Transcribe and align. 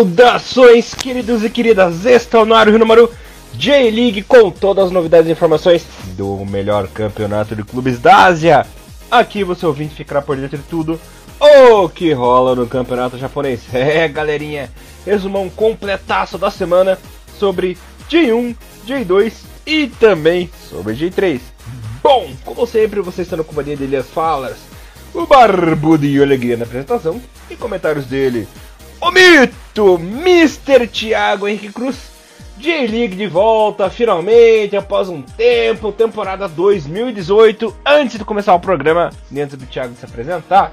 Saudações, 0.00 0.94
queridos 0.94 1.44
e 1.44 1.50
queridas! 1.50 2.06
Este 2.06 2.34
é 2.34 2.38
o 2.38 2.46
número 2.46 3.12
J-League 3.52 4.22
com 4.22 4.50
todas 4.50 4.86
as 4.86 4.90
novidades 4.90 5.28
e 5.28 5.32
informações 5.32 5.84
do 6.16 6.42
melhor 6.46 6.88
campeonato 6.88 7.54
de 7.54 7.62
clubes 7.62 7.98
da 7.98 8.24
Ásia. 8.24 8.66
Aqui 9.10 9.44
você 9.44 9.66
ouvinte 9.66 9.94
ficará 9.94 10.22
por 10.22 10.38
dentro 10.38 10.56
de 10.56 10.64
tudo 10.64 10.98
o 11.38 11.86
que 11.90 12.14
rola 12.14 12.54
no 12.54 12.66
campeonato 12.66 13.18
japonês. 13.18 13.60
É, 13.74 14.08
galerinha, 14.08 14.70
resumão 15.04 15.50
completaço 15.50 16.38
da 16.38 16.50
semana 16.50 16.98
sobre 17.38 17.76
J1, 18.10 18.56
J2 18.88 19.34
e 19.66 19.86
também 19.86 20.50
sobre 20.70 20.94
J3. 20.94 21.42
Bom, 22.02 22.30
como 22.42 22.66
sempre, 22.66 23.02
você 23.02 23.20
está 23.20 23.36
na 23.36 23.44
companhia 23.44 23.76
de 23.76 23.84
Elias 23.84 24.06
Falas, 24.06 24.56
o 25.12 25.26
Barbudo 25.26 26.06
e 26.06 26.22
Alegria 26.22 26.56
na 26.56 26.64
apresentação 26.64 27.20
e 27.50 27.54
comentários 27.54 28.06
dele, 28.06 28.48
o 29.00 29.10
mito, 29.10 29.94
Mr. 29.98 30.86
Thiago 30.86 31.48
Henrique 31.48 31.72
Cruz, 31.72 32.10
J-League 32.58 33.16
de 33.16 33.26
volta, 33.26 33.88
finalmente, 33.88 34.76
após 34.76 35.08
um 35.08 35.22
tempo, 35.22 35.90
temporada 35.90 36.46
2018. 36.46 37.74
Antes 37.84 38.18
de 38.18 38.24
começar 38.24 38.54
o 38.54 38.60
programa, 38.60 39.10
antes 39.34 39.56
do 39.56 39.64
Thiago 39.64 39.94
se 39.94 40.04
apresentar, 40.04 40.72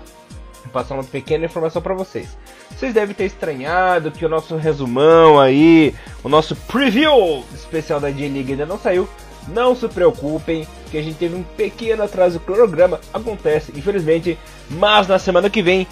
vou 0.63 0.73
passar 0.73 0.95
uma 0.95 1.03
pequena 1.03 1.45
informação 1.45 1.81
para 1.81 1.93
vocês. 1.93 2.37
Vocês 2.69 2.93
devem 2.93 3.15
ter 3.15 3.25
estranhado 3.25 4.11
que 4.11 4.25
o 4.25 4.29
nosso 4.29 4.57
resumão 4.57 5.39
aí, 5.39 5.95
o 6.21 6.27
nosso 6.27 6.55
preview 6.55 7.45
especial 7.55 8.01
da 8.01 8.11
J-League 8.11 8.51
ainda 8.51 8.65
não 8.65 8.77
saiu. 8.77 9.07
Não 9.47 9.73
se 9.73 9.87
preocupem, 9.87 10.67
que 10.91 10.97
a 10.97 11.01
gente 11.01 11.17
teve 11.17 11.35
um 11.35 11.43
pequeno 11.43 12.03
atraso 12.03 12.35
no 12.35 12.41
cronograma, 12.41 12.99
acontece, 13.13 13.71
infelizmente, 13.75 14.37
mas 14.69 15.07
na 15.07 15.17
semana 15.17 15.49
que 15.49 15.61
vem 15.61 15.87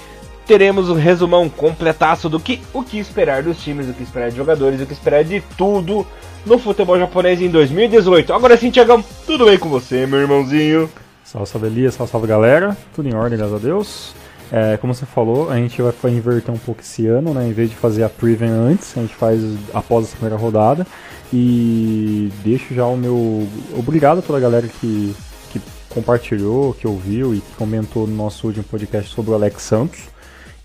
teremos 0.45 0.89
um 0.89 0.95
resumão 0.95 1.49
completaço 1.49 2.29
do 2.29 2.39
que 2.39 2.61
o 2.73 2.83
que 2.83 2.99
esperar 2.99 3.43
dos 3.43 3.57
times, 3.57 3.89
o 3.89 3.93
que 3.93 4.03
esperar 4.03 4.29
de 4.29 4.37
jogadores, 4.37 4.81
o 4.81 4.85
que 4.85 4.93
esperar 4.93 5.23
de 5.23 5.41
tudo 5.57 6.05
no 6.45 6.59
futebol 6.59 6.97
japonês 6.97 7.41
em 7.41 7.49
2018. 7.49 8.31
Agora 8.33 8.55
sim, 8.55 8.69
Tiagão, 8.69 9.03
tudo 9.25 9.45
bem 9.45 9.57
com 9.57 9.69
você, 9.69 10.05
meu 10.05 10.19
irmãozinho? 10.19 10.89
Salve, 11.23 11.49
salve 11.49 11.67
Elias, 11.67 11.95
salve, 11.95 12.11
salve 12.11 12.27
galera, 12.27 12.77
tudo 12.93 13.09
em 13.09 13.15
ordem, 13.15 13.37
graças 13.37 13.55
a 13.55 13.59
Deus. 13.59 14.13
É, 14.51 14.77
como 14.77 14.93
você 14.93 15.05
falou, 15.05 15.49
a 15.49 15.55
gente 15.55 15.81
vai 15.81 16.11
inverter 16.11 16.53
um 16.53 16.57
pouco 16.57 16.81
esse 16.81 17.07
ano, 17.07 17.33
né? 17.33 17.47
Em 17.47 17.51
vez 17.51 17.69
de 17.69 17.75
fazer 17.75 18.03
a 18.03 18.09
preview 18.09 18.47
antes, 18.47 18.95
a 18.95 19.01
gente 19.01 19.15
faz 19.15 19.41
após 19.73 20.05
a 20.05 20.11
primeira 20.11 20.37
rodada. 20.37 20.85
E 21.33 22.31
deixo 22.43 22.73
já 22.73 22.85
o 22.85 22.95
meu 22.95 23.47
obrigado 23.75 24.21
pela 24.21 24.39
galera 24.39 24.67
que, 24.67 25.15
que 25.51 25.59
compartilhou, 25.89 26.73
que 26.75 26.87
ouviu 26.87 27.33
e 27.33 27.41
que 27.41 27.55
comentou 27.55 28.05
no 28.05 28.15
nosso 28.15 28.45
último 28.45 28.63
podcast 28.63 29.11
sobre 29.11 29.31
o 29.31 29.33
Alex 29.33 29.63
Santos. 29.63 30.14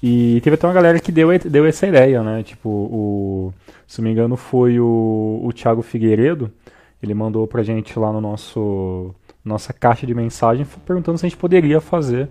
E 0.03 0.41
teve 0.43 0.55
até 0.55 0.67
uma 0.67 0.73
galera 0.73 0.99
que 0.99 1.13
deu, 1.13 1.29
deu 1.39 1.67
essa 1.67 1.87
ideia, 1.87 2.23
né? 2.23 2.43
Tipo, 2.43 2.69
o, 2.69 3.55
se 3.87 4.01
não 4.01 4.07
me 4.07 4.13
engano, 4.13 4.37
foi 4.37 4.81
o, 4.81 5.41
o 5.45 5.53
Thiago 5.53 5.83
Figueiredo. 5.83 6.51
Ele 7.03 7.15
mandou 7.15 7.47
pra 7.47 7.63
gente 7.63 7.99
lá 7.99 8.13
no 8.13 8.21
nosso 8.21 9.15
nossa 9.43 9.73
caixa 9.73 10.07
de 10.07 10.15
mensagem 10.15 10.67
perguntando 10.85 11.17
se 11.17 11.25
a 11.25 11.29
gente 11.29 11.39
poderia 11.39 11.81
fazer 11.81 12.29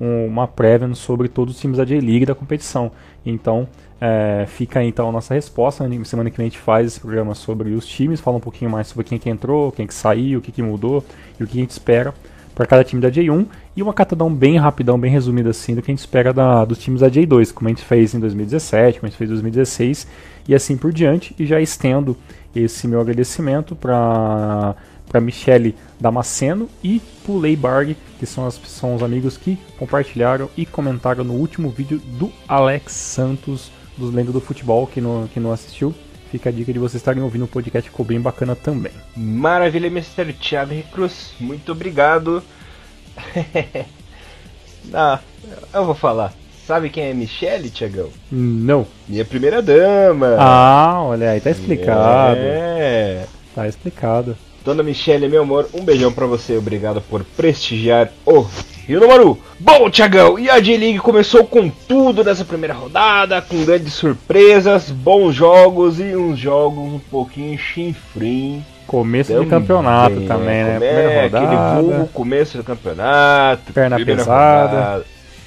um, 0.00 0.26
uma 0.26 0.46
prévia 0.46 0.92
sobre 0.94 1.28
todos 1.28 1.54
os 1.54 1.60
times 1.60 1.76
da 1.76 1.84
J-League 1.84 2.24
da 2.24 2.34
competição. 2.34 2.92
Então, 3.26 3.68
é, 4.00 4.44
fica 4.46 4.80
aí 4.80 4.88
então 4.88 5.08
a 5.08 5.12
nossa 5.12 5.34
resposta. 5.34 5.86
Né? 5.86 6.02
Semana 6.04 6.30
que 6.30 6.36
vem 6.36 6.46
a 6.46 6.48
gente 6.48 6.58
faz 6.58 6.86
esse 6.86 7.00
programa 7.00 7.34
sobre 7.34 7.70
os 7.70 7.86
times, 7.86 8.20
fala 8.20 8.36
um 8.36 8.40
pouquinho 8.40 8.70
mais 8.70 8.88
sobre 8.88 9.04
quem 9.04 9.18
que 9.18 9.30
entrou, 9.30 9.72
quem 9.72 9.86
que 9.86 9.94
saiu, 9.94 10.38
o 10.38 10.42
que, 10.42 10.52
que 10.52 10.62
mudou 10.62 11.04
e 11.38 11.44
o 11.44 11.46
que 11.46 11.58
a 11.58 11.60
gente 11.60 11.70
espera 11.70 12.14
para 12.54 12.66
cada 12.66 12.84
time 12.84 13.00
da 13.00 13.10
J1 13.10 13.46
e 13.76 13.82
uma 13.82 13.94
catadão 13.94 14.32
bem 14.32 14.58
rapidão, 14.58 14.98
bem 14.98 15.10
resumida 15.10 15.50
assim 15.50 15.74
do 15.74 15.82
que 15.82 15.90
a 15.90 15.94
gente 15.94 16.00
espera 16.00 16.32
da, 16.32 16.64
dos 16.64 16.78
times 16.78 17.00
da 17.00 17.10
J2, 17.10 17.52
como 17.52 17.68
a 17.68 17.70
gente 17.70 17.84
fez 17.84 18.14
em 18.14 18.20
2017, 18.20 19.00
como 19.00 19.06
a 19.06 19.10
gente 19.10 19.18
fez 19.18 19.30
em 19.30 19.32
2016 19.32 20.06
e 20.48 20.54
assim 20.54 20.76
por 20.76 20.92
diante. 20.92 21.34
E 21.38 21.46
já 21.46 21.60
estendo 21.60 22.16
esse 22.54 22.86
meu 22.86 23.00
agradecimento 23.00 23.74
para 23.74 24.74
para 25.12 25.20
Michele 25.20 25.74
Damasceno 26.00 26.70
e 26.82 27.00
Pulei 27.24 27.54
Barg, 27.54 27.94
que 28.18 28.24
são, 28.24 28.46
as, 28.46 28.54
são 28.54 28.94
os 28.94 29.02
amigos 29.02 29.36
que 29.36 29.58
compartilharam 29.78 30.48
e 30.56 30.64
comentaram 30.64 31.22
no 31.22 31.34
último 31.34 31.68
vídeo 31.68 32.00
do 32.18 32.32
Alex 32.48 32.94
Santos, 32.94 33.70
dos 33.96 34.12
Lendas 34.12 34.32
do 34.32 34.40
Futebol, 34.40 34.86
que 34.86 35.02
não, 35.02 35.28
que 35.28 35.38
não 35.38 35.52
assistiu. 35.52 35.94
Fica 36.32 36.48
a 36.48 36.52
dica 36.52 36.72
de 36.72 36.78
vocês 36.78 36.94
estarem 36.94 37.22
ouvindo 37.22 37.44
o 37.44 37.48
podcast, 37.48 37.90
ficou 37.90 38.06
bem 38.06 38.18
bacana 38.18 38.56
também. 38.56 38.90
Maravilha, 39.14 39.88
Mr. 39.88 40.32
Thiago 40.32 40.82
Cruz, 40.90 41.34
muito 41.38 41.72
obrigado. 41.72 42.42
ah, 44.94 45.20
eu 45.74 45.84
vou 45.84 45.94
falar. 45.94 46.32
Sabe 46.66 46.88
quem 46.88 47.04
é 47.04 47.12
Michelle, 47.12 47.68
Tiagão? 47.68 48.08
Não. 48.30 48.86
Minha 49.06 49.26
primeira 49.26 49.60
dama. 49.60 50.36
Ah, 50.38 51.02
olha 51.02 51.32
aí, 51.32 51.40
tá 51.42 51.50
explicado. 51.50 52.40
É. 52.40 53.26
Tá 53.54 53.68
explicado. 53.68 54.34
Dona 54.64 54.82
Michelle, 54.82 55.28
meu 55.28 55.42
amor, 55.42 55.68
um 55.74 55.84
beijão 55.84 56.10
para 56.10 56.24
você. 56.24 56.56
Obrigado 56.56 57.02
por 57.02 57.24
prestigiar 57.36 58.10
o 58.24 58.46
Rio 58.86 58.98
do 58.98 59.06
Maru. 59.06 59.38
Bom, 59.60 59.88
Tiagão, 59.88 60.38
e 60.38 60.50
a 60.50 60.58
J-League 60.58 60.98
começou 60.98 61.46
com 61.46 61.68
tudo 61.68 62.24
nessa 62.24 62.44
primeira 62.44 62.74
rodada, 62.74 63.40
com 63.40 63.64
grandes 63.64 63.92
surpresas, 63.92 64.90
bons 64.90 65.34
jogos 65.34 66.00
e 66.00 66.16
uns 66.16 66.38
jogos 66.38 66.78
um 66.78 66.98
pouquinho 66.98 67.56
chinfrim. 67.56 68.64
Começo 68.86 69.38
de 69.38 69.46
campeonato 69.46 70.20
também, 70.22 70.64
né? 70.64 70.78
Primeira 70.78 71.22
rodada. 71.22 71.46
Aquele 71.46 71.82
vulgo 71.82 72.08
começo 72.08 72.58
do 72.58 72.64
campeonato. 72.64 73.72
Perna 73.72 74.04
pesada. 74.04 74.76
Rodada. 74.76 75.04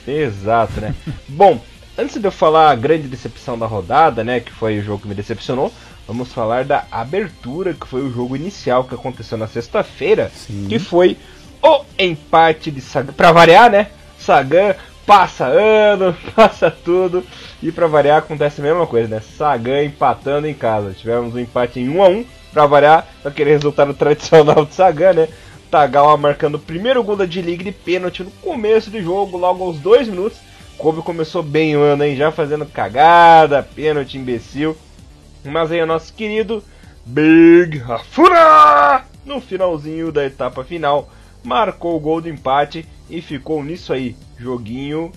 Exato, 0.08 0.80
né? 0.80 0.96
Bom, 1.28 1.60
antes 1.98 2.20
de 2.20 2.26
eu 2.26 2.32
falar 2.32 2.72
a 2.72 2.76
grande 2.76 3.08
decepção 3.08 3.60
da 3.60 3.66
rodada, 3.66 4.24
né? 4.24 4.40
Que 4.40 4.52
foi 4.52 4.80
o 4.80 4.82
jogo 4.82 5.02
que 5.02 5.08
me 5.10 5.16
decepcionou 5.16 5.72
vamos 6.08 6.32
falar 6.32 6.64
da 6.66 6.86
abertura, 6.92 7.74
que 7.74 7.88
foi 7.88 8.02
o 8.02 8.12
jogo 8.12 8.36
inicial 8.36 8.84
que 8.84 8.94
aconteceu 8.94 9.38
na 9.38 9.48
sexta-feira, 9.48 10.32
que 10.70 10.78
foi 10.78 11.18
o 11.66 11.84
empate 11.98 12.70
de 12.70 12.80
Sagan. 12.80 13.14
Pra 13.14 13.32
variar, 13.32 13.72
né? 13.72 13.88
Sagan 14.20 14.76
passa 15.06 15.46
ano, 15.46 16.16
passa 16.36 16.72
tudo, 16.72 17.24
e 17.62 17.72
pra 17.72 17.88
variar 17.88 18.20
acontece 18.20 18.60
a 18.60 18.64
mesma 18.64 18.88
coisa, 18.88 19.08
né? 19.08 19.20
Sagan 19.20 19.84
empatando 19.84 20.48
em 20.48 20.54
casa. 20.54 20.94
Tivemos 20.94 21.34
um 21.34 21.40
empate 21.40 21.80
em 21.80 21.90
1 21.90 22.04
a 22.04 22.08
1 22.08 22.26
pra 22.54 22.66
variar, 22.66 23.08
aquele 23.24 23.52
resultado 23.52 23.94
tradicional 23.94 24.66
de 24.66 24.74
Sagan, 24.74 25.14
né? 25.14 25.28
Tagawa 25.70 26.16
marcando 26.16 26.56
o 26.56 26.60
primeiro 26.60 27.04
gol 27.04 27.16
da 27.16 27.26
D-League 27.26 27.64
de 27.64 27.72
pênalti 27.72 28.24
no 28.24 28.32
começo 28.32 28.90
do 28.90 29.02
jogo, 29.02 29.38
logo 29.38 29.64
aos 29.64 29.80
2 29.80 30.08
minutos. 30.08 30.38
Kobe 30.78 31.02
começou 31.02 31.42
bem 31.42 31.76
o 31.76 31.82
ano, 31.82 32.04
hein? 32.04 32.16
Já 32.16 32.32
fazendo 32.32 32.66
cagada, 32.66 33.64
pênalti 33.64 34.18
imbecil. 34.18 34.78
Mas 35.44 35.72
aí 35.72 35.82
o 35.82 35.86
nosso 35.86 36.14
querido 36.14 36.64
Big 37.06 37.78
Rafuna, 37.78 39.04
no 39.26 39.40
finalzinho 39.40 40.12
da 40.12 40.26
etapa 40.26 40.64
final, 40.64 41.10
marcou 41.46 41.96
o 41.96 42.00
gol 42.00 42.20
do 42.20 42.30
empate 42.30 42.86
e 43.10 43.22
ficou 43.22 43.64
nisso 43.64 43.94
aí. 43.94 44.16
Joguinho. 44.38 45.12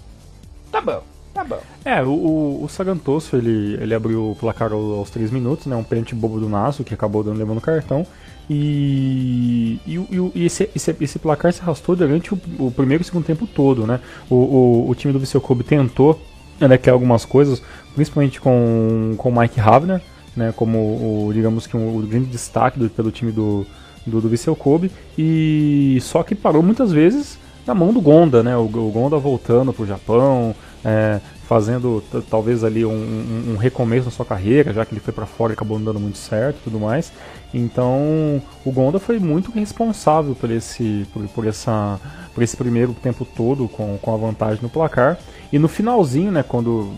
Tá 0.71 0.81
bom, 0.81 1.03
tá 1.33 1.43
bom. 1.43 1.61
É, 1.85 2.03
o, 2.03 2.63
o 2.63 2.69
Sagantoso 2.69 3.37
ele, 3.37 3.79
ele 3.81 3.95
abriu 3.95 4.31
o 4.31 4.37
placar 4.37 4.73
aos 4.73 5.11
3 5.11 5.31
minutos, 5.31 5.67
né? 5.67 5.75
Um 5.75 5.83
pênalti 5.83 6.15
bobo 6.15 6.39
do 6.39 6.49
Nasso 6.49 6.85
que 6.85 6.95
acabou 6.95 7.25
dando 7.25 7.39
levando 7.39 7.61
cartão. 7.61 8.07
E, 8.51 9.79
e, 9.87 9.97
e 10.35 10.47
esse, 10.47 10.71
esse, 10.75 10.97
esse, 11.01 11.19
placar 11.19 11.53
se 11.53 11.61
arrastou 11.61 11.95
durante 11.95 12.33
o, 12.33 12.41
o, 12.59 12.71
primeiro 12.71 13.03
e 13.03 13.05
segundo 13.05 13.25
tempo 13.25 13.47
todo, 13.47 13.87
né? 13.87 14.01
O, 14.31 14.35
o, 14.35 14.91
o 14.91 14.95
time 14.95 15.13
do 15.13 15.19
Viseu 15.19 15.41
Kobe 15.41 15.65
tentou 15.65 16.19
né, 16.67 16.79
algumas 16.91 17.25
coisas, 17.25 17.63
principalmente 17.95 18.41
com 18.41 19.15
o 19.19 19.41
Mike 19.41 19.61
Havner, 19.61 20.01
né, 20.35 20.53
como 20.57 20.79
o, 20.79 21.31
digamos 21.33 21.67
que 21.67 21.77
um, 21.77 21.99
o 21.99 22.01
grande 22.07 22.27
destaque 22.27 22.79
do, 22.79 22.89
pelo 22.89 23.11
time 23.11 23.31
do, 23.31 23.67
do, 24.09 24.21
do 24.21 24.29
Vissel 24.29 24.57
Kobe, 24.57 24.91
e 25.17 25.99
só 26.01 26.23
que 26.23 26.35
parou 26.35 26.63
muitas 26.63 26.91
vezes 26.91 27.39
na 27.67 27.75
mão 27.75 27.93
do 27.93 28.01
Gonda, 28.01 28.43
né, 28.43 28.57
o, 28.57 28.63
o 28.65 28.91
Gonda 28.91 29.19
voltando 29.19 29.73
para 29.73 29.83
o 29.83 29.87
Japão, 29.87 30.55
é, 30.85 31.21
fazendo 31.49 32.03
talvez 32.31 32.63
ali 32.63 32.85
um, 32.85 32.91
um, 32.91 33.53
um, 33.53 33.57
recomeço 33.57 34.07
na 34.07 34.11
sua 34.11 34.25
carreira, 34.25 34.73
já 34.73 34.85
que 34.85 34.93
ele 34.93 35.01
foi 35.01 35.15
para 35.15 35.25
fora 35.25 35.53
e 35.53 35.55
acabou 35.55 35.79
não 35.79 35.85
dando 35.87 36.01
muito 36.01 36.19
certo 36.19 36.59
e 36.59 36.65
tudo 36.65 36.79
mais. 36.79 37.11
Então 37.53 38.43
o 38.65 38.71
Gonda 38.71 38.99
foi 38.99 39.19
muito 39.19 39.51
responsável 39.51 40.35
por 40.35 40.51
esse, 40.51 41.07
por, 41.13 41.27
por, 41.29 41.47
essa, 41.47 41.99
por 42.35 42.43
esse 42.43 42.57
primeiro 42.57 42.95
tempo 43.03 43.25
todo 43.25 43.67
com, 43.67 43.99
com 44.01 44.15
a 44.15 44.17
vantagem 44.19 44.63
no 44.63 44.69
placar. 44.69 45.19
E 45.53 45.59
no 45.59 45.67
finalzinho, 45.67 46.31
né, 46.31 46.43
quando 46.47 46.93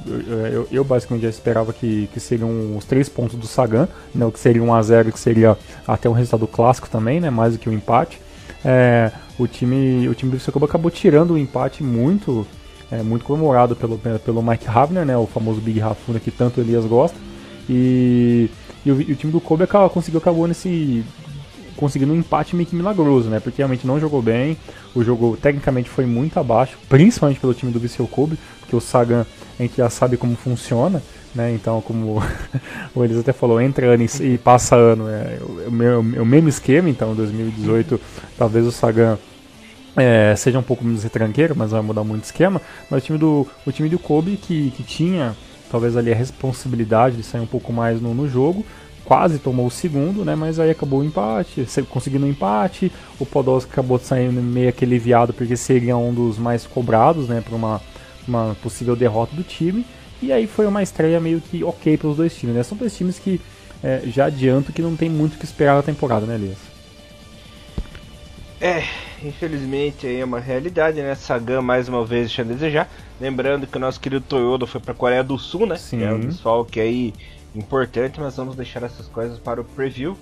eu, 0.53 0.67
eu 0.73 0.85
basicamente 0.85 1.23
já 1.23 1.29
esperava 1.29 1.73
que, 1.73 2.09
que 2.13 2.19
seriam 2.19 2.77
os 2.77 2.85
três 2.85 3.09
pontos 3.09 3.39
do 3.39 3.47
Sagan, 3.47 3.89
né, 4.15 4.27
o 4.27 4.33
que 4.33 4.41
seria 4.41 4.63
um 4.63 4.75
a 4.75 4.83
0 4.83 5.13
que 5.13 5.21
seria 5.21 5.57
até 5.87 6.09
um 6.09 6.13
resultado 6.13 6.47
clássico 6.49 6.89
também, 6.91 7.21
né, 7.21 7.31
mais 7.31 7.53
do 7.53 7.59
que 7.61 7.69
um 7.69 7.73
empate. 7.73 8.21
É, 8.65 9.13
o 9.39 9.47
time, 9.47 10.09
o 10.09 10.15
time 10.15 10.33
do 10.33 10.37
Vicecoba 10.37 10.67
acabou 10.67 10.91
tirando 10.91 11.33
o 11.33 11.39
empate 11.39 11.83
muito 11.83 12.47
é, 12.91 13.03
muito 13.03 13.25
comemorado 13.25 13.77
pelo, 13.77 13.99
pelo 13.99 14.43
Mike 14.43 14.67
Havner, 14.69 15.07
né, 15.07 15.17
o 15.17 15.27
famoso 15.27 15.61
Big 15.61 15.79
Rafuna 15.79 16.19
que 16.19 16.31
tanto 16.31 16.61
Elias 16.61 16.85
gosta. 16.85 17.17
E, 17.69 18.51
e, 18.85 18.91
o, 18.91 19.01
e 19.01 19.13
o, 19.13 19.17
time 19.17 19.33
do 19.33 19.41
Kobe 19.41 19.63
acabou, 19.63 19.89
conseguiu 19.91 20.19
acabou 20.19 20.49
nesse 20.49 21.05
conseguindo 21.81 22.13
um 22.13 22.17
empate 22.17 22.55
meio 22.55 22.69
que 22.69 22.77
milagroso, 22.77 23.31
né? 23.31 23.41
Porque 23.41 23.59
realmente 23.59 23.87
não 23.87 23.99
jogou 23.99 24.21
bem, 24.21 24.57
o 24.95 25.03
jogo 25.03 25.37
tecnicamente 25.41 25.89
foi 25.89 26.05
muito 26.05 26.39
abaixo, 26.39 26.79
principalmente 26.89 27.41
pelo 27.41 27.55
time 27.55 27.73
do 27.73 27.81
Viseu 27.81 28.07
Kobe, 28.07 28.39
porque 28.61 28.77
o 28.77 28.81
Sagan 28.81 29.27
a 29.59 29.63
gente 29.63 29.77
já 29.77 29.89
sabe 29.89 30.17
como 30.17 30.37
funciona, 30.37 31.03
né? 31.35 31.53
Então, 31.53 31.81
como 31.81 32.23
o 32.95 33.03
Elis 33.03 33.19
até 33.19 33.33
falou, 33.33 33.61
entra 33.61 33.87
ano 33.87 34.05
e, 34.21 34.39
passa 34.39 34.77
ano, 34.77 35.09
é 35.09 35.39
o, 35.67 35.71
meu, 35.71 36.01
o 36.01 36.27
mesmo 36.27 36.49
esquema, 36.49 36.91
então 36.91 37.15
2018 37.15 38.01
talvez 38.37 38.67
o 38.67 38.71
Sagan 38.71 39.19
é, 39.97 40.35
seja 40.37 40.59
um 40.59 40.63
pouco 40.63 40.85
menos 40.85 41.03
retranqueiro, 41.03 41.55
mas 41.57 41.71
vai 41.71 41.81
mudar 41.81 42.05
muito 42.05 42.23
o 42.23 42.27
esquema. 42.27 42.61
Mas 42.91 43.03
o 43.03 43.07
time 43.07 43.19
do, 43.19 43.47
o 43.67 43.73
time 43.73 43.89
do 43.89 43.99
Kobe, 43.99 44.37
que, 44.37 44.71
que 44.71 44.83
tinha 44.83 45.35
talvez 45.71 45.97
ali 45.97 46.13
a 46.13 46.17
responsabilidade 46.17 47.17
de 47.17 47.23
sair 47.23 47.41
um 47.41 47.47
pouco 47.47 47.73
mais 47.73 48.01
no, 48.01 48.13
no 48.13 48.29
jogo, 48.29 48.65
quase 49.11 49.41
tomou 49.41 49.67
o 49.67 49.71
segundo, 49.73 50.25
né? 50.25 50.37
Mas 50.37 50.61
aí 50.61 50.71
acabou 50.71 51.01
o 51.01 51.05
empate, 51.05 51.67
conseguindo 51.89 52.25
o 52.25 52.29
um 52.29 52.31
empate. 52.31 52.93
O 53.19 53.27
Podolski 53.27 53.73
acabou 53.73 53.99
saindo 53.99 54.41
meio 54.41 54.69
aquele 54.69 54.93
aliviado 54.93 55.33
porque 55.33 55.57
seria 55.57 55.97
um 55.97 56.15
dos 56.15 56.39
mais 56.39 56.65
cobrados, 56.65 57.29
né? 57.29 57.43
Para 57.45 57.57
uma, 57.57 57.83
uma 58.29 58.57
possível 58.63 58.95
derrota 58.95 59.35
do 59.35 59.43
time. 59.43 59.85
E 60.23 60.33
aí 60.33 60.47
foi 60.47 60.65
uma 60.65 60.81
estreia 60.81 61.19
meio 61.19 61.41
que 61.41 61.65
ok 61.65 61.97
para 61.97 62.07
os 62.07 62.19
dois 62.19 62.37
times, 62.37 62.55
né? 62.55 62.63
São 62.63 62.79
dois 62.79 62.97
times 62.97 63.19
que 63.19 63.41
é, 63.83 64.03
já 64.07 64.27
adianto 64.27 64.73
que 64.73 64.81
não 64.81 64.95
tem 64.95 65.11
muito 65.11 65.35
o 65.35 65.39
que 65.39 65.45
esperar 65.45 65.75
da 65.75 65.83
temporada, 65.83 66.25
né, 66.25 66.37
Elias? 66.37 66.59
É, 68.61 68.85
infelizmente 69.25 70.07
aí 70.07 70.21
é 70.21 70.25
uma 70.25 70.39
realidade, 70.39 71.03
né? 71.03 71.17
Sagan 71.17 71.63
mais 71.63 71.89
uma 71.89 72.07
vez 72.07 72.29
deixa 72.29 72.43
a 72.43 72.45
desejar. 72.45 72.89
Lembrando 73.21 73.67
que 73.67 73.77
o 73.77 73.81
nosso 73.81 73.99
querido 73.99 74.25
Toyota 74.25 74.69
foi 74.69 74.81
para 74.81 74.93
a 74.93 74.95
Coreia 74.95 75.25
do 75.25 75.37
Sul, 75.37 75.67
né? 75.67 75.75
Sim. 75.75 75.99
Que 75.99 76.05
é 76.05 76.13
um 76.13 76.21
desfalque 76.21 76.79
aí 76.79 77.13
importante, 77.55 78.21
mas 78.21 78.37
vamos 78.37 78.57
deixar 78.57 78.83
essas 78.83 79.07
coisas 79.07 79.39
para 79.39 79.61
o 79.61 79.65
preview. 79.65 80.17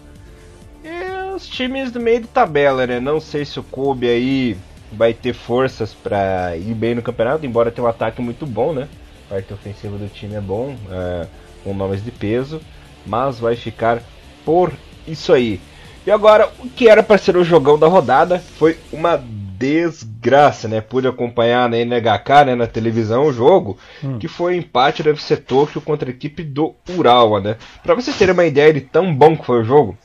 E 0.84 1.34
os 1.34 1.46
times 1.46 1.90
do 1.90 2.00
meio 2.00 2.20
de 2.20 2.26
tabela, 2.26 2.86
né? 2.86 3.00
Não 3.00 3.20
sei 3.20 3.44
se 3.44 3.58
o 3.58 3.62
Kobe 3.62 4.08
aí 4.08 4.56
vai 4.92 5.12
ter 5.12 5.34
forças 5.34 5.92
para 5.92 6.56
ir 6.56 6.74
bem 6.74 6.94
no 6.94 7.02
campeonato, 7.02 7.44
embora 7.44 7.70
tenha 7.70 7.86
um 7.86 7.90
ataque 7.90 8.22
muito 8.22 8.46
bom, 8.46 8.72
né? 8.72 8.88
A 9.26 9.34
parte 9.34 9.52
ofensiva 9.52 9.98
do 9.98 10.08
time 10.08 10.34
é 10.34 10.40
bom, 10.40 10.76
é, 10.90 11.26
com 11.62 11.74
nomes 11.74 12.02
de 12.02 12.10
peso, 12.10 12.60
mas 13.04 13.38
vai 13.38 13.54
ficar 13.54 14.02
por 14.44 14.72
isso 15.06 15.32
aí. 15.32 15.60
E 16.06 16.10
agora, 16.10 16.50
o 16.60 16.68
que 16.70 16.88
era 16.88 17.02
para 17.02 17.18
ser 17.18 17.36
o 17.36 17.44
jogão 17.44 17.78
da 17.78 17.86
rodada 17.86 18.38
foi 18.38 18.78
uma 18.90 19.22
desgraça, 19.58 20.68
né? 20.68 20.80
Pude 20.80 21.08
acompanhar 21.08 21.68
na 21.68 21.76
NHK, 21.76 22.44
né, 22.46 22.54
na 22.54 22.66
televisão, 22.66 23.26
o 23.26 23.32
jogo, 23.32 23.76
hum. 24.02 24.18
que 24.18 24.28
foi 24.28 24.54
o 24.54 24.58
empate 24.58 25.02
do 25.02 25.10
FC 25.10 25.36
Tokyo 25.36 25.80
contra 25.80 26.08
a 26.08 26.12
equipe 26.12 26.42
do 26.44 26.74
Urawa, 26.88 27.40
né? 27.40 27.56
Pra 27.82 27.94
vocês 27.94 28.16
terem 28.16 28.32
uma 28.32 28.46
ideia 28.46 28.72
de 28.72 28.80
tão 28.80 29.12
bom 29.12 29.36
que 29.36 29.44
foi 29.44 29.60
o 29.60 29.64
jogo, 29.64 29.98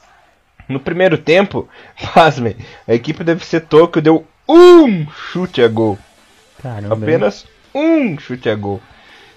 no 0.68 0.80
primeiro 0.80 1.18
tempo, 1.18 1.70
pasmem, 2.14 2.56
a 2.88 2.94
equipe 2.94 3.24
do 3.24 3.32
FC 3.32 3.60
Tokyo 3.60 4.02
deu 4.02 4.26
um 4.50 5.08
chute 5.10 5.62
a 5.62 5.68
gol. 5.68 5.98
Caramba, 6.62 6.96
Apenas 6.96 7.46
um 7.74 8.18
chute 8.18 8.50
a 8.50 8.56
gol. 8.56 8.82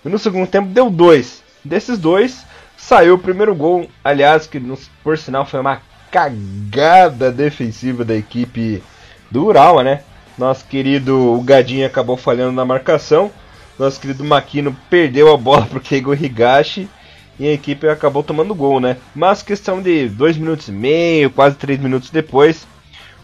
E 0.04 0.08
no 0.08 0.18
segundo 0.18 0.46
tempo 0.46 0.68
deu 0.68 0.88
dois. 0.88 1.42
Desses 1.64 1.98
dois, 1.98 2.46
saiu 2.76 3.14
o 3.14 3.18
primeiro 3.18 3.54
gol, 3.54 3.88
aliás, 4.04 4.46
que 4.46 4.60
por 5.02 5.18
sinal 5.18 5.44
foi 5.44 5.60
uma 5.60 5.82
cagada 6.10 7.32
defensiva 7.32 8.04
da 8.04 8.14
equipe 8.14 8.82
do 9.30 9.52
né? 9.82 10.02
Nosso 10.38 10.64
querido 10.66 11.34
o 11.34 11.42
Gadinho 11.42 11.86
acabou 11.86 12.16
falhando 12.16 12.52
na 12.52 12.64
marcação. 12.64 13.30
Nosso 13.78 14.00
querido 14.00 14.24
Makino 14.24 14.76
perdeu 14.88 15.32
a 15.32 15.36
bola 15.36 15.64
para 15.66 15.78
o 15.78 15.80
Keigo 15.80 16.14
Higashi 16.14 16.88
e 17.38 17.46
a 17.46 17.52
equipe 17.52 17.88
acabou 17.88 18.22
tomando 18.22 18.54
gol, 18.54 18.80
né? 18.80 18.96
Mas 19.14 19.42
questão 19.42 19.82
de 19.82 20.08
dois 20.08 20.36
minutos 20.36 20.68
e 20.68 20.72
meio, 20.72 21.30
quase 21.30 21.56
três 21.56 21.78
minutos 21.78 22.10
depois, 22.10 22.66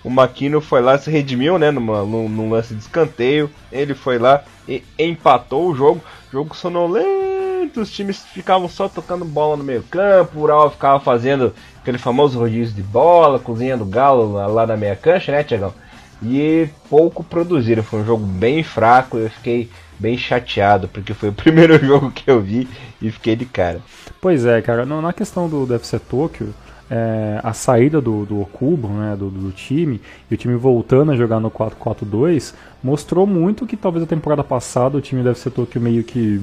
o 0.05 0.11
Makino 0.11 0.61
foi 0.61 0.81
lá 0.81 0.99
se 0.99 1.11
redimiu, 1.11 1.59
né? 1.59 1.71
Numa, 1.71 2.03
num, 2.03 2.29
num 2.29 2.51
lance 2.51 2.75
de 2.75 2.81
escanteio, 2.81 3.51
ele 3.71 3.95
foi 3.95 4.19
lá 4.19 4.43
e 4.69 4.83
empatou 4.99 5.69
o 5.69 5.75
jogo. 5.75 6.03
Jogo 6.31 6.55
sonolento, 6.55 7.81
os 7.81 7.91
times 7.91 8.23
ficavam 8.33 8.69
só 8.69 8.89
tocando 8.89 9.25
bola 9.25 9.57
no 9.57 9.65
meio 9.65 9.83
campo, 9.85 10.39
o 10.39 10.43
Ural 10.43 10.71
ficava 10.71 10.99
fazendo 10.99 11.55
aquele 11.81 11.99
famoso 11.99 12.39
rodízio 12.39 12.75
de 12.75 12.83
bola, 12.83 13.39
cozinhando 13.39 13.85
galo 13.85 14.33
lá, 14.33 14.47
lá 14.47 14.67
na 14.67 14.77
meia 14.77 14.97
cancha, 14.97 15.31
né, 15.31 15.45
Tiagão? 15.45 15.75
E 16.23 16.69
pouco 16.89 17.25
produziram, 17.25 17.83
foi 17.83 18.01
um 18.01 18.05
jogo 18.05 18.25
bem 18.25 18.63
fraco, 18.63 19.19
eu 19.19 19.29
fiquei 19.31 19.69
bem 19.99 20.17
chateado, 20.17 20.89
porque 20.89 21.15
foi 21.15 21.31
o 21.31 21.33
primeiro 21.35 21.79
jogo 21.79 22.11
que 22.11 22.31
eu 22.31 22.41
vi 22.41 22.69
e 23.01 23.11
fiquei 23.11 23.37
de 23.37 23.45
cara. 23.45 23.81
Pois 24.21 24.45
é, 24.45 24.61
cara, 24.63 24.85
na 24.85 25.13
questão 25.13 25.49
do, 25.49 25.67
do 25.67 25.75
FC 25.75 25.99
Tokyo, 25.99 26.55
é, 26.91 27.41
a 27.43 27.53
saída 27.53 28.01
do, 28.01 28.27
do 28.27 28.41
Okubo, 28.41 28.89
né, 28.89 29.17
do, 29.17 29.31
do, 29.31 29.51
time, 29.51 30.01
e 30.31 30.35
o 30.35 30.37
time 30.37 30.55
voltando 30.57 31.13
a 31.13 31.17
jogar 31.17 31.41
no 31.41 31.51
4-4-2, 31.51 32.55
mostrou 32.83 33.27
muito 33.27 33.67
que 33.67 33.77
talvez 33.77 34.05
a 34.05 34.07
temporada 34.07 34.45
passada 34.45 34.99
o 34.99 35.01
time 35.01 35.23
do 35.23 35.31
FC 35.31 35.51
Tokyo 35.51 35.81
meio 35.81 36.05
que 36.05 36.41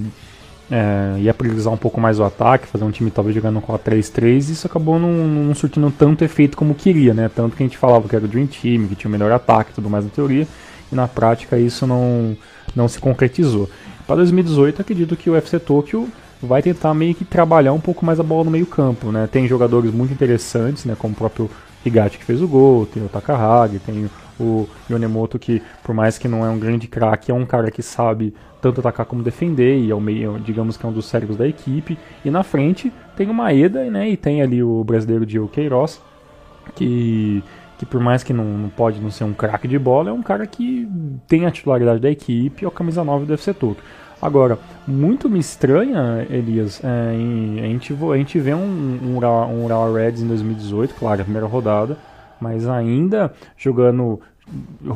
é, 0.71 1.19
ia 1.19 1.33
priorizar 1.33 1.73
um 1.73 1.77
pouco 1.77 1.99
mais 1.99 2.19
o 2.19 2.23
ataque, 2.23 2.67
fazer 2.67 2.83
um 2.83 2.91
time 2.91 3.09
talvez 3.09 3.35
jogando 3.35 3.59
com 3.59 3.73
a 3.73 3.79
3-3, 3.79 4.49
e 4.49 4.51
isso 4.53 4.67
acabou 4.67 4.99
não, 4.99 5.11
não, 5.11 5.55
surtindo 5.55 5.91
tanto 5.91 6.23
efeito 6.23 6.55
como 6.55 6.75
queria, 6.75 7.13
né? 7.13 7.29
Tanto 7.33 7.55
que 7.55 7.63
a 7.63 7.65
gente 7.65 7.77
falava 7.77 8.07
que 8.07 8.15
era 8.15 8.25
o 8.25 8.27
Dream 8.27 8.47
Team, 8.47 8.87
que 8.87 8.95
tinha 8.95 9.09
o 9.09 9.11
melhor 9.11 9.31
ataque 9.31 9.71
e 9.71 9.73
tudo 9.73 9.89
mais 9.89 10.05
na 10.05 10.11
teoria, 10.11 10.47
e 10.91 10.95
na 10.95 11.07
prática 11.07 11.57
isso 11.57 11.87
não, 11.87 12.37
não 12.75 12.87
se 12.87 12.99
concretizou. 12.99 13.69
Para 14.05 14.17
2018, 14.17 14.81
acredito 14.81 15.15
que 15.15 15.29
o 15.29 15.35
FC 15.35 15.59
Tokyo 15.59 16.07
vai 16.41 16.61
tentar 16.61 16.93
meio 16.93 17.13
que 17.13 17.25
trabalhar 17.25 17.73
um 17.73 17.79
pouco 17.79 18.05
mais 18.05 18.19
a 18.19 18.23
bola 18.23 18.45
no 18.45 18.51
meio 18.51 18.65
campo, 18.65 19.11
né? 19.11 19.27
Tem 19.31 19.47
jogadores 19.47 19.93
muito 19.93 20.13
interessantes, 20.13 20.85
né? 20.85 20.95
Como 20.97 21.13
o 21.13 21.17
próprio 21.17 21.49
Higati 21.85 22.17
que 22.17 22.25
fez 22.25 22.41
o 22.41 22.47
gol, 22.47 22.85
tem 22.85 23.03
o 23.03 23.09
Takahagi, 23.09 23.79
tem 23.79 24.09
o 24.39 24.67
Yonemoto 24.89 25.37
que, 25.37 25.61
por 25.83 25.93
mais 25.93 26.17
que 26.17 26.27
não 26.27 26.45
é 26.45 26.49
um 26.49 26.59
grande 26.59 26.87
craque, 26.87 27.31
é 27.31 27.33
um 27.33 27.45
cara 27.45 27.69
que 27.69 27.81
sabe 27.81 28.33
tanto 28.61 28.79
atacar 28.79 29.05
como 29.05 29.23
defender 29.23 29.77
e 29.77 29.91
é 29.91 29.95
o 29.95 30.01
meio, 30.01 30.39
digamos 30.39 30.77
que 30.77 30.85
é 30.85 30.89
um 30.89 30.91
dos 30.91 31.05
cérebros 31.05 31.37
da 31.37 31.47
equipe. 31.47 31.97
E 32.23 32.29
na 32.29 32.43
frente 32.43 32.91
tem 33.15 33.29
o 33.29 33.33
Maeda, 33.33 33.83
né? 33.89 34.09
E 34.09 34.17
tem 34.17 34.41
ali 34.41 34.61
o 34.61 34.83
brasileiro 34.83 35.25
Diego 35.25 35.47
Queiroz, 35.47 36.01
que 36.75 37.43
que 37.79 37.85
por 37.85 38.01
mais 38.01 38.23
que 38.23 38.33
não, 38.33 38.43
não 38.43 38.67
pode 38.67 38.99
não 38.99 39.09
ser 39.09 39.23
um 39.23 39.33
craque 39.33 39.65
de 39.65 39.79
bola, 39.79 40.09
é 40.09 40.13
um 40.13 40.21
cara 40.21 40.45
que 40.45 40.85
tem 41.29 41.45
a 41.45 41.51
titularidade 41.51 42.01
da 42.01 42.11
equipe 42.11 42.65
é 42.65 42.67
o 42.67 42.71
camisa 42.71 43.05
9 43.05 43.25
do 43.25 43.33
FC 43.33 43.53
Toto. 43.53 43.81
Agora, 44.21 44.59
muito 44.85 45.29
me 45.29 45.39
estranha, 45.39 46.27
Elias, 46.29 46.81
é, 46.83 47.13
em, 47.15 47.61
a, 47.61 47.63
gente, 47.63 47.93
a 47.93 48.17
gente 48.17 48.37
vê 48.37 48.53
um, 48.53 48.59
um, 48.59 49.25
um 49.25 49.65
Ural 49.65 49.93
Reds 49.93 50.21
em 50.21 50.27
2018, 50.27 50.93
claro, 50.93 51.21
a 51.21 51.23
primeira 51.23 51.47
rodada, 51.47 51.97
mas 52.39 52.67
ainda 52.67 53.33
jogando 53.57 54.19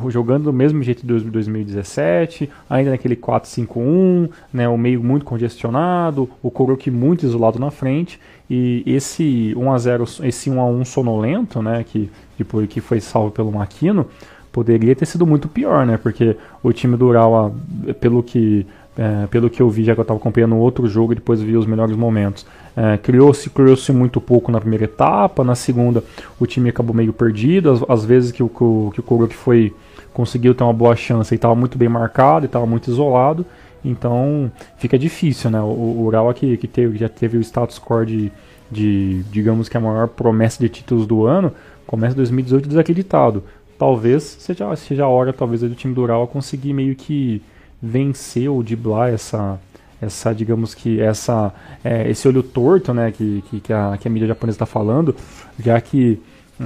jogando 0.08 0.44
do 0.44 0.52
mesmo 0.52 0.82
jeito 0.82 1.06
de 1.06 1.30
2017, 1.30 2.50
ainda 2.68 2.90
naquele 2.90 3.14
4-5-1, 3.14 4.28
né, 4.52 4.68
o 4.68 4.76
meio 4.76 5.02
muito 5.02 5.24
congestionado, 5.24 6.28
o 6.42 6.50
Kuroki 6.50 6.90
muito 6.90 7.24
isolado 7.24 7.58
na 7.58 7.70
frente, 7.70 8.18
e 8.50 8.82
esse 8.84 9.54
1 9.56 9.72
a 9.72 9.78
0 9.78 10.04
esse 10.24 10.50
1 10.50 10.60
a 10.60 10.66
1 10.66 10.84
sonolento, 10.84 11.62
né, 11.62 11.84
que 11.84 12.10
depois 12.36 12.68
que 12.68 12.80
foi 12.80 13.00
salvo 13.00 13.30
pelo 13.30 13.52
Maquino, 13.52 14.06
poderia 14.50 14.94
ter 14.94 15.06
sido 15.06 15.26
muito 15.26 15.48
pior, 15.48 15.86
né, 15.86 15.96
porque 15.96 16.36
o 16.62 16.72
time 16.72 16.96
do 16.96 17.06
Ural, 17.06 17.54
pelo 18.00 18.22
que 18.22 18.66
é, 18.96 19.26
pelo 19.26 19.50
que 19.50 19.60
eu 19.60 19.68
vi, 19.68 19.82
já 19.82 19.92
que 19.92 20.00
eu 20.00 20.02
estava 20.02 20.18
acompanhando 20.18 20.56
outro 20.56 20.86
jogo 20.86 21.12
e 21.12 21.16
depois 21.16 21.40
vi 21.40 21.56
os 21.56 21.66
melhores 21.66 21.96
momentos. 21.96 22.46
É, 22.76 22.98
criou-se 22.98 23.48
criou 23.50 23.76
muito 23.90 24.20
pouco 24.20 24.50
na 24.50 24.60
primeira 24.60 24.84
etapa, 24.84 25.44
na 25.44 25.54
segunda 25.54 26.02
o 26.40 26.46
time 26.46 26.68
acabou 26.68 26.94
meio 26.94 27.12
perdido, 27.12 27.86
às, 27.88 28.04
vezes 28.04 28.32
que 28.32 28.42
o, 28.42 28.48
que 28.48 28.98
o 28.98 29.02
Kurok 29.02 29.32
foi 29.32 29.72
conseguiu 30.12 30.54
ter 30.54 30.64
uma 30.64 30.72
boa 30.72 30.96
chance 30.96 31.32
e 31.32 31.36
estava 31.36 31.54
muito 31.54 31.78
bem 31.78 31.88
marcado 31.88 32.44
e 32.44 32.46
estava 32.46 32.66
muito 32.66 32.90
isolado, 32.90 33.46
então 33.84 34.50
fica 34.76 34.98
difícil, 34.98 35.50
né? 35.50 35.60
O, 35.60 35.66
o 35.66 36.04
Ural 36.04 36.28
aqui 36.28 36.56
que 36.56 36.66
teve, 36.66 36.98
já 36.98 37.08
teve 37.08 37.36
o 37.36 37.40
status 37.40 37.76
score 37.76 38.06
de, 38.06 38.32
de, 38.70 39.22
digamos 39.30 39.68
que 39.68 39.76
a 39.76 39.80
maior 39.80 40.08
promessa 40.08 40.58
de 40.60 40.68
títulos 40.68 41.06
do 41.06 41.26
ano, 41.26 41.52
começa 41.86 42.14
2018 42.16 42.68
desacreditado. 42.68 43.42
Talvez 43.78 44.22
seja, 44.22 44.74
seja 44.76 45.04
a 45.04 45.08
hora, 45.08 45.32
talvez, 45.32 45.60
do 45.60 45.74
time 45.74 45.94
do 45.94 46.02
Ural 46.02 46.26
conseguir 46.26 46.72
meio 46.72 46.94
que 46.94 47.42
vencer 47.82 48.48
ou 48.48 48.62
driblar 48.62 49.12
essa 49.12 49.60
essa 50.04 50.34
digamos 50.34 50.74
que 50.74 51.00
essa 51.00 51.52
é, 51.84 52.08
esse 52.10 52.26
olho 52.28 52.42
torto 52.42 52.92
né 52.92 53.10
que, 53.10 53.42
que, 53.48 53.60
que, 53.60 53.72
a, 53.72 53.96
que 54.00 54.08
a 54.08 54.10
mídia 54.10 54.28
japonesa 54.28 54.56
está 54.56 54.66
falando 54.66 55.14
já 55.58 55.80
que 55.80 56.20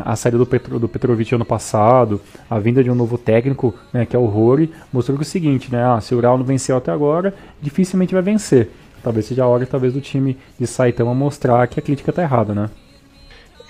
a 0.05 0.15
saída 0.17 0.37
do, 0.37 0.47
Petro, 0.47 0.79
do 0.79 0.89
Petrovic 0.89 1.35
ano 1.35 1.45
passado, 1.45 2.21
a 2.49 2.59
vinda 2.59 2.85
de 2.85 2.91
um 2.91 2.95
novo 2.95 3.17
técnico, 3.17 3.75
né, 3.93 4.05
que 4.05 4.15
é 4.15 4.19
o 4.19 4.27
Rory, 4.27 4.71
mostrou 4.93 5.17
que 5.17 5.25
é 5.25 5.27
o 5.27 5.29
seguinte, 5.29 5.73
né, 5.73 5.83
ah, 5.83 6.01
se 6.01 6.15
o 6.15 6.19
Ural 6.19 6.37
não 6.37 6.45
venceu 6.45 6.77
até 6.77 6.91
agora, 6.91 7.35
dificilmente 7.61 8.13
vai 8.13 8.23
vencer. 8.23 8.71
Talvez 9.03 9.27
seja 9.27 9.45
a 9.45 9.47
hora 9.47 9.65
talvez 9.65 9.93
do 9.93 10.01
time 10.01 10.37
de 10.59 10.67
Saitama 10.67 11.15
mostrar 11.15 11.67
que 11.69 11.79
a 11.79 11.83
crítica 11.83 12.11
está 12.11 12.23
errada, 12.23 12.55
né? 12.55 12.69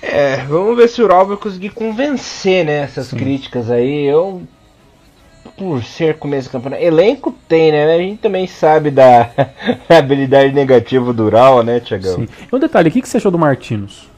É, 0.00 0.38
vamos 0.44 0.76
ver 0.76 0.88
se 0.88 1.02
o 1.02 1.04
Ural 1.04 1.26
vai 1.26 1.36
conseguir 1.36 1.70
convencer, 1.70 2.64
né, 2.64 2.80
essas 2.82 3.08
Sim. 3.08 3.16
críticas 3.16 3.70
aí. 3.70 4.04
Eu 4.04 4.42
por 5.52 5.82
ser 5.82 6.16
começo 6.18 6.48
do 6.48 6.52
campeonato. 6.52 6.82
Elenco 6.82 7.32
tem, 7.48 7.72
né? 7.72 7.94
A 7.94 7.98
gente 7.98 8.20
também 8.20 8.46
sabe 8.46 8.90
da 8.90 9.30
habilidade 9.88 10.52
negativa 10.52 11.12
do 11.12 11.24
Ural, 11.24 11.62
né, 11.62 11.80
Tiagão? 11.80 12.16
Sim. 12.16 12.28
E 12.50 12.54
um 12.54 12.58
detalhe, 12.58 12.88
o 12.88 12.92
que, 12.92 13.02
que 13.02 13.08
você 13.08 13.16
achou 13.16 13.30
do 13.30 13.38
Martinos? 13.38 14.08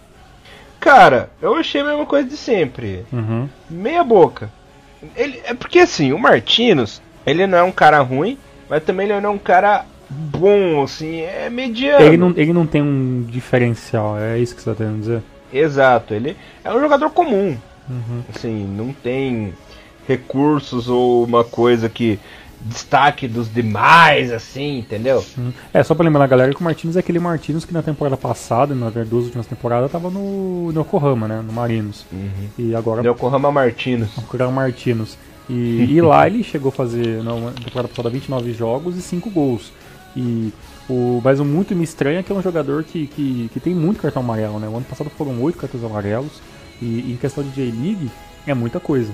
Cara, 0.79 1.31
eu 1.43 1.55
achei 1.55 1.83
a 1.83 1.85
mesma 1.85 2.07
coisa 2.07 2.29
de 2.29 2.37
sempre. 2.37 3.05
Uhum. 3.13 3.49
Meia 3.69 4.03
boca. 4.03 4.51
Ele, 5.17 5.41
é 5.45 5.55
porque 5.55 5.79
assim, 5.79 6.13
o 6.13 6.19
Martinos, 6.19 7.03
ele 7.27 7.47
não 7.47 7.59
é 7.59 7.63
um 7.63 7.73
cara 7.73 8.01
ruim, 8.01 8.39
mas 8.69 8.83
também 8.83 9.07
ele 9.07 9.21
não 9.21 9.31
é 9.31 9.33
um 9.33 9.39
cara 9.39 9.85
bom, 10.09 10.83
assim, 10.83 11.21
é 11.21 11.49
mediano. 11.51 12.05
Ele 12.05 12.17
não, 12.17 12.35
ele 12.37 12.53
não 12.53 12.67
tem 12.67 12.83
um 12.83 13.23
diferencial, 13.29 14.19
é 14.19 14.39
isso 14.39 14.55
que 14.55 14.63
você 14.63 14.71
está 14.71 14.85
querendo 14.85 15.01
dizer? 15.01 15.23
Exato, 15.53 16.15
ele 16.15 16.37
é 16.65 16.73
um 16.73 16.81
jogador 16.81 17.11
comum. 17.11 17.57
Uhum. 17.89 18.23
Assim, 18.35 18.65
não 18.65 18.93
tem 18.93 19.53
recursos 20.11 20.89
ou 20.89 21.25
uma 21.25 21.45
coisa 21.45 21.89
que 21.89 22.19
destaque 22.61 23.27
dos 23.27 23.53
demais, 23.53 24.33
assim, 24.33 24.79
entendeu? 24.79 25.25
É, 25.73 25.83
só 25.83 25.95
pra 25.95 26.05
lembrar 26.05 26.25
a 26.25 26.27
galera 26.27 26.53
que 26.53 26.61
o 26.61 26.65
Martins 26.65 26.97
é 26.97 26.99
aquele 26.99 27.19
Martins 27.19 27.65
que 27.65 27.73
na 27.73 27.83
temporada 27.83 28.17
passada, 28.17 28.75
na 28.75 28.87
verdade, 28.87 29.09
duas 29.09 29.25
últimas 29.25 29.47
temporadas, 29.47 29.91
tava 29.91 30.11
no, 30.11 30.71
no 30.73 30.81
Yokohama, 30.81 31.27
né? 31.27 31.43
No 31.47 31.53
Marinos. 31.53 32.05
Uhum. 32.13 32.49
E 32.59 32.75
agora. 32.75 33.03
Yokohama 33.09 33.51
Martinos. 33.51 34.11
Yokohama 34.19 34.53
Martinos. 34.53 35.17
E, 35.49 35.87
e 35.89 36.01
lá 36.03 36.27
ele 36.27 36.43
chegou 36.43 36.69
a 36.69 36.73
fazer, 36.73 37.23
na 37.23 37.33
temporada 37.53 37.89
passada, 37.89 38.11
29 38.11 38.53
jogos 38.53 38.97
e 38.97 39.01
5 39.01 39.31
gols. 39.31 39.73
E 40.15 40.53
o, 40.89 41.21
mas 41.25 41.41
o 41.41 41.45
muito 41.45 41.75
me 41.75 41.85
estranha 41.85 42.19
é 42.19 42.23
que 42.23 42.33
é 42.33 42.35
um 42.35 42.43
jogador 42.43 42.85
que, 42.85 43.07
que, 43.07 43.49
que 43.53 43.61
tem 43.61 43.75
muito 43.75 44.03
cartão 44.03 44.23
amarelo, 44.23 44.59
né? 44.59 44.69
O 44.69 44.77
ano 44.77 44.85
passado 44.85 45.09
foram 45.17 45.41
oito 45.41 45.57
cartões 45.57 45.83
amarelos 45.83 46.43
e, 46.83 46.85
e 46.85 47.13
em 47.13 47.17
questão 47.17 47.43
de 47.43 47.51
J-League 47.51 48.11
é 48.47 48.53
muita 48.53 48.79
coisa. 48.81 49.13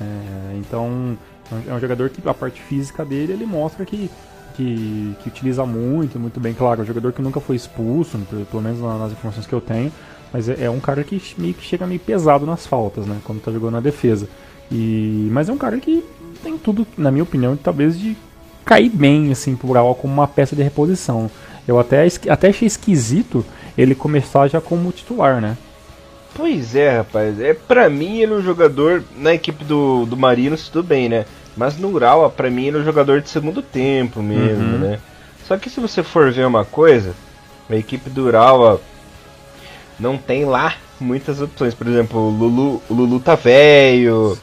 É, 0.00 0.56
então 0.56 1.16
é 1.66 1.72
um 1.72 1.80
jogador 1.80 2.10
que 2.10 2.26
a 2.28 2.34
parte 2.34 2.60
física 2.60 3.04
dele 3.04 3.32
ele 3.32 3.46
mostra 3.46 3.84
que, 3.84 4.10
que, 4.54 5.16
que 5.22 5.28
utiliza 5.28 5.64
muito, 5.64 6.18
muito 6.18 6.38
bem. 6.38 6.54
Claro, 6.54 6.80
é 6.80 6.84
um 6.84 6.86
jogador 6.86 7.12
que 7.12 7.22
nunca 7.22 7.40
foi 7.40 7.56
expulso, 7.56 8.18
pelo 8.50 8.62
menos 8.62 8.80
nas 8.80 9.12
informações 9.12 9.46
que 9.46 9.52
eu 9.52 9.60
tenho, 9.60 9.92
mas 10.32 10.48
é, 10.48 10.64
é 10.64 10.70
um 10.70 10.80
cara 10.80 11.02
que 11.02 11.20
meio 11.38 11.54
que 11.54 11.64
chega 11.64 11.86
meio 11.86 12.00
pesado 12.00 12.44
nas 12.44 12.66
faltas, 12.66 13.06
né? 13.06 13.18
Quando 13.24 13.40
tá 13.40 13.50
jogando 13.50 13.72
na 13.72 13.80
defesa. 13.80 14.28
E, 14.70 15.28
mas 15.32 15.48
é 15.48 15.52
um 15.52 15.58
cara 15.58 15.78
que 15.78 16.04
tem 16.42 16.58
tudo, 16.58 16.86
na 16.96 17.10
minha 17.10 17.22
opinião, 17.22 17.56
talvez 17.56 17.98
de 17.98 18.16
cair 18.64 18.90
bem 18.90 19.32
assim 19.32 19.56
pro 19.56 19.70
Ural 19.70 19.94
como 19.94 20.12
uma 20.12 20.28
peça 20.28 20.54
de 20.54 20.62
reposição. 20.62 21.30
Eu 21.66 21.78
até, 21.78 22.06
até 22.28 22.48
achei 22.48 22.66
esquisito 22.66 23.44
ele 23.76 23.94
começar 23.94 24.48
já 24.48 24.60
como 24.60 24.92
titular, 24.92 25.40
né? 25.40 25.56
Pois 26.34 26.74
é, 26.76 26.98
rapaz. 26.98 27.40
É, 27.40 27.54
pra 27.54 27.88
mim 27.88 28.18
ele 28.18 28.32
é 28.32 28.36
um 28.36 28.42
jogador 28.42 29.02
na 29.16 29.34
equipe 29.34 29.64
do, 29.64 30.06
do 30.06 30.16
Marinos, 30.16 30.68
tudo 30.68 30.86
bem, 30.86 31.08
né? 31.08 31.24
Mas 31.56 31.76
no 31.76 31.88
Ural, 31.88 32.30
pra 32.30 32.48
mim, 32.48 32.66
ele 32.66 32.76
é 32.76 32.80
um 32.80 32.84
jogador 32.84 33.20
de 33.20 33.28
segundo 33.28 33.60
tempo 33.60 34.22
mesmo, 34.22 34.62
uhum. 34.62 34.78
né? 34.78 35.00
Só 35.44 35.56
que 35.56 35.68
se 35.68 35.80
você 35.80 36.04
for 36.04 36.30
ver 36.30 36.46
uma 36.46 36.64
coisa, 36.64 37.14
a 37.68 37.74
equipe 37.74 38.08
do 38.08 38.26
Ural 38.26 38.80
não 39.98 40.16
tem 40.16 40.44
lá 40.44 40.74
muitas 41.00 41.40
opções. 41.40 41.74
Por 41.74 41.88
exemplo, 41.88 42.20
o 42.20 42.30
Lulu, 42.30 42.82
o 42.88 42.94
Lulu 42.94 43.18
tá 43.18 43.34
velho. 43.34 44.38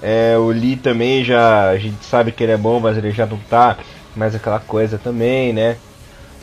É, 0.00 0.36
o 0.38 0.46
Lee 0.48 0.76
também 0.76 1.22
já. 1.22 1.68
A 1.68 1.76
gente 1.76 2.02
sabe 2.04 2.32
que 2.32 2.42
ele 2.42 2.52
é 2.52 2.56
bom, 2.56 2.80
mas 2.80 2.96
ele 2.96 3.10
já 3.10 3.26
não 3.26 3.38
tá 3.50 3.76
mais 4.16 4.34
aquela 4.34 4.58
coisa 4.58 4.96
também, 4.96 5.52
né? 5.52 5.76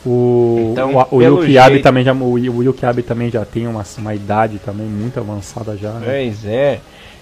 O, 0.06 0.70
então, 0.72 0.94
o, 1.12 1.16
o 1.18 1.22
Yukiabe 1.22 1.76
jeito... 1.76 1.84
também 1.84 2.04
já 2.04 2.14
o, 2.14 2.34
o 2.34 2.64
Yukiabe 2.64 3.02
também 3.02 3.32
já 3.32 3.44
tem 3.44 3.66
uma, 3.68 3.84
uma 3.98 4.14
idade 4.14 4.60
também 4.60 4.86
muito 4.86 5.20
avançada 5.20 5.76
já. 5.76 5.92
Né? 5.94 6.06
Pois 6.06 6.46
é. 6.46 6.80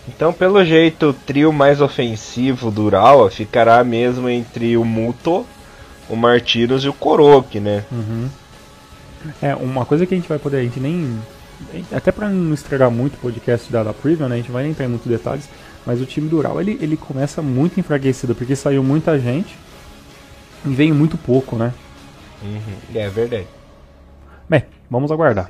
Então, 0.08 0.34
pelo 0.34 0.64
jeito, 0.66 1.10
o 1.10 1.14
trio 1.14 1.54
mais 1.54 1.80
ofensivo 1.80 2.70
do 2.70 2.84
Urawa 2.84 3.32
ficará 3.32 3.82
mesmo 3.84 4.28
entre 4.28 4.76
o 4.76 4.84
Muto, 4.84 5.46
o 6.10 6.16
Martiros 6.16 6.84
e 6.84 6.90
o 6.90 6.94
Koroki, 6.94 7.62
né? 7.62 7.86
Uhum. 7.90 8.28
É, 9.42 9.56
uma 9.56 9.86
coisa 9.86 10.06
que 10.06 10.14
a 10.14 10.18
gente 10.18 10.28
vai 10.28 10.38
poder, 10.38 10.58
a 10.58 10.64
gente 10.64 10.80
nem 10.82 11.18
até 11.92 12.12
para 12.12 12.30
não 12.30 12.54
estragar 12.54 12.92
muito 12.92 13.16
o 13.16 13.18
podcast 13.18 13.72
da, 13.72 13.84
da 13.84 13.94
Preview, 13.94 14.28
né, 14.28 14.36
a 14.36 14.38
gente 14.38 14.52
vai 14.52 14.68
entrar 14.68 14.86
em 14.86 14.90
muitos 14.90 15.08
detalhes, 15.08 15.48
mas 15.86 16.02
o 16.02 16.06
time 16.06 16.28
do 16.28 16.38
Ural 16.38 16.60
ele, 16.60 16.78
ele 16.82 16.98
começa 16.98 17.42
muito 17.42 17.80
enfraquecido, 17.80 18.36
porque 18.36 18.56
saiu 18.56 18.84
muita 18.84 19.18
gente 19.18 19.56
e 20.66 20.74
veio 20.74 20.96
muito 20.96 21.18
pouco, 21.18 21.56
né? 21.56 21.74
Uhum, 22.44 23.00
é 23.00 23.10
verdade. 23.10 23.48
Bem, 24.50 24.64
vamos 24.90 25.12
aguardar. 25.12 25.50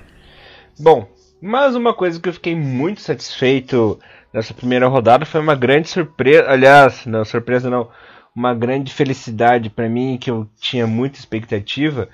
Bom, 0.79 1.07
mais 1.41 1.75
uma 1.75 1.93
coisa 1.93 2.19
que 2.19 2.29
eu 2.29 2.33
fiquei 2.33 2.55
muito 2.55 3.01
satisfeito 3.01 3.99
nessa 4.31 4.53
primeira 4.53 4.87
rodada 4.87 5.25
foi 5.25 5.41
uma 5.41 5.55
grande 5.55 5.89
surpresa, 5.89 6.49
aliás, 6.49 7.05
não 7.05 7.25
surpresa 7.25 7.69
não, 7.69 7.89
uma 8.35 8.53
grande 8.53 8.93
felicidade 8.93 9.69
para 9.69 9.89
mim 9.89 10.17
que 10.19 10.29
eu 10.29 10.47
tinha 10.59 10.87
muita 10.87 11.19
expectativa, 11.19 12.09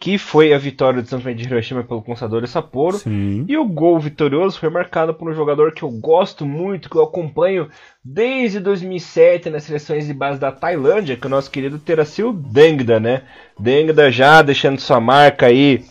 que 0.00 0.16
foi 0.16 0.54
a 0.54 0.58
vitória 0.58 1.02
do 1.02 1.06
Santos 1.06 1.36
de 1.36 1.44
Hiroshima 1.44 1.84
pelo 1.84 2.00
Consador 2.00 2.48
Sapporo. 2.48 2.96
Sim. 2.96 3.44
E 3.46 3.58
o 3.58 3.66
gol 3.66 4.00
vitorioso 4.00 4.58
foi 4.58 4.70
marcado 4.70 5.12
por 5.12 5.30
um 5.30 5.34
jogador 5.34 5.72
que 5.72 5.82
eu 5.82 5.90
gosto 5.90 6.46
muito, 6.46 6.88
que 6.88 6.96
eu 6.96 7.02
acompanho 7.02 7.68
desde 8.02 8.60
2007 8.60 9.50
nas 9.50 9.64
seleções 9.64 10.06
de 10.06 10.14
base 10.14 10.40
da 10.40 10.50
Tailândia, 10.50 11.16
que 11.16 11.26
é 11.26 11.28
o 11.28 11.30
nosso 11.30 11.50
querido 11.50 11.78
Teracil 11.78 12.32
Dengda, 12.32 12.98
né? 12.98 13.24
Dengda 13.58 14.10
já 14.10 14.40
deixando 14.40 14.80
sua 14.80 14.98
marca 14.98 15.44
aí 15.46 15.84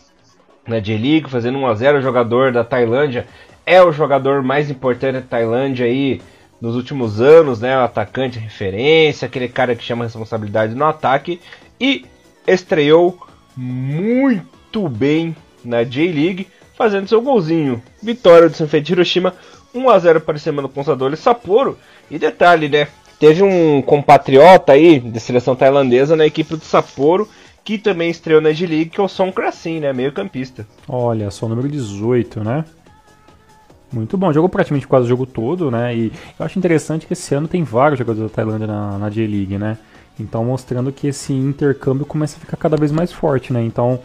na 0.68 0.80
J-League, 0.80 1.30
fazendo 1.30 1.60
1 1.60 1.68
a 1.68 1.76
0 1.76 2.00
o 2.00 2.02
jogador 2.02 2.52
da 2.52 2.64
Tailândia. 2.64 3.28
É 3.64 3.80
o 3.80 3.92
jogador 3.92 4.42
mais 4.42 4.72
importante 4.72 5.14
da 5.14 5.22
Tailândia 5.22 5.86
aí 5.86 6.20
nos 6.60 6.76
últimos 6.76 7.22
anos, 7.22 7.62
né? 7.62 7.78
O 7.78 7.84
atacante 7.84 8.40
referência, 8.40 9.28
aquele 9.28 9.48
cara 9.48 9.76
que 9.76 9.84
chama 9.84 10.06
responsabilidade 10.06 10.74
no 10.74 10.86
ataque 10.86 11.40
e 11.80 12.06
estreou 12.48 13.29
muito 13.56 14.88
bem 14.88 15.36
na 15.64 15.84
J-League, 15.84 16.48
fazendo 16.78 17.08
seu 17.08 17.22
golzinho. 17.22 17.82
Vitória 18.02 18.50
do 18.50 18.82
de 18.82 18.92
Hiroshima, 18.94 19.34
1 19.74 19.90
a 19.90 20.00
0 20.00 20.22
para 20.22 20.38
cima 20.38 20.62
do 20.62 20.70
Consadole 20.70 21.18
Sapporo. 21.18 21.78
E 22.10 22.18
detalhe, 22.18 22.70
né? 22.70 22.88
Teve 23.20 23.44
um 23.44 23.82
compatriota 23.82 24.72
aí 24.72 25.00
de 25.00 25.20
seleção 25.20 25.56
tailandesa 25.56 26.16
na 26.16 26.26
equipe 26.26 26.56
do 26.56 26.64
Sapporo 26.64 27.28
que 27.64 27.78
também 27.78 28.10
estreou 28.10 28.42
na 28.42 28.52
J-League, 28.52 28.90
que 28.90 29.00
é 29.00 29.04
o 29.04 29.08
Son 29.08 29.32
Krasin, 29.32 29.80
né? 29.80 29.94
Meio 29.94 30.12
campista. 30.12 30.66
Olha, 30.88 31.30
só 31.30 31.46
o 31.46 31.50
número 31.50 31.68
18, 31.68 32.44
né? 32.44 32.66
Muito 33.92 34.18
bom, 34.18 34.34
jogou 34.34 34.50
praticamente 34.50 34.88
quase 34.88 35.06
o 35.06 35.10
jogo 35.10 35.26
todo, 35.26 35.70
né? 35.70 35.96
E 35.96 36.12
eu 36.40 36.46
acho 36.46 36.58
interessante 36.58 37.06
que 37.06 37.14
esse 37.14 37.36
ano 37.36 37.48
tem 37.48 37.64
vários 37.64 38.00
jogadores 38.00 38.32
da 38.32 38.36
Tailândia 38.36 38.66
na, 38.66 38.98
na 38.98 39.10
J-League, 39.10 39.58
né? 39.58 39.78
Então 40.20 40.44
mostrando 40.44 40.92
que 40.92 41.08
esse 41.08 41.34
intercâmbio 41.34 42.06
começa 42.06 42.38
a 42.38 42.40
ficar 42.40 42.58
cada 42.58 42.78
vez 42.78 42.92
mais 42.92 43.12
forte, 43.12 43.54
né? 43.54 43.64
Então, 43.64 44.00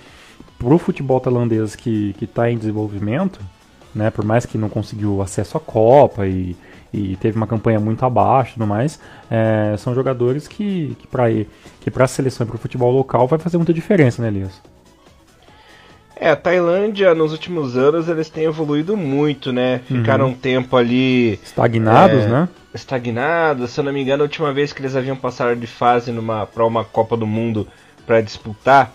pro 0.59 0.79
futebol 0.79 1.21
tailandês 1.21 1.75
que 1.75 2.15
está 2.21 2.51
em 2.51 2.57
desenvolvimento, 2.57 3.41
né? 3.95 4.11
Por 4.11 4.25
mais 4.25 4.47
que 4.47 4.59
não 4.59 4.69
conseguiu 4.69 5.21
acesso 5.23 5.57
à 5.57 5.61
Copa 5.61 6.27
e, 6.27 6.57
e 6.93 7.17
teve 7.17 7.37
uma 7.37 7.47
campanha 7.47 7.81
muito 7.81 8.05
abaixo 8.05 8.53
e 8.53 8.55
tudo 8.55 8.67
mais, 8.67 9.01
é, 9.31 9.75
são 9.77 9.95
jogadores 9.95 10.47
que, 10.47 10.97
que 10.99 11.07
para 11.07 11.29
que 11.81 12.03
a 12.03 12.07
seleção 12.07 12.45
e 12.47 12.49
para 12.49 12.57
o 12.57 12.59
futebol 12.59 12.93
local 12.93 13.27
vai 13.27 13.39
fazer 13.39 13.57
muita 13.57 13.75
diferença, 13.75 14.23
né, 14.23 14.29
Elias? 14.29 14.74
É, 16.17 16.31
a 16.31 16.37
Tailândia 16.37 17.15
nos 17.15 17.33
últimos 17.33 17.77
anos 17.77 18.09
eles 18.09 18.29
têm 18.31 18.45
evoluído 18.45 18.97
muito, 18.97 19.53
né? 19.53 19.81
Ficaram 19.87 20.27
uhum. 20.27 20.31
um 20.31 20.35
tempo 20.35 20.77
ali. 20.77 21.41
Estagnados, 21.43 22.23
é, 22.23 22.29
né? 22.29 22.49
Estagnados. 22.73 23.71
Se 23.71 23.81
eu 23.81 23.85
não 23.85 23.93
me 23.93 24.01
engano, 24.01 24.23
a 24.23 24.27
última 24.27 24.53
vez 24.53 24.73
que 24.73 24.81
eles 24.81 24.95
haviam 24.95 25.17
passado 25.17 25.59
de 25.59 25.67
fase 25.67 26.13
numa, 26.13 26.47
para 26.47 26.65
uma 26.65 26.85
Copa 26.85 27.17
do 27.17 27.27
Mundo 27.27 27.67
para 28.07 28.21
disputar, 28.21 28.93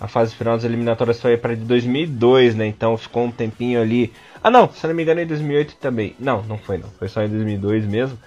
a 0.00 0.06
fase 0.06 0.34
final 0.34 0.54
das 0.54 0.64
eliminatórias 0.64 1.20
foi 1.20 1.36
para 1.36 1.56
de 1.56 1.64
2002, 1.64 2.54
né? 2.54 2.66
Então 2.66 2.96
ficou 2.96 3.24
um 3.24 3.30
tempinho 3.30 3.80
ali. 3.80 4.12
Ah, 4.42 4.50
não, 4.50 4.70
se 4.70 4.84
eu 4.84 4.88
não 4.88 4.94
me 4.94 5.02
engano, 5.02 5.20
em 5.20 5.26
2008 5.26 5.76
também. 5.80 6.14
Não, 6.18 6.42
não 6.42 6.58
foi, 6.58 6.78
não. 6.78 6.88
Foi 6.98 7.08
só 7.08 7.22
em 7.22 7.28
2002 7.28 7.86
mesmo. 7.86 8.18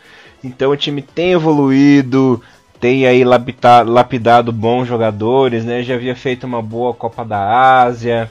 Então 0.43 0.71
o 0.71 0.77
time 0.77 1.01
tem 1.01 1.31
evoluído, 1.33 2.41
tem 2.81 3.05
aí 3.05 3.23
lapidado, 3.23 4.51
bons 4.51 4.87
jogadores, 4.87 5.63
né? 5.63 5.83
Já 5.83 5.93
havia 5.93 6.15
feito 6.15 6.45
uma 6.47 6.63
boa 6.63 6.95
Copa 6.95 7.23
da 7.23 7.83
Ásia 7.83 8.29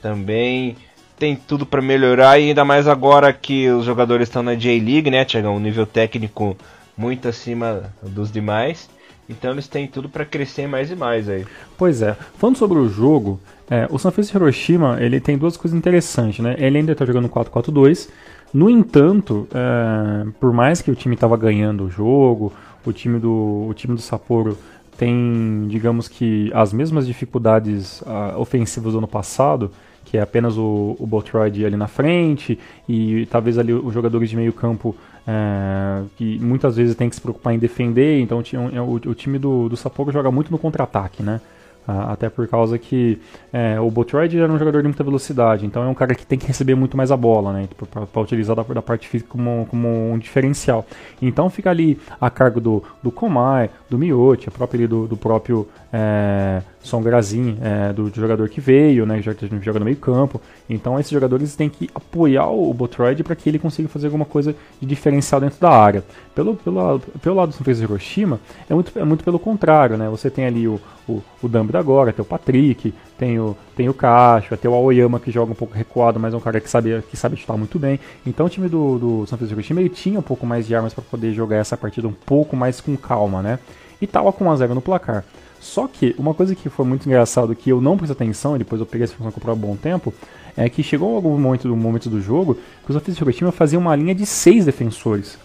também. 0.00 0.76
Tem 1.18 1.34
tudo 1.34 1.66
para 1.66 1.82
melhorar 1.82 2.38
e 2.38 2.48
ainda 2.48 2.64
mais 2.64 2.86
agora 2.86 3.32
que 3.32 3.68
os 3.68 3.84
jogadores 3.84 4.28
estão 4.28 4.44
na 4.44 4.54
J-League, 4.54 5.10
né, 5.10 5.24
Tiagão? 5.24 5.56
Um 5.56 5.60
nível 5.60 5.84
técnico 5.86 6.56
muito 6.96 7.26
acima 7.26 7.92
dos 8.00 8.30
demais. 8.30 8.88
Então 9.28 9.50
eles 9.50 9.66
têm 9.66 9.88
tudo 9.88 10.08
para 10.08 10.24
crescer 10.24 10.68
mais 10.68 10.92
e 10.92 10.94
mais 10.94 11.28
aí. 11.28 11.44
Pois 11.76 12.00
é. 12.00 12.16
Falando 12.38 12.56
sobre 12.56 12.78
o 12.78 12.88
jogo, 12.88 13.40
é, 13.68 13.88
o 13.90 13.98
Sanfrecce 13.98 14.36
Hiroshima 14.36 14.98
ele 15.00 15.18
tem 15.18 15.36
duas 15.36 15.56
coisas 15.56 15.76
interessantes, 15.76 16.38
né? 16.38 16.54
Ele 16.58 16.78
ainda 16.78 16.92
está 16.92 17.04
jogando 17.04 17.28
4-4-2. 17.28 18.08
No 18.52 18.70
entanto, 18.70 19.48
é, 19.52 20.28
por 20.38 20.52
mais 20.52 20.80
que 20.80 20.92
o 20.92 20.94
time 20.94 21.16
estava 21.16 21.36
ganhando 21.36 21.86
o 21.86 21.90
jogo, 21.90 22.52
o 22.84 22.92
time 22.92 23.18
do, 23.18 23.66
o 23.68 23.74
time 23.74 23.94
do 23.94 24.00
Sapporo 24.00 24.58
tem, 24.96 25.66
digamos 25.68 26.08
que, 26.08 26.50
as 26.54 26.72
mesmas 26.72 27.06
dificuldades 27.06 28.00
uh, 28.02 28.38
ofensivas 28.38 28.92
do 28.92 28.98
ano 28.98 29.08
passado, 29.08 29.70
que 30.04 30.16
é 30.16 30.20
apenas 30.20 30.56
o, 30.56 30.96
o 30.98 31.06
Botroid 31.06 31.64
ali 31.64 31.76
na 31.76 31.88
frente 31.88 32.58
e 32.88 33.26
talvez 33.26 33.58
ali 33.58 33.72
os 33.72 33.92
jogadores 33.92 34.30
de 34.30 34.36
meio 34.36 34.52
campo 34.52 34.94
é, 35.26 36.02
que 36.16 36.38
muitas 36.38 36.76
vezes 36.76 36.94
tem 36.94 37.08
que 37.08 37.16
se 37.16 37.20
preocupar 37.20 37.54
em 37.54 37.58
defender, 37.58 38.20
então 38.20 38.38
o, 38.38 38.80
o, 38.80 38.94
o 38.94 39.14
time 39.14 39.38
do, 39.38 39.68
do 39.68 39.76
Sapporo 39.76 40.12
joga 40.12 40.30
muito 40.30 40.50
no 40.50 40.58
contra-ataque, 40.58 41.22
né? 41.22 41.40
Até 41.86 42.28
por 42.28 42.46
causa 42.48 42.78
que 42.78 43.20
é, 43.52 43.78
o 43.78 43.90
Botroid 43.90 44.38
era 44.38 44.50
um 44.50 44.58
jogador 44.58 44.82
de 44.82 44.88
muita 44.88 45.04
velocidade, 45.04 45.66
então 45.66 45.82
é 45.82 45.86
um 45.86 45.94
cara 45.94 46.14
que 46.14 46.26
tem 46.26 46.38
que 46.38 46.46
receber 46.46 46.74
muito 46.74 46.96
mais 46.96 47.10
a 47.10 47.16
bola, 47.16 47.52
né? 47.52 47.66
Tipo, 47.66 47.86
para 47.86 48.22
utilizar 48.22 48.56
da, 48.56 48.62
da, 48.62 48.82
parte 48.82 49.08
física 49.08 49.30
como, 49.30 49.66
como 49.70 50.12
um 50.12 50.18
diferencial. 50.18 50.86
Então 51.20 51.50
fica 51.50 51.70
ali 51.70 51.98
a 52.20 52.30
cargo 52.30 52.60
do, 52.60 52.82
do 53.02 53.10
Komai, 53.10 53.70
do 53.88 53.98
Miyote, 53.98 54.48
a 54.48 54.52
própria 54.52 54.88
do, 54.88 55.06
do 55.06 55.16
próprio 55.16 55.68
é, 55.96 56.60
Son 56.82 57.00
Grazin, 57.00 57.56
é, 57.62 57.92
do, 57.92 58.10
do, 58.10 58.20
jogador 58.20 58.48
que 58.48 58.60
veio, 58.60 59.06
né? 59.06 59.18
Que 59.18 59.22
já 59.22 59.32
joga 59.60 59.78
no 59.78 59.84
meio 59.84 59.96
campo. 59.96 60.40
Então 60.68 60.98
esses 60.98 61.12
jogadores 61.12 61.54
têm 61.54 61.68
que 61.68 61.88
apoiar 61.94 62.48
o, 62.48 62.74
Botroid 62.74 63.22
para 63.22 63.36
que 63.36 63.48
ele 63.48 63.60
consiga 63.60 63.88
fazer 63.88 64.08
alguma 64.08 64.24
coisa 64.24 64.56
de 64.80 64.86
diferencial 64.88 65.40
dentro 65.40 65.60
da 65.60 65.70
área. 65.70 66.02
Pelo, 66.34 66.56
pelo, 66.56 66.98
pelo 66.98 67.36
lado 67.36 67.54
do 67.56 67.74
de 67.74 67.82
Hiroshima, 67.84 68.40
é 68.68 68.74
muito, 68.74 68.98
é 68.98 69.04
muito 69.04 69.22
pelo 69.22 69.38
contrário, 69.38 69.96
né? 69.96 70.08
Você 70.08 70.28
tem 70.28 70.46
ali 70.46 70.66
o, 70.66 70.80
o, 71.08 71.22
o 71.40 71.50
agora, 71.78 72.12
tem 72.12 72.22
o 72.22 72.26
Patrick, 72.26 72.92
tem 73.16 73.38
o, 73.38 73.56
tem 73.76 73.88
o 73.88 73.94
Cacho, 73.94 74.56
tem 74.56 74.68
o 74.68 74.74
Aoyama 74.74 75.20
que 75.20 75.30
joga 75.30 75.52
um 75.52 75.54
pouco 75.54 75.74
recuado, 75.74 76.18
mas 76.18 76.34
é 76.34 76.36
um 76.36 76.40
cara 76.40 76.60
que 76.60 76.68
sabe, 76.68 77.04
que 77.08 77.16
sabe 77.16 77.36
chutar 77.36 77.56
muito 77.56 77.78
bem. 77.78 78.00
Então 78.26 78.46
o 78.46 78.48
time 78.48 78.68
do, 78.68 78.98
do 78.98 79.26
São 79.28 79.38
Francisco 79.38 79.62
time 79.62 79.82
ele 79.82 79.90
tinha 79.90 80.18
um 80.18 80.22
pouco 80.22 80.44
mais 80.44 80.66
de 80.66 80.74
armas 80.74 80.92
para 80.92 81.04
poder 81.04 81.32
jogar 81.32 81.58
essa 81.58 81.76
partida 81.76 82.08
um 82.08 82.12
pouco 82.12 82.56
mais 82.56 82.80
com 82.80 82.96
calma, 82.96 83.40
né? 83.40 83.60
E 84.00 84.08
tava 84.08 84.32
com 84.32 84.44
1x0 84.46 84.70
no 84.70 84.82
placar. 84.82 85.24
Só 85.64 85.88
que 85.88 86.14
uma 86.18 86.34
coisa 86.34 86.54
que 86.54 86.68
foi 86.68 86.84
muito 86.84 87.06
engraçado 87.06 87.54
que 87.54 87.70
eu 87.70 87.80
não 87.80 87.96
prestei 87.96 88.14
atenção, 88.14 88.58
depois 88.58 88.80
eu 88.80 88.86
peguei 88.86 89.04
essa 89.04 89.14
informação 89.14 89.40
por 89.40 89.50
um 89.50 89.56
bom 89.56 89.74
tempo, 89.74 90.12
é 90.54 90.68
que 90.68 90.82
chegou 90.82 91.16
algum 91.16 91.38
momento 91.38 91.66
do 91.66 91.74
momento 91.74 92.10
do 92.10 92.20
jogo 92.20 92.58
que 92.84 92.90
os 92.90 92.96
Francisco 93.02 93.32
time 93.32 93.50
fazia 93.50 93.78
uma 93.78 93.96
linha 93.96 94.14
de 94.14 94.26
seis 94.26 94.66
defensores. 94.66 95.38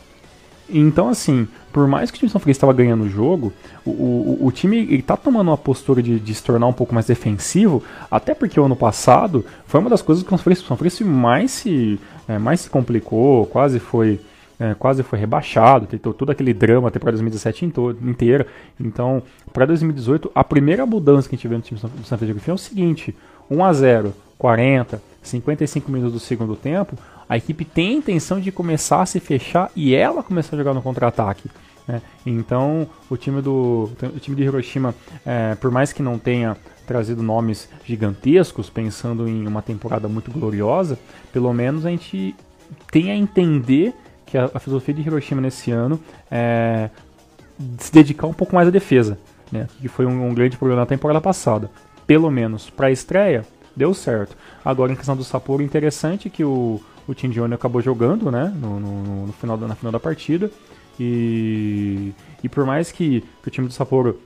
Então, 0.70 1.08
assim, 1.08 1.48
por 1.72 1.88
mais 1.88 2.12
que 2.12 2.18
o 2.18 2.20
time 2.20 2.28
de 2.28 2.34
São 2.34 2.42
Francisco 2.42 2.66
estava 2.66 2.74
ganhando 2.74 3.06
o 3.06 3.10
jogo, 3.10 3.54
o, 3.86 3.92
o, 3.92 4.40
o 4.48 4.52
time 4.52 4.94
está 4.94 5.16
tomando 5.16 5.48
uma 5.48 5.58
postura 5.58 6.04
de, 6.04 6.20
de, 6.20 6.36
se 6.36 6.44
tornar 6.44 6.68
um 6.68 6.74
pouco 6.74 6.94
mais 6.94 7.08
defensivo, 7.08 7.82
até 8.12 8.36
porque 8.36 8.60
o 8.60 8.66
ano 8.66 8.76
passado 8.76 9.46
foi 9.66 9.80
uma 9.80 9.90
das 9.90 10.02
coisas 10.02 10.22
que 10.22 10.34
o 10.34 10.38
São 10.38 10.78
Francisco 10.78 11.06
mais 11.06 11.52
se, 11.52 11.98
é, 12.28 12.38
mais 12.38 12.60
se 12.60 12.70
complicou, 12.70 13.46
quase 13.46 13.80
foi. 13.80 14.20
É, 14.60 14.74
quase 14.74 15.04
foi 15.04 15.18
rebaixado, 15.18 15.86
teve 15.86 16.02
todo 16.02 16.30
aquele 16.30 16.54
drama 16.54 16.90
até 16.90 17.00
para 17.00 17.12
2017 17.12 17.66
inteira. 18.02 18.46
Então, 18.78 19.24
para 19.54 19.66
2018, 19.66 20.30
a 20.36 20.44
primeira 20.44 20.86
mudança 20.86 21.30
que 21.30 21.36
a 21.36 21.38
gente 21.38 21.48
vê 21.48 21.56
no 21.56 21.62
time 21.62 21.80
do 21.80 22.06
São 22.06 22.18
Francisco 22.18 22.52
é 22.52 22.54
o 22.54 22.58
seguinte: 22.58 23.16
1 23.50 23.64
a 23.64 23.74
0 23.74 24.14
40, 24.38 25.02
55 25.22 25.92
minutos 25.92 26.14
do 26.14 26.20
segundo 26.20 26.56
tempo, 26.56 26.98
a 27.28 27.38
equipe 27.38 27.66
tem 27.66 27.90
a 27.90 27.98
intenção 27.98 28.40
de 28.40 28.52
começar 28.52 29.02
a 29.02 29.06
se 29.06 29.20
fechar 29.20 29.70
e 29.76 29.94
ela 29.94 30.24
começar 30.24 30.56
a 30.56 30.60
jogar 30.60 30.74
no 30.74 30.82
contra-ataque. 30.82 31.50
Né? 31.86 32.02
Então, 32.26 32.88
o 33.10 33.18
time, 33.18 33.42
do, 33.42 33.90
o 34.02 34.20
time 34.20 34.38
de 34.38 34.44
Hiroshima, 34.44 34.96
é, 35.26 35.56
por 35.56 35.70
mais 35.72 35.92
que 35.92 36.02
não 36.02 36.18
tenha 36.18 36.56
trazido 36.88 37.22
nomes 37.22 37.68
gigantescos, 37.86 38.70
pensando 38.70 39.28
em 39.28 39.46
uma 39.46 39.62
temporada 39.62 40.08
muito 40.08 40.32
gloriosa, 40.32 40.98
pelo 41.34 41.54
menos 41.54 41.86
a 41.86 41.90
gente 41.90 42.34
tem 42.90 43.12
a 43.12 43.16
entender 43.16 43.94
que 44.30 44.38
a, 44.38 44.50
a 44.54 44.60
filosofia 44.60 44.94
de 44.94 45.02
Hiroshima 45.02 45.42
nesse 45.42 45.72
ano 45.72 46.00
é 46.30 46.90
se 47.78 47.92
dedicar 47.92 48.28
um 48.28 48.34
pouco 48.34 48.56
mais 48.56 48.68
à 48.68 48.72
defesa, 48.72 49.18
né? 49.52 49.68
que 49.82 49.88
foi 49.88 50.06
um, 50.06 50.28
um 50.30 50.34
grande 50.34 50.56
problema 50.56 50.82
na 50.82 50.86
temporada 50.86 51.20
passada. 51.20 51.70
Pelo 52.08 52.30
menos 52.32 52.70
para 52.70 52.88
a 52.88 52.92
estreia, 52.92 53.46
deu 53.76 53.94
certo. 53.94 54.36
Agora, 54.64 54.92
em 54.92 54.96
questão 54.96 55.16
do 55.16 55.24
Sapporo, 55.24 55.62
interessante 55.62 56.30
que 56.30 56.44
o, 56.44 56.82
o 57.08 57.14
Tim 57.14 57.30
Johnny 57.30 57.54
acabou 57.54 57.82
jogando, 57.82 58.32
né, 58.32 58.54
no, 58.56 58.80
no, 58.80 59.28
no, 59.28 59.34
final, 59.34 59.58
da, 59.58 59.68
na 59.68 59.76
final 59.76 59.92
da 59.92 60.00
partida. 60.00 60.50
E, 61.00 62.14
e 62.44 62.50
por 62.50 62.66
mais 62.66 62.92
que, 62.92 63.22
que 63.42 63.48
o 63.48 63.52
time 63.52 63.68
do 63.68 63.74
Sapporo 63.74 64.20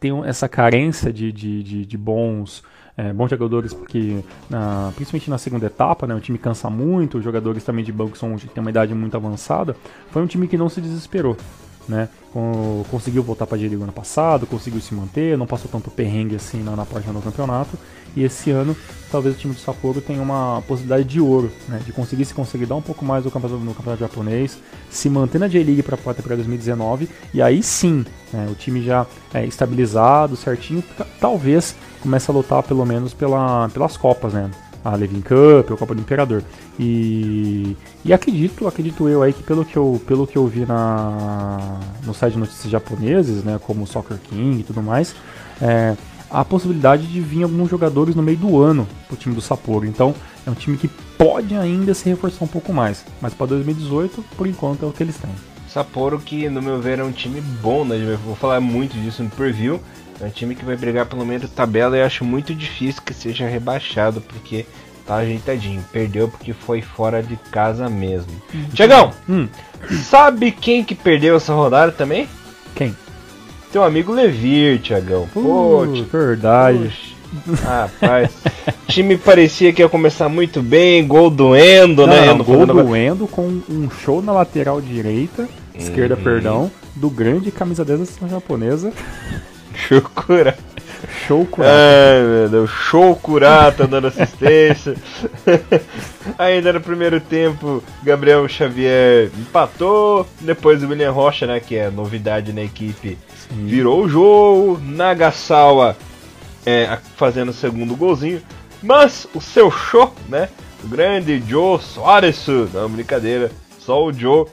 tenha 0.00 0.24
essa 0.26 0.48
carência 0.48 1.12
de, 1.12 1.32
de, 1.32 1.62
de, 1.62 1.86
de 1.86 1.98
bons, 1.98 2.62
é, 2.96 3.12
bons 3.12 3.30
jogadores, 3.30 3.72
porque 3.74 4.22
na, 4.48 4.92
principalmente 4.94 5.30
na 5.30 5.38
segunda 5.38 5.66
etapa, 5.66 6.06
né, 6.06 6.14
o 6.14 6.20
time 6.20 6.38
cansa 6.38 6.70
muito, 6.70 7.18
os 7.18 7.24
jogadores 7.24 7.64
também 7.64 7.84
de 7.84 7.92
banco 7.92 8.16
são, 8.16 8.36
têm 8.36 8.60
uma 8.60 8.70
idade 8.70 8.94
muito 8.94 9.16
avançada, 9.16 9.76
foi 10.10 10.22
um 10.22 10.26
time 10.26 10.46
que 10.46 10.56
não 10.56 10.68
se 10.68 10.80
desesperou 10.80 11.36
né? 11.88 12.08
conseguiu 12.90 13.22
voltar 13.22 13.46
para 13.46 13.56
a 13.56 13.58
G-League 13.58 13.82
ano 13.82 13.92
passado, 13.92 14.46
conseguiu 14.46 14.80
se 14.80 14.94
manter, 14.94 15.38
não 15.38 15.46
passou 15.46 15.70
tanto 15.70 15.90
perrengue 15.90 16.34
assim 16.34 16.62
na, 16.62 16.74
na 16.74 16.84
página 16.84 17.12
do 17.12 17.20
campeonato. 17.20 17.78
E 18.16 18.22
esse 18.22 18.50
ano, 18.50 18.76
talvez 19.10 19.34
o 19.34 19.38
time 19.38 19.54
do 19.54 19.60
Sapporo 19.60 20.00
tenha 20.00 20.22
uma 20.22 20.62
possibilidade 20.68 21.04
de 21.04 21.20
ouro, 21.20 21.50
né? 21.68 21.80
De 21.84 21.92
conseguir 21.92 22.24
se 22.24 22.32
consolidar 22.32 22.78
um 22.78 22.82
pouco 22.82 23.04
mais 23.04 23.24
no 23.24 23.30
campeonato, 23.30 23.64
no 23.64 23.74
campeonato 23.74 24.00
japonês, 24.00 24.58
se 24.88 25.10
manter 25.10 25.38
na 25.38 25.48
J-League 25.48 25.82
para 25.82 25.94
a 25.94 26.14
temporada 26.14 26.36
2019 26.36 27.08
e 27.32 27.42
aí 27.42 27.62
sim, 27.62 28.04
né, 28.32 28.46
o 28.50 28.54
time 28.54 28.82
já 28.82 29.06
é, 29.32 29.44
estabilizado, 29.44 30.36
certinho, 30.36 30.82
talvez 31.20 31.74
comece 32.04 32.30
a 32.30 32.34
lutar 32.34 32.62
pelo 32.62 32.84
menos 32.84 33.14
pela, 33.14 33.68
pelas 33.70 33.96
copas, 33.96 34.34
né? 34.34 34.50
a 34.84 34.94
Levin 34.94 35.22
Cup, 35.22 35.72
a 35.72 35.76
Copa 35.78 35.94
do 35.94 36.02
Imperador. 36.02 36.42
E, 36.78 37.74
e 38.04 38.12
acredito, 38.12 38.68
acredito 38.68 39.08
eu 39.08 39.22
aí 39.22 39.32
que 39.32 39.42
pelo 39.42 39.64
que 39.64 39.74
eu, 39.76 40.00
pelo 40.06 40.26
que 40.26 40.36
eu 40.36 40.46
vi 40.46 40.66
na, 40.66 41.80
no 42.04 42.12
site 42.12 42.34
de 42.34 42.40
notícias 42.40 42.70
japoneses, 42.70 43.42
né, 43.42 43.58
como 43.66 43.86
Soccer 43.86 44.18
King 44.18 44.60
e 44.60 44.62
tudo 44.62 44.82
mais, 44.82 45.14
é, 45.62 45.96
a 46.30 46.44
possibilidade 46.44 47.06
de 47.06 47.18
vir 47.18 47.44
alguns 47.44 47.70
jogadores 47.70 48.14
no 48.14 48.22
meio 48.22 48.36
do 48.36 48.60
ano 48.60 48.86
pro 49.08 49.16
time 49.16 49.34
do 49.34 49.40
Sapporo. 49.40 49.86
Então 49.86 50.14
é 50.46 50.50
um 50.50 50.54
time 50.54 50.76
que 50.76 50.88
pode 51.16 51.54
ainda 51.54 51.94
se 51.94 52.06
reforçar 52.10 52.44
um 52.44 52.48
pouco 52.48 52.70
mais, 52.70 53.06
mas 53.22 53.32
para 53.32 53.46
2018, 53.46 54.22
por 54.36 54.46
enquanto, 54.46 54.84
é 54.84 54.88
o 54.88 54.92
que 54.92 55.02
eles 55.02 55.16
têm. 55.16 55.30
Sapporo 55.66 56.20
que, 56.20 56.48
no 56.48 56.60
meu 56.60 56.80
ver, 56.80 56.98
é 56.98 57.04
um 57.04 57.10
time 57.10 57.40
bom, 57.40 57.84
né? 57.84 57.96
Vou 58.24 58.36
falar 58.36 58.60
muito 58.60 58.96
disso 58.96 59.24
no 59.24 59.30
preview. 59.30 59.80
É 60.20 60.26
um 60.26 60.30
time 60.30 60.54
que 60.54 60.64
vai 60.64 60.76
brigar 60.76 61.06
pelo 61.06 61.24
menos 61.24 61.50
tabela 61.50 61.96
e 61.96 62.00
eu 62.00 62.06
acho 62.06 62.24
muito 62.24 62.54
difícil 62.54 63.02
que 63.02 63.12
seja 63.12 63.46
rebaixado, 63.46 64.20
porque 64.20 64.64
tá 65.06 65.16
ajeitadinho. 65.16 65.84
Perdeu 65.92 66.28
porque 66.28 66.52
foi 66.52 66.80
fora 66.80 67.22
de 67.22 67.36
casa 67.50 67.88
mesmo. 67.88 68.32
Hum. 68.54 68.64
Tiagão, 68.72 69.12
hum. 69.28 69.48
sabe 70.02 70.52
quem 70.52 70.84
que 70.84 70.94
perdeu 70.94 71.36
essa 71.36 71.52
rodada 71.52 71.92
também? 71.92 72.28
Quem? 72.74 72.96
Teu 73.72 73.82
amigo 73.82 74.12
Levir, 74.12 74.80
Tiagão. 74.80 75.28
Pô, 75.32 75.84
verdade. 76.12 77.14
Rapaz, 77.62 78.30
time 78.86 79.18
parecia 79.18 79.72
que 79.72 79.82
ia 79.82 79.88
começar 79.88 80.28
muito 80.28 80.62
bem, 80.62 81.04
gol 81.04 81.28
do 81.28 81.56
Endo, 81.56 82.06
não, 82.06 82.14
né? 82.14 82.26
Não, 82.26 82.44
gol 82.44 82.64
do 82.64 82.94
Endo 82.94 83.26
com 83.26 83.60
um 83.68 83.90
show 83.90 84.22
na 84.22 84.32
lateral 84.32 84.80
direita, 84.80 85.42
uhum. 85.42 85.48
esquerda, 85.76 86.16
perdão, 86.16 86.70
do 86.94 87.10
grande 87.10 87.50
camisa 87.50 87.84
10 87.84 87.98
da 87.98 88.06
seleção 88.06 88.28
japonesa. 88.28 88.92
Chocura. 89.74 90.56
Show 91.26 91.44
Curata. 91.46 91.74
Ai, 91.74 92.22
meu 92.22 92.48
Deus. 92.48 92.70
Show 92.70 93.16
Curata 93.16 93.86
dando 93.86 94.06
assistência. 94.06 94.94
Ainda 96.38 96.72
no 96.72 96.80
primeiro 96.80 97.20
tempo, 97.20 97.82
Gabriel 98.02 98.48
Xavier 98.48 99.30
empatou. 99.38 100.26
Depois 100.40 100.82
o 100.82 100.88
William 100.88 101.10
Rocha, 101.10 101.46
né, 101.46 101.60
que 101.60 101.76
é 101.76 101.90
novidade 101.90 102.52
na 102.52 102.62
equipe, 102.62 103.18
Sim. 103.36 103.66
virou 103.66 104.04
o 104.04 104.08
jogo. 104.08 104.80
Nagasawa 104.82 105.96
é, 106.64 106.98
fazendo 107.16 107.50
o 107.50 107.54
segundo 107.54 107.96
golzinho. 107.96 108.42
Mas 108.82 109.26
o 109.34 109.40
seu 109.40 109.70
show, 109.70 110.14
né? 110.28 110.48
O 110.82 110.88
grande 110.88 111.42
Joe 111.48 111.80
Soares, 111.80 112.46
não 112.74 112.90
brincadeira, 112.90 113.50
só 113.78 114.04
o 114.04 114.12
Joe, 114.12 114.46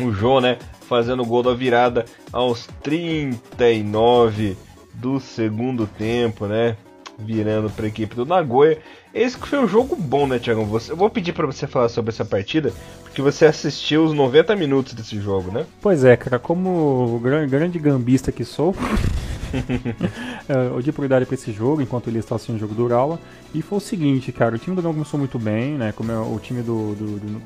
o 0.00 0.10
Joe, 0.10 0.40
né? 0.40 0.58
Fazendo 0.88 1.22
o 1.22 1.26
gol 1.26 1.42
da 1.42 1.52
virada 1.52 2.06
aos 2.34 2.66
39 2.82 4.56
do 4.92 5.20
segundo 5.20 5.86
tempo, 5.86 6.46
né? 6.46 6.76
Virando 7.16 7.70
para 7.70 7.84
a 7.84 7.88
equipe 7.88 8.16
do 8.16 8.26
Nagoya. 8.26 8.78
Esse 9.14 9.38
que 9.38 9.46
foi 9.46 9.60
um 9.60 9.68
jogo 9.68 9.94
bom, 9.94 10.26
né, 10.26 10.40
Thiago? 10.40 10.62
Eu 10.88 10.96
vou 10.96 11.08
pedir 11.08 11.32
para 11.32 11.46
você 11.46 11.68
falar 11.68 11.88
sobre 11.88 12.10
essa 12.10 12.24
partida, 12.24 12.72
porque 13.04 13.22
você 13.22 13.46
assistiu 13.46 14.04
os 14.04 14.12
90 14.12 14.56
minutos 14.56 14.94
desse 14.94 15.20
jogo, 15.20 15.52
né? 15.52 15.64
Pois 15.80 16.04
é, 16.04 16.16
cara, 16.16 16.40
como 16.40 17.20
grande 17.20 17.78
gambista 17.78 18.32
que 18.32 18.44
sou, 18.44 18.74
eu 20.48 20.82
dei 20.82 20.92
prioridade 20.92 21.26
para 21.26 21.34
esse 21.34 21.52
jogo 21.52 21.80
enquanto 21.80 22.08
ele 22.08 22.18
estava 22.18 22.36
assistindo 22.36 22.56
o 22.56 22.58
jogo 22.58 22.74
do 22.74 22.84
Urawa. 22.84 23.18
E 23.54 23.62
foi 23.62 23.78
o 23.78 23.80
seguinte, 23.80 24.32
cara, 24.32 24.56
o 24.56 24.58
time 24.58 24.74
do 24.74 24.82
Gama 24.82 24.94
começou 24.94 25.18
muito 25.18 25.38
bem, 25.38 25.74
né? 25.74 25.92
Como 25.92 26.10
é 26.10 26.18
o 26.18 26.38
time 26.38 26.62
do, 26.62 26.94
do, 26.94 27.18
do, 27.20 27.40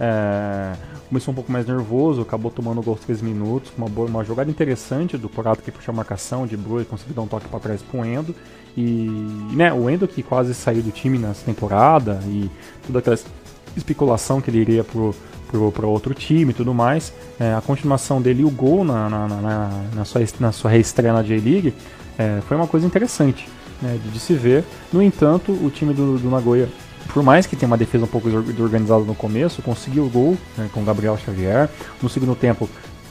é, 0.00 0.72
começou 1.08 1.32
um 1.32 1.34
pouco 1.34 1.52
mais 1.52 1.66
nervoso, 1.66 2.22
acabou 2.22 2.50
tomando 2.50 2.80
o 2.80 2.82
gol 2.82 2.94
aos 2.94 3.00
3 3.04 3.20
minutos, 3.22 3.72
uma, 3.76 3.88
boa, 3.88 4.08
uma 4.08 4.24
jogada 4.24 4.50
interessante 4.50 5.16
do 5.18 5.28
Corato 5.28 5.62
que 5.62 5.70
puxou 5.70 5.92
a 5.92 5.96
marcação 5.96 6.46
de 6.46 6.56
Brui, 6.56 6.84
conseguiu 6.84 7.14
dar 7.14 7.22
um 7.22 7.26
toque 7.26 7.48
para 7.48 7.60
trás 7.60 7.82
pro 7.82 8.04
Endo. 8.04 8.34
E 8.76 9.08
né, 9.52 9.72
o 9.72 9.88
Endo 9.90 10.08
que 10.08 10.22
quase 10.22 10.54
saiu 10.54 10.82
do 10.82 10.90
time 10.90 11.18
nessa 11.18 11.44
temporada 11.44 12.20
e 12.26 12.50
toda 12.86 13.00
aquela 13.00 13.18
especulação 13.76 14.40
que 14.40 14.50
ele 14.50 14.58
iria 14.58 14.82
pro, 14.82 15.14
para 15.72 15.86
outro 15.86 16.14
time 16.14 16.50
e 16.50 16.54
tudo 16.54 16.72
mais. 16.72 17.12
É, 17.38 17.54
a 17.54 17.60
continuação 17.60 18.20
dele 18.20 18.42
e 18.42 18.44
o 18.44 18.50
gol 18.50 18.84
na, 18.84 19.08
na, 19.08 19.28
na, 19.28 19.84
na, 19.94 20.04
sua, 20.04 20.22
na 20.40 20.52
sua 20.52 20.70
reestreia 20.70 21.12
na 21.12 21.22
J-League 21.22 21.74
é, 22.18 22.40
foi 22.46 22.56
uma 22.56 22.66
coisa 22.66 22.86
interessante 22.86 23.48
né, 23.80 23.98
de, 24.02 24.10
de, 24.10 24.20
se 24.20 24.34
ver. 24.34 24.64
No 24.92 25.02
entanto, 25.02 25.52
o 25.52 25.70
time 25.70 25.92
do, 25.92 26.18
do 26.18 26.30
Nagoya 26.30 26.68
por 27.08 27.22
mais 27.22 27.46
que 27.46 27.56
tenha 27.56 27.66
uma 27.66 27.76
defesa 27.76 28.04
um 28.04 28.08
pouco 28.08 28.28
organizada 28.60 29.04
no 29.04 29.14
começo, 29.14 29.62
conseguiu 29.62 30.04
o 30.04 30.10
gol 30.10 30.36
né, 30.56 30.68
com 30.72 30.80
o 30.80 30.84
Gabriel 30.84 31.18
Xavier. 31.18 31.68
No 32.00 32.08
segundo 32.08 32.34
tempo, 32.34 32.68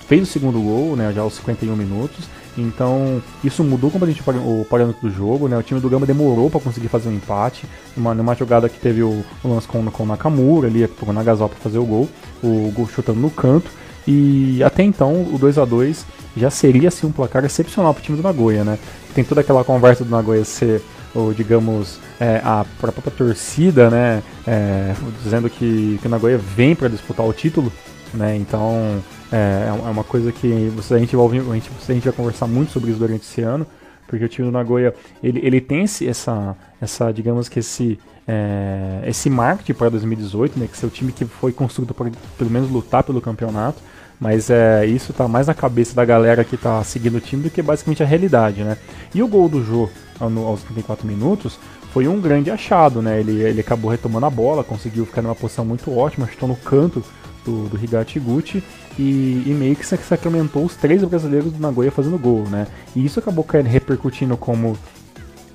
fez 0.07 0.23
o 0.23 0.25
segundo 0.25 0.59
gol, 0.59 0.95
né, 0.95 1.11
já 1.13 1.21
aos 1.21 1.35
51 1.35 1.75
minutos. 1.75 2.25
Então, 2.57 3.21
isso 3.43 3.63
mudou 3.63 3.89
completamente 3.89 4.21
o 4.45 4.65
parâmetro 4.69 5.07
do 5.07 5.15
jogo, 5.15 5.47
né? 5.47 5.57
O 5.57 5.63
time 5.63 5.79
do 5.79 5.89
Gamba 5.89 6.05
demorou 6.05 6.49
para 6.49 6.59
conseguir 6.59 6.89
fazer 6.89 7.07
um 7.07 7.13
empate, 7.13 7.65
numa, 7.95 8.35
jogada 8.35 8.67
que 8.67 8.77
teve 8.77 9.01
o, 9.01 9.23
o 9.41 9.47
lance 9.47 9.67
com, 9.67 9.89
com 9.89 10.03
o 10.03 10.05
Nakamura 10.05 10.67
ali, 10.67 10.85
com 10.87 11.09
o 11.09 11.13
Nagasal 11.13 11.47
para 11.47 11.59
fazer 11.59 11.77
o 11.77 11.85
gol, 11.85 12.09
o 12.43 12.71
gol 12.75 12.89
chutando 12.89 13.21
no 13.21 13.29
canto. 13.29 13.71
E 14.05 14.61
até 14.63 14.83
então, 14.83 15.27
o 15.31 15.37
2 15.39 15.57
a 15.59 15.65
2 15.65 16.05
já 16.35 16.49
seria 16.49 16.89
assim 16.89 17.07
um 17.07 17.11
placar 17.11 17.45
excepcional 17.45 17.93
para 17.93 18.01
o 18.01 18.03
time 18.03 18.17
do 18.17 18.23
Nagoya, 18.23 18.63
né? 18.63 18.77
Tem 19.13 19.23
toda 19.23 19.41
aquela 19.41 19.63
conversa 19.63 20.03
do 20.03 20.09
Nagoya 20.09 20.43
ser, 20.43 20.81
ou 21.13 21.33
digamos, 21.33 21.99
é, 22.19 22.41
a 22.43 22.65
própria 22.79 23.11
torcida, 23.11 23.89
né? 23.89 24.23
É, 24.47 24.93
dizendo 25.23 25.49
que, 25.49 25.97
que 26.01 26.07
o 26.07 26.09
Nagoya 26.09 26.37
vem 26.37 26.75
para 26.75 26.87
disputar 26.87 27.25
o 27.25 27.33
título, 27.33 27.71
né? 28.13 28.35
Então 28.35 29.01
é, 29.31 29.67
é 29.67 29.89
uma 29.89 30.03
coisa 30.03 30.31
que 30.31 30.47
a 30.47 30.97
gente, 30.97 31.15
vai, 31.15 31.27
a, 31.27 31.55
gente, 31.55 31.71
a 31.89 31.93
gente 31.93 32.03
vai 32.03 32.13
conversar 32.13 32.47
muito 32.47 32.71
sobre 32.71 32.91
isso 32.91 32.99
durante 32.99 33.23
esse 33.23 33.41
ano, 33.41 33.65
porque 34.07 34.25
o 34.25 34.29
time 34.29 34.47
do 34.47 34.51
Nagoya 34.51 34.93
ele, 35.23 35.39
ele 35.43 35.61
tem 35.61 35.83
esse, 35.83 36.07
essa, 36.07 36.55
essa, 36.81 37.11
digamos 37.11 37.47
que 37.49 37.59
esse, 37.59 37.99
é, 38.27 39.01
esse 39.05 39.29
marketing 39.29 39.73
para 39.73 39.89
2018, 39.89 40.59
né? 40.59 40.67
Que 40.71 40.77
ser 40.77 40.85
o 40.85 40.89
time 40.89 41.11
que 41.11 41.25
foi 41.25 41.51
construído 41.51 41.93
para 41.93 42.09
pelo 42.37 42.49
menos 42.49 42.69
lutar 42.69 43.03
pelo 43.03 43.21
campeonato. 43.21 43.81
Mas 44.19 44.51
é, 44.51 44.85
isso 44.85 45.11
tá 45.13 45.27
mais 45.27 45.47
na 45.47 45.53
cabeça 45.55 45.95
da 45.95 46.05
galera 46.05 46.43
que 46.43 46.55
tá 46.55 46.83
seguindo 46.83 47.15
o 47.15 47.19
time 47.19 47.41
do 47.41 47.49
que 47.49 47.59
basicamente 47.59 48.03
a 48.03 48.05
realidade, 48.05 48.63
né? 48.63 48.77
E 49.15 49.23
o 49.23 49.27
gol 49.27 49.49
do 49.49 49.65
Jô 49.65 49.89
aos 50.21 50.61
34 50.63 51.07
minutos 51.07 51.59
foi 51.91 52.07
um 52.07 52.19
grande 52.19 52.49
achado, 52.49 53.01
né? 53.01 53.19
Ele, 53.19 53.41
ele 53.41 53.61
acabou 53.61 53.91
retomando 53.91 54.25
a 54.25 54.29
bola, 54.29 54.63
conseguiu 54.63 55.05
ficar 55.05 55.21
numa 55.21 55.35
posição 55.35 55.65
muito 55.65 55.95
ótima, 55.95 56.27
chutou 56.27 56.47
no 56.47 56.55
canto 56.55 57.03
do, 57.43 57.67
do 57.67 57.83
Higachi 57.83 58.19
Gucci 58.19 58.63
e, 58.97 59.43
e, 59.45 59.55
meio 59.57 59.75
que 59.75 59.85
sacramentou 59.85 60.63
os 60.63 60.75
três 60.75 61.03
brasileiros 61.03 61.51
do 61.51 61.59
Nagoya 61.59 61.91
fazendo 61.91 62.17
gol, 62.17 62.43
né? 62.49 62.67
E 62.95 63.03
isso 63.03 63.19
acabou 63.19 63.45
repercutindo 63.65 64.37
como 64.37 64.77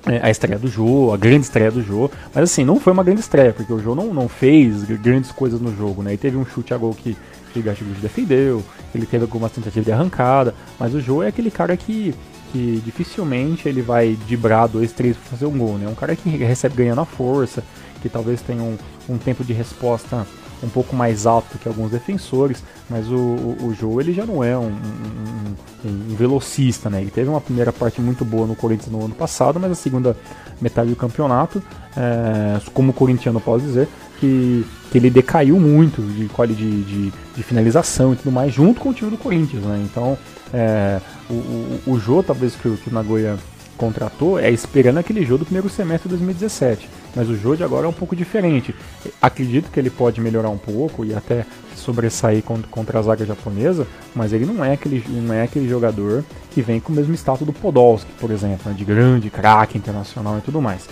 é, 0.05 0.19
a 0.21 0.29
estreia 0.29 0.59
do 0.59 0.67
Jô, 0.67 1.11
a 1.13 1.17
grande 1.17 1.45
estreia 1.45 1.71
do 1.71 1.81
Jô, 1.81 2.09
mas 2.33 2.43
assim, 2.43 2.63
não 2.63 2.79
foi 2.79 2.93
uma 2.93 3.03
grande 3.03 3.21
estreia, 3.21 3.53
porque 3.53 3.71
o 3.71 3.79
Jô 3.79 3.95
não, 3.95 4.13
não 4.13 4.27
fez 4.27 4.83
grandes 4.83 5.31
coisas 5.31 5.59
no 5.59 5.75
jogo, 5.75 6.03
né? 6.03 6.13
E 6.13 6.17
teve 6.17 6.37
um 6.37 6.45
chute 6.45 6.73
a 6.73 6.77
gol 6.77 6.93
que 6.93 7.15
que 7.57 7.61
Gatiguchi 7.61 7.99
defendeu, 8.01 8.63
ele 8.93 9.05
teve 9.05 9.23
algumas 9.23 9.51
tentativas 9.51 9.85
de 9.85 9.91
arrancada, 9.91 10.53
mas 10.79 10.93
o 10.93 11.01
Joe 11.01 11.25
é 11.25 11.29
aquele 11.29 11.51
cara 11.51 11.75
que, 11.75 12.13
que 12.51 12.81
dificilmente 12.83 13.67
ele 13.67 13.81
vai 13.81 14.17
dibrar 14.27 14.67
dois, 14.67 14.91
três 14.91 15.15
para 15.17 15.29
fazer 15.31 15.45
um 15.45 15.57
gol, 15.57 15.77
né? 15.77 15.87
Um 15.87 15.95
cara 15.95 16.15
que 16.15 16.29
recebe 16.29 16.75
ganhando 16.75 17.01
a 17.01 17.05
força, 17.05 17.63
que 18.01 18.09
talvez 18.09 18.41
tenha 18.41 18.61
um, 18.61 18.77
um 19.09 19.17
tempo 19.17 19.43
de 19.43 19.53
resposta 19.53 20.25
um 20.63 20.69
pouco 20.69 20.95
mais 20.95 21.25
alto 21.25 21.57
que 21.57 21.67
alguns 21.67 21.91
defensores, 21.91 22.63
mas 22.89 23.07
o, 23.09 23.15
o, 23.15 23.75
Joe 23.79 24.03
ele 24.03 24.13
já 24.13 24.25
não 24.25 24.43
é 24.43 24.57
um, 24.57 24.71
um, 24.71 25.55
um, 25.85 26.15
velocista, 26.15 26.89
né? 26.89 27.01
Ele 27.01 27.11
teve 27.11 27.29
uma 27.29 27.41
primeira 27.41 27.71
parte 27.71 28.01
muito 28.01 28.25
boa 28.25 28.47
no 28.47 28.55
Corinthians 28.55 28.91
no 28.91 29.05
ano 29.05 29.13
passado, 29.13 29.59
mas 29.59 29.71
a 29.71 29.75
segunda 29.75 30.17
metade 30.59 30.89
do 30.89 30.95
campeonato, 30.95 31.61
é, 31.95 32.59
como 32.73 32.91
corintiano 32.91 33.39
posso 33.39 33.65
dizer, 33.65 33.87
que, 34.19 34.65
que 34.91 34.97
ele 34.97 35.09
decaiu 35.09 35.59
muito 35.59 36.01
de, 36.01 36.27
de, 36.27 36.83
de, 36.83 37.13
de, 37.35 37.43
finalização 37.43 38.13
e 38.13 38.15
tudo 38.15 38.31
mais, 38.31 38.51
junto 38.51 38.81
com 38.81 38.89
o 38.89 38.93
time 38.93 39.11
do 39.11 39.17
Corinthians, 39.17 39.63
né? 39.63 39.85
Então, 39.85 40.17
é, 40.51 40.99
o, 41.29 41.33
o, 41.33 41.81
o 41.93 41.99
Jô, 41.99 42.23
talvez 42.23 42.55
que, 42.55 42.69
que 42.77 42.89
o 42.89 42.93
Nagoya 42.93 43.37
contratou, 43.77 44.39
é 44.39 44.49
esperando 44.49 44.97
aquele 44.97 45.23
jogo 45.23 45.39
do 45.39 45.45
primeiro 45.45 45.69
semestre 45.69 46.09
de 46.09 46.15
2017. 46.15 46.89
Mas 47.15 47.29
o 47.29 47.35
jogo 47.35 47.57
de 47.57 47.63
agora 47.63 47.85
é 47.85 47.89
um 47.89 47.93
pouco 47.93 48.15
diferente. 48.15 48.75
Acredito 49.21 49.71
que 49.71 49.79
ele 49.79 49.89
pode 49.89 50.19
melhorar 50.19 50.49
um 50.49 50.57
pouco 50.57 51.05
e 51.05 51.13
até 51.13 51.45
sobressair 51.75 52.43
contra 52.43 52.99
a 52.99 53.01
zaga 53.01 53.25
japonesa, 53.25 53.87
mas 54.13 54.33
ele 54.33 54.45
não 54.45 54.65
é 54.65 54.73
aquele, 54.73 55.03
não 55.07 55.33
é 55.33 55.43
aquele 55.43 55.69
jogador 55.69 56.23
que 56.51 56.61
vem 56.61 56.79
com 56.79 56.91
o 56.91 56.95
mesmo 56.95 57.13
status 57.13 57.45
do 57.45 57.53
Podolski, 57.53 58.11
por 58.19 58.31
exemplo, 58.31 58.69
né? 58.69 58.75
de 58.75 58.83
grande 58.83 59.29
craque 59.29 59.77
internacional 59.77 60.37
e 60.39 60.41
tudo 60.41 60.61
mais. 60.61 60.87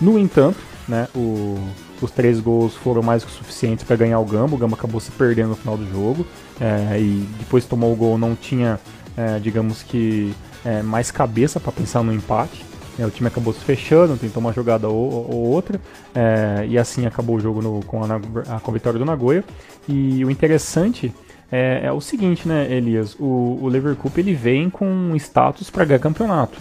No 0.00 0.18
entanto, 0.18 0.58
né, 0.86 1.08
o, 1.14 1.58
os 2.00 2.10
três 2.10 2.38
gols 2.38 2.74
foram 2.74 3.02
mais 3.02 3.24
que 3.24 3.30
suficientes 3.30 3.84
para 3.84 3.96
ganhar 3.96 4.18
o 4.18 4.24
Gamba. 4.24 4.54
O 4.54 4.58
Gamba 4.58 4.76
acabou 4.76 5.00
se 5.00 5.10
perdendo 5.10 5.50
no 5.50 5.56
final 5.56 5.76
do 5.76 5.90
jogo. 5.90 6.26
É, 6.60 6.98
e 7.00 7.26
depois 7.38 7.64
tomou 7.64 7.92
o 7.92 7.96
gol, 7.96 8.18
não 8.18 8.34
tinha, 8.34 8.78
é, 9.16 9.38
digamos 9.38 9.82
que, 9.82 10.34
é, 10.66 10.82
mais 10.82 11.12
cabeça 11.12 11.60
para 11.60 11.70
pensar 11.70 12.02
no 12.02 12.12
empate. 12.12 12.64
É, 12.98 13.06
o 13.06 13.10
time 13.10 13.28
acabou 13.28 13.52
se 13.52 13.60
fechando, 13.60 14.16
tentou 14.16 14.40
uma 14.40 14.52
jogada 14.52 14.88
ou, 14.88 15.30
ou 15.30 15.46
outra. 15.46 15.80
É, 16.14 16.66
e 16.68 16.76
assim 16.76 17.06
acabou 17.06 17.36
o 17.36 17.40
jogo 17.40 17.62
no, 17.62 17.84
com, 17.84 18.02
a, 18.02 18.60
com 18.60 18.70
a 18.70 18.74
vitória 18.74 18.98
do 18.98 19.04
Nagoya. 19.04 19.44
E 19.88 20.24
o 20.24 20.30
interessante 20.30 21.14
é, 21.52 21.82
é, 21.84 21.92
o 21.92 22.00
seguinte, 22.00 22.48
né, 22.48 22.72
Elias? 22.72 23.14
O, 23.20 23.58
o 23.62 23.68
Leverkusen 23.68 24.18
ele 24.18 24.34
vem 24.34 24.68
com 24.68 25.14
status 25.16 25.70
para 25.70 25.84
ganhar 25.84 26.00
campeonato. 26.00 26.58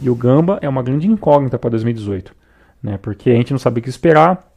E 0.00 0.10
o 0.10 0.14
Gamba 0.14 0.58
é 0.60 0.68
uma 0.68 0.82
grande 0.82 1.06
incógnita 1.06 1.58
para 1.58 1.70
2018. 1.70 2.36
Né, 2.80 2.96
porque 3.00 3.30
a 3.30 3.34
gente 3.34 3.50
não 3.50 3.58
sabe 3.58 3.80
o 3.80 3.82
que 3.82 3.88
esperar. 3.88 4.47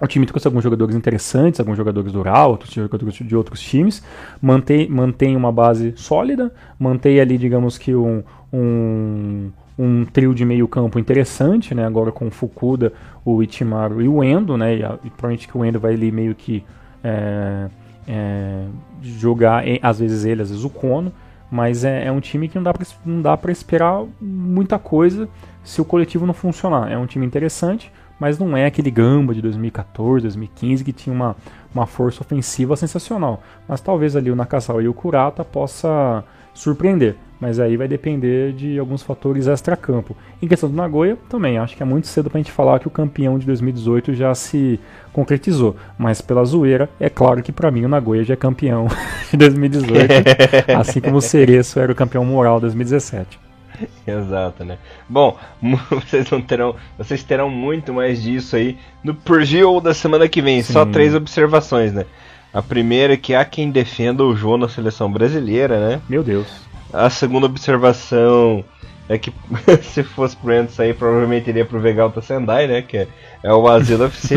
O 0.00 0.06
time 0.08 0.26
trouxe 0.26 0.48
alguns 0.48 0.64
jogadores 0.64 0.96
interessantes, 0.96 1.60
alguns 1.60 1.76
jogadores 1.76 2.12
do 2.12 2.18
Ural, 2.18 2.50
outros 2.50 2.72
jogadores 2.72 3.14
de 3.14 3.36
outros 3.36 3.60
times, 3.60 4.02
mantém, 4.42 4.88
mantém 4.88 5.36
uma 5.36 5.52
base 5.52 5.94
sólida, 5.96 6.52
mantém 6.78 7.20
ali, 7.20 7.38
digamos 7.38 7.78
que 7.78 7.94
um, 7.94 8.22
um, 8.52 9.52
um 9.78 10.04
trio 10.04 10.34
de 10.34 10.44
meio 10.44 10.66
campo 10.66 10.98
interessante, 10.98 11.76
né? 11.76 11.86
agora 11.86 12.10
com 12.10 12.26
o 12.26 12.30
Fukuda, 12.30 12.92
o 13.24 13.40
Itimaru 13.40 14.02
e 14.02 14.08
o 14.08 14.22
Endo, 14.24 14.56
né? 14.56 14.74
e, 14.74 14.78
e 14.80 15.10
provavelmente 15.10 15.46
que 15.46 15.56
o 15.56 15.64
Endo 15.64 15.78
vai 15.78 15.94
ali 15.94 16.10
meio 16.10 16.34
que 16.34 16.64
é, 17.02 17.68
é, 18.08 18.64
jogar, 19.00 19.62
às 19.80 20.00
vezes 20.00 20.24
ele, 20.24 20.42
às 20.42 20.48
vezes 20.48 20.64
o 20.64 20.70
Kono, 20.70 21.12
mas 21.50 21.84
é, 21.84 22.06
é 22.06 22.10
um 22.10 22.20
time 22.20 22.48
que 22.48 22.58
não 22.58 23.22
dá 23.22 23.36
para 23.36 23.52
esperar 23.52 24.04
muita 24.20 24.76
coisa 24.76 25.28
se 25.62 25.80
o 25.80 25.84
coletivo 25.84 26.26
não 26.26 26.34
funcionar. 26.34 26.90
É 26.90 26.98
um 26.98 27.06
time 27.06 27.24
interessante, 27.24 27.92
mas 28.24 28.38
não 28.38 28.56
é 28.56 28.64
aquele 28.64 28.90
Gamba 28.90 29.34
de 29.34 29.42
2014, 29.42 30.22
2015 30.22 30.82
que 30.82 30.94
tinha 30.94 31.14
uma, 31.14 31.36
uma 31.74 31.86
força 31.86 32.22
ofensiva 32.22 32.74
sensacional. 32.74 33.42
Mas 33.68 33.82
talvez 33.82 34.16
ali 34.16 34.30
o 34.30 34.34
Nakasawa 34.34 34.82
e 34.82 34.88
o 34.88 34.94
Kurata 34.94 35.44
possa 35.44 36.24
surpreender, 36.54 37.16
mas 37.38 37.60
aí 37.60 37.76
vai 37.76 37.86
depender 37.86 38.54
de 38.54 38.78
alguns 38.78 39.02
fatores 39.02 39.46
extra-campo. 39.46 40.16
Em 40.40 40.48
questão 40.48 40.70
do 40.70 40.74
Nagoya, 40.74 41.18
também 41.28 41.58
acho 41.58 41.76
que 41.76 41.82
é 41.82 41.86
muito 41.86 42.06
cedo 42.06 42.30
para 42.30 42.38
a 42.38 42.42
gente 42.42 42.50
falar 42.50 42.80
que 42.80 42.88
o 42.88 42.90
campeão 42.90 43.38
de 43.38 43.44
2018 43.44 44.14
já 44.14 44.34
se 44.34 44.80
concretizou, 45.12 45.76
mas 45.98 46.22
pela 46.22 46.46
zoeira, 46.46 46.88
é 46.98 47.10
claro 47.10 47.42
que 47.42 47.52
para 47.52 47.70
mim 47.70 47.84
o 47.84 47.88
Nagoya 47.90 48.24
já 48.24 48.32
é 48.32 48.38
campeão 48.38 48.88
de 49.30 49.36
2018, 49.36 49.98
assim 50.80 51.02
como 51.02 51.18
o 51.18 51.20
Cereço 51.20 51.78
era 51.78 51.92
o 51.92 51.94
campeão 51.94 52.24
moral 52.24 52.56
de 52.56 52.62
2017. 52.62 53.43
Exato, 54.06 54.64
né? 54.64 54.78
Bom, 55.08 55.38
vocês 55.90 56.30
não 56.30 56.40
terão, 56.40 56.76
vocês 56.96 57.22
terão 57.22 57.50
muito 57.50 57.92
mais 57.92 58.22
disso 58.22 58.56
aí 58.56 58.78
no 59.02 59.14
preview 59.14 59.80
da 59.80 59.94
semana 59.94 60.28
que 60.28 60.42
vem. 60.42 60.62
Sim. 60.62 60.72
Só 60.72 60.84
três 60.84 61.14
observações, 61.14 61.92
né? 61.92 62.06
A 62.52 62.62
primeira 62.62 63.14
é 63.14 63.16
que 63.16 63.34
há 63.34 63.44
quem 63.44 63.70
defenda 63.70 64.22
o 64.22 64.36
João 64.36 64.56
na 64.56 64.68
seleção 64.68 65.10
brasileira, 65.10 65.88
né? 65.88 66.00
Meu 66.08 66.22
Deus. 66.22 66.46
A 66.92 67.10
segunda 67.10 67.46
observação 67.46 68.64
é 69.08 69.18
que 69.18 69.32
se 69.82 70.02
fosse 70.02 70.36
pro 70.36 70.52
Ento 70.52 70.72
sair, 70.72 70.94
provavelmente 70.94 71.50
iria 71.50 71.64
pro 71.64 71.80
Vegalta 71.80 72.22
Sendai, 72.22 72.66
né? 72.66 72.82
Que 72.82 72.98
é, 72.98 73.08
é 73.42 73.52
o 73.52 73.68
Asilo 73.68 74.04
FC. 74.04 74.36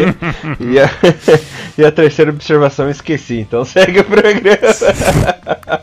e, 0.60 0.80
a, 0.80 0.90
e 1.78 1.86
a 1.86 1.92
terceira 1.92 2.32
observação 2.32 2.90
esqueci, 2.90 3.40
então 3.40 3.64
segue 3.64 4.00
o 4.00 4.04
programa. 4.04 5.37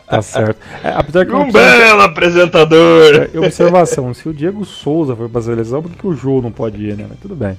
Tá 0.06 0.22
certo. 0.22 0.58
É, 0.82 0.88
apesar 0.88 1.26
que 1.26 1.32
um 1.32 1.50
belo 1.50 2.02
apresentador! 2.02 3.28
É, 3.32 3.38
observação, 3.38 4.12
se 4.14 4.28
o 4.28 4.32
Diego 4.32 4.64
Souza 4.64 5.14
for 5.14 5.28
pra 5.28 5.42
seleção, 5.42 5.82
por 5.82 5.92
que 5.92 6.06
o 6.06 6.14
Jô 6.14 6.40
não 6.40 6.50
pode 6.50 6.82
ir, 6.82 6.96
né? 6.96 7.06
Mas 7.08 7.18
tudo 7.20 7.36
bem. 7.36 7.58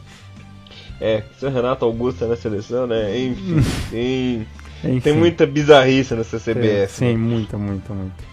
É, 0.99 1.23
se 1.37 1.45
o 1.45 1.49
Renato 1.49 1.85
Augusto 1.85 2.23
é 2.23 2.27
na 2.27 2.35
seleção, 2.35 2.87
né? 2.87 3.17
Enfim, 3.17 3.63
tem, 3.91 4.47
Enfim. 4.83 4.99
tem 4.99 5.13
muita 5.13 5.45
bizarrice 5.45 6.15
nessa 6.15 6.37
CBF. 6.37 6.87
sim, 6.89 7.13
né? 7.13 7.17
muita, 7.17 7.57
muita, 7.57 7.93
muita. 7.93 8.23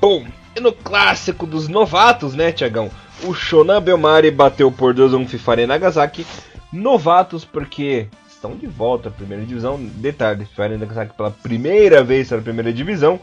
Bom, 0.00 0.24
e 0.56 0.60
no 0.60 0.72
clássico 0.72 1.44
dos 1.46 1.68
novatos, 1.68 2.34
né, 2.34 2.52
Tiagão? 2.52 2.90
O 3.24 3.34
Shonan 3.34 3.82
Belmari 3.82 4.30
bateu 4.30 4.70
por 4.70 4.94
2 4.94 5.12
1 5.14 5.26
Fifare 5.26 5.66
Nagasaki. 5.66 6.24
Novatos 6.72 7.44
porque 7.44 8.06
estão 8.38 8.56
de 8.56 8.66
volta 8.66 9.08
à 9.08 9.12
primeira 9.12 9.44
divisão. 9.44 9.78
Detalhe, 9.78 10.46
Fifare 10.46 10.76
Nagasaki 10.76 11.14
pela 11.14 11.30
primeira 11.30 12.02
vez 12.02 12.30
na 12.30 12.38
primeira 12.38 12.72
divisão. 12.72 13.20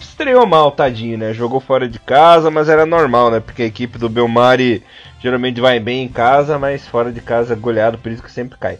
Estreou 0.00 0.44
mal, 0.46 0.72
tadinho, 0.72 1.16
né? 1.16 1.32
Jogou 1.32 1.60
fora 1.60 1.88
de 1.88 1.98
casa, 1.98 2.50
mas 2.50 2.68
era 2.68 2.84
normal, 2.84 3.30
né? 3.30 3.40
Porque 3.40 3.62
a 3.62 3.66
equipe 3.66 3.98
do 3.98 4.08
Belmari 4.08 4.82
geralmente 5.20 5.60
vai 5.60 5.78
bem 5.78 6.02
em 6.02 6.08
casa, 6.08 6.58
mas 6.58 6.86
fora 6.86 7.12
de 7.12 7.20
casa 7.20 7.54
goleado, 7.54 7.98
por 7.98 8.10
isso 8.10 8.22
que 8.22 8.32
sempre 8.32 8.58
cai. 8.58 8.78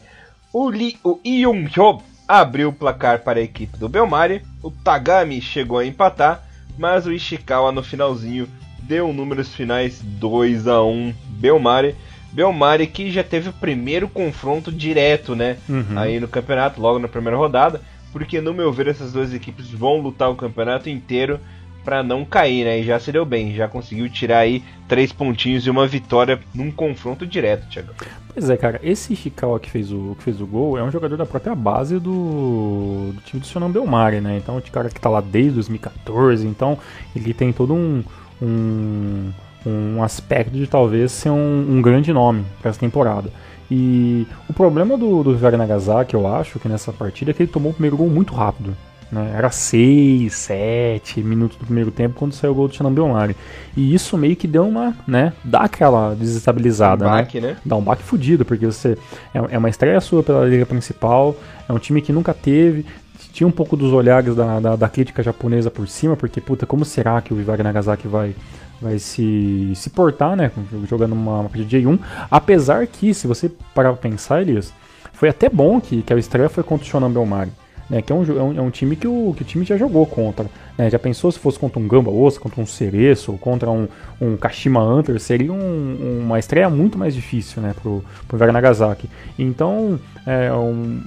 O, 0.53 0.69
Lee, 0.69 0.99
o 1.05 1.21
Hyo 1.25 2.03
abriu 2.27 2.71
o 2.71 2.73
placar 2.73 3.21
para 3.21 3.39
a 3.39 3.43
equipe 3.43 3.79
do 3.79 3.89
Belmari. 3.89 4.43
O 4.63 4.71
Tagami 4.71 5.41
chegou 5.41 5.79
a 5.79 5.87
empatar 5.87 6.43
mas 6.77 7.07
o 7.07 7.13
Ishikawa 7.13 7.73
no 7.73 7.83
finalzinho 7.83 8.49
deu 8.83 9.13
números 9.13 9.55
finais 9.55 10.01
2 10.03 10.67
a 10.67 10.83
1 10.83 11.15
Belmari. 11.29 11.95
Belmari 12.33 12.87
que 12.87 13.11
já 13.11 13.23
teve 13.23 13.51
o 13.51 13.53
primeiro 13.53 14.09
confronto 14.09 14.73
direto, 14.73 15.37
né? 15.37 15.59
Uhum. 15.69 15.97
Aí 15.99 16.19
no 16.19 16.27
campeonato, 16.27 16.81
logo 16.81 16.99
na 16.99 17.09
primeira 17.09 17.37
rodada. 17.37 17.81
Porque, 18.13 18.41
no 18.41 18.53
meu 18.53 18.71
ver, 18.71 18.89
essas 18.89 19.13
duas 19.13 19.33
equipes 19.33 19.71
vão 19.71 19.99
lutar 19.99 20.31
o 20.31 20.37
campeonato 20.37 20.89
inteiro. 20.89 21.41
para 21.85 22.01
não 22.01 22.25
cair, 22.25 22.65
né? 22.65 22.79
E 22.79 22.85
já 22.85 22.99
se 23.01 23.11
deu 23.11 23.25
bem, 23.25 23.57
já 23.57 23.67
conseguiu 23.67 24.09
tirar 24.09 24.39
aí 24.39 24.63
três 24.87 25.13
pontinhos 25.13 25.67
e 25.67 25.71
uma 25.71 25.85
vitória 25.85 26.39
num 26.55 26.71
confronto 26.71 27.27
direto, 27.27 27.69
Thiago. 27.69 27.93
Pois 28.33 28.49
é, 28.49 28.57
cara, 28.57 28.81
esse 28.85 29.13
Ishikawa 29.13 29.59
que 29.59 29.69
fez 29.69 29.91
o, 29.91 30.15
que 30.17 30.23
fez 30.23 30.41
o 30.41 30.47
gol 30.47 30.79
é 30.79 30.83
um 30.85 30.93
jogador 30.93 31.17
da 31.17 31.27
própria 31.27 31.57
base 31.57 31.99
do, 31.99 33.11
do 33.13 33.21
time 33.25 33.41
do 33.41 33.47
Shonan 33.49 33.71
Belmari, 33.71 34.21
né? 34.21 34.37
Então, 34.37 34.57
o 34.57 34.63
cara 34.63 34.89
que 34.89 35.01
tá 35.01 35.11
lá 35.11 35.21
desde 35.21 35.55
2014, 35.55 36.47
então 36.47 36.79
ele 37.17 37.35
tem 37.35 37.53
todo 37.53 37.75
um, 37.75 38.05
um, 38.41 39.33
um 39.67 40.03
aspecto 40.03 40.53
de 40.53 40.67
talvez 40.67 41.13
ser 41.13 41.31
um, 41.31 41.77
um 41.77 41.83
grande 41.83 42.13
nome 42.13 42.45
para 42.61 42.71
essa 42.71 42.81
temporada. 42.81 43.31
E 43.71 44.27
o 44.49 44.53
problema 44.53 44.99
do, 44.99 45.23
do 45.23 45.33
Vivari 45.33 45.57
Nagasaki, 45.57 46.15
eu 46.15 46.27
acho, 46.27 46.59
que 46.59 46.69
nessa 46.69 46.93
partida 46.93 47.31
é 47.31 47.35
que 47.35 47.43
ele 47.43 47.51
tomou 47.51 47.71
o 47.71 47.73
primeiro 47.73 47.97
gol 47.97 48.09
muito 48.09 48.35
rápido. 48.35 48.77
Né? 49.11 49.35
Era 49.37 49.51
6, 49.51 50.33
7 50.33 51.21
minutos 51.23 51.57
do 51.59 51.67
primeiro 51.67 51.91
tempo 51.91 52.15
quando 52.19 52.33
saiu 52.33 52.53
o 52.53 52.55
gol 52.55 52.69
do 52.69 52.75
Xanan 52.75 52.93
Belmari. 52.93 53.37
E 53.77 53.95
isso 53.95 54.17
meio 54.17 54.35
que 54.35 54.47
deu 54.47 54.67
uma, 54.67 54.95
né? 55.07 55.35
Dá 55.45 55.61
aquela 55.61 56.15
desestabilizada, 56.15 57.07
um 57.07 57.11
baque, 57.11 57.41
né? 57.41 57.49
né? 57.49 57.57
Dá 57.65 57.77
um 57.77 57.83
baque 57.83 58.03
fudido, 58.03 58.45
porque 58.45 58.65
você 58.65 58.97
é, 59.35 59.55
é 59.55 59.59
uma 59.59 59.69
estreia 59.69 60.01
sua 60.01 60.23
pela 60.23 60.47
liga 60.47 60.65
principal, 60.65 61.37
é 61.69 61.73
um 61.73 61.79
time 61.79 62.01
que 62.01 62.13
nunca 62.13 62.33
teve, 62.33 62.87
tinha 63.33 63.47
um 63.47 63.53
pouco 63.53 63.77
dos 63.77 63.93
olhares 63.93 64.35
da, 64.35 64.61
da, 64.61 64.77
da, 64.77 64.89
crítica 64.89 65.23
japonesa 65.23 65.71
por 65.71 65.89
cima, 65.89 66.17
porque, 66.17 66.41
puta, 66.41 66.67
como 66.67 66.85
será 66.85 67.21
que 67.21 67.33
o 67.33 67.37
Vivari 67.37 67.63
Nagasaki 67.63 68.07
vai, 68.07 68.35
vai 68.83 68.99
se, 68.99 69.73
se 69.75 69.89
portar, 69.91 70.37
né, 70.37 70.51
jogando 70.89 71.13
uma, 71.13 71.41
uma 71.41 71.49
partida 71.49 71.81
de 71.81 71.87
1 71.87 71.99
apesar 72.31 72.87
que, 72.87 73.15
se 73.15 73.27
você 73.27 73.51
parar 73.75 73.93
pra 73.93 74.11
pensar, 74.11 74.43
Elias, 74.43 74.73
foi 75.13 75.29
até 75.29 75.49
bom 75.49 75.81
que, 75.81 76.03
que 76.03 76.13
a 76.13 76.19
estreia 76.19 76.49
foi 76.49 76.63
contra 76.63 76.85
o 76.85 76.89
Shonan 76.89 77.11
Belmari 77.11 77.53
né, 77.93 78.01
que 78.01 78.11
é 78.11 78.17
um, 78.17 78.23
é 78.25 78.43
um, 78.43 78.59
é 78.59 78.63
um, 78.63 78.71
time 78.71 78.97
que 78.97 79.07
o, 79.07 79.35
que 79.37 79.43
o 79.43 79.45
time 79.45 79.67
já 79.67 79.77
jogou 79.77 80.07
contra. 80.07 80.47
Né, 80.79 80.89
já 80.89 80.99
pensou 80.99 81.31
se 81.31 81.39
fosse 81.39 81.59
contra 81.59 81.79
um 81.79 81.87
Gamba 81.87 82.11
Ossa, 82.11 82.41
contra 82.41 82.59
um 82.59 82.65
Cereço, 82.65 83.35
contra 83.35 83.71
um, 83.71 83.87
um 84.19 84.35
Kashima 84.35 84.83
Hunter, 84.83 85.21
seria 85.21 85.53
um, 85.53 86.21
uma 86.25 86.39
estreia 86.39 86.71
muito 86.71 86.97
mais 86.97 87.15
difícil 87.15 87.61
né, 87.61 87.75
pro, 87.83 88.03
pro 88.27 88.39
Vera 88.39 88.51
Nagasaki. 88.51 89.11
Então, 89.39 90.01
é, 90.27 90.49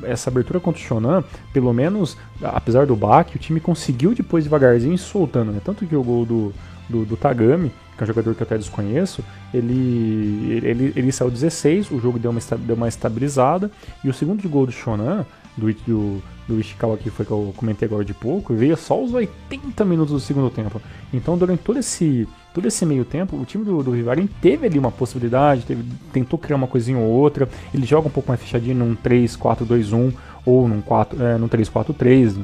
essa 0.03 0.29
abertura 0.29 0.59
contra 0.59 0.79
o 0.79 0.83
Shonan, 0.83 1.23
pelo 1.51 1.73
menos, 1.73 2.15
apesar 2.43 2.85
do 2.85 2.95
baque, 2.95 3.35
o 3.35 3.39
time 3.39 3.59
conseguiu 3.59 4.13
depois 4.13 4.43
devagarzinho 4.43 4.97
soltando. 4.97 5.51
Né, 5.51 5.59
tanto 5.65 5.87
que 5.87 5.95
o 5.95 6.03
gol 6.03 6.23
do, 6.23 6.53
do, 6.89 7.05
do 7.05 7.17
Tagami, 7.17 7.71
que 7.97 8.01
é 8.01 8.03
um 8.03 8.07
jogador 8.07 8.35
que 8.35 8.41
eu 8.41 8.45
até 8.45 8.57
desconheço, 8.57 9.23
ele, 9.53 10.61
ele, 10.63 10.93
ele 10.95 11.11
saiu 11.11 11.31
16, 11.31 11.91
o 11.91 11.99
jogo 11.99 12.19
deu 12.19 12.31
uma, 12.31 12.41
deu 12.59 12.75
uma 12.75 12.87
estabilizada, 12.87 13.71
e 14.03 14.09
o 14.09 14.13
segundo 14.13 14.47
gol 14.49 14.65
do 14.65 14.71
Shonan, 14.71 15.25
do, 15.57 15.73
do 15.73 16.23
do 16.47 16.59
Ishikawa 16.59 16.97
que 16.97 17.09
foi 17.09 17.25
que 17.25 17.31
eu 17.31 17.53
comentei 17.55 17.87
agora 17.87 18.05
de 18.05 18.13
pouco, 18.13 18.53
veio 18.53 18.77
só 18.77 19.01
os 19.01 19.13
80 19.13 19.83
minutos 19.83 20.13
do 20.13 20.19
segundo 20.19 20.49
tempo. 20.49 20.81
Então, 21.13 21.37
durante 21.37 21.63
todo 21.63 21.79
esse, 21.79 22.27
todo 22.53 22.67
esse 22.67 22.85
meio 22.85 23.03
tempo, 23.03 23.35
o 23.35 23.45
time 23.45 23.65
do, 23.65 23.81
do 23.81 23.91
Rivarin 23.91 24.27
teve 24.41 24.67
ali 24.67 24.77
uma 24.77 24.91
possibilidade, 24.91 25.63
teve, 25.63 25.83
tentou 26.13 26.37
criar 26.37 26.55
uma 26.55 26.67
coisinha 26.67 26.97
ou 26.97 27.09
outra. 27.09 27.49
Ele 27.73 27.85
joga 27.85 28.07
um 28.07 28.11
pouco 28.11 28.29
mais 28.29 28.39
fechadinho 28.39 28.75
num 28.75 28.95
3-4-2-1 28.95 30.13
ou 30.45 30.67
num, 30.67 30.81
4, 30.81 31.23
é, 31.23 31.37
num 31.37 31.47
3-4-3, 31.47 32.35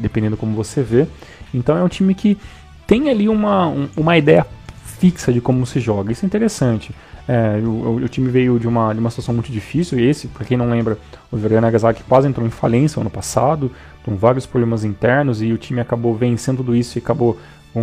dependendo 0.00 0.36
como 0.36 0.54
você 0.54 0.82
vê. 0.82 1.06
Então, 1.52 1.76
é 1.76 1.82
um 1.82 1.88
time 1.88 2.14
que 2.14 2.38
tem 2.88 3.10
ali 3.10 3.28
uma, 3.28 3.68
um, 3.68 3.86
uma 3.94 4.16
ideia 4.16 4.46
fixa 4.98 5.30
de 5.30 5.42
como 5.42 5.64
se 5.66 5.78
joga. 5.78 6.10
Isso 6.10 6.24
é 6.24 6.26
interessante. 6.26 6.92
É, 7.28 7.60
o, 7.62 7.96
o, 7.96 8.08
time 8.08 8.30
veio 8.30 8.58
de 8.58 8.66
uma, 8.66 8.94
de 8.94 8.98
uma 8.98 9.10
situação 9.10 9.34
muito 9.34 9.52
difícil, 9.52 10.00
e 10.00 10.08
esse, 10.08 10.26
para 10.26 10.46
quem 10.46 10.56
não 10.56 10.70
lembra, 10.70 10.96
o 11.30 11.36
Verena 11.36 11.60
Nagasaki 11.60 12.02
quase 12.04 12.26
entrou 12.26 12.46
em 12.46 12.50
falência 12.50 12.98
ano 12.98 13.10
passado, 13.10 13.70
com 14.02 14.16
vários 14.16 14.46
problemas 14.46 14.82
internos, 14.82 15.42
e 15.42 15.52
o 15.52 15.58
time 15.58 15.80
acabou 15.80 16.16
vencendo 16.16 16.56
tudo 16.58 16.74
isso 16.74 16.96
e 16.96 17.00
acabou 17.00 17.38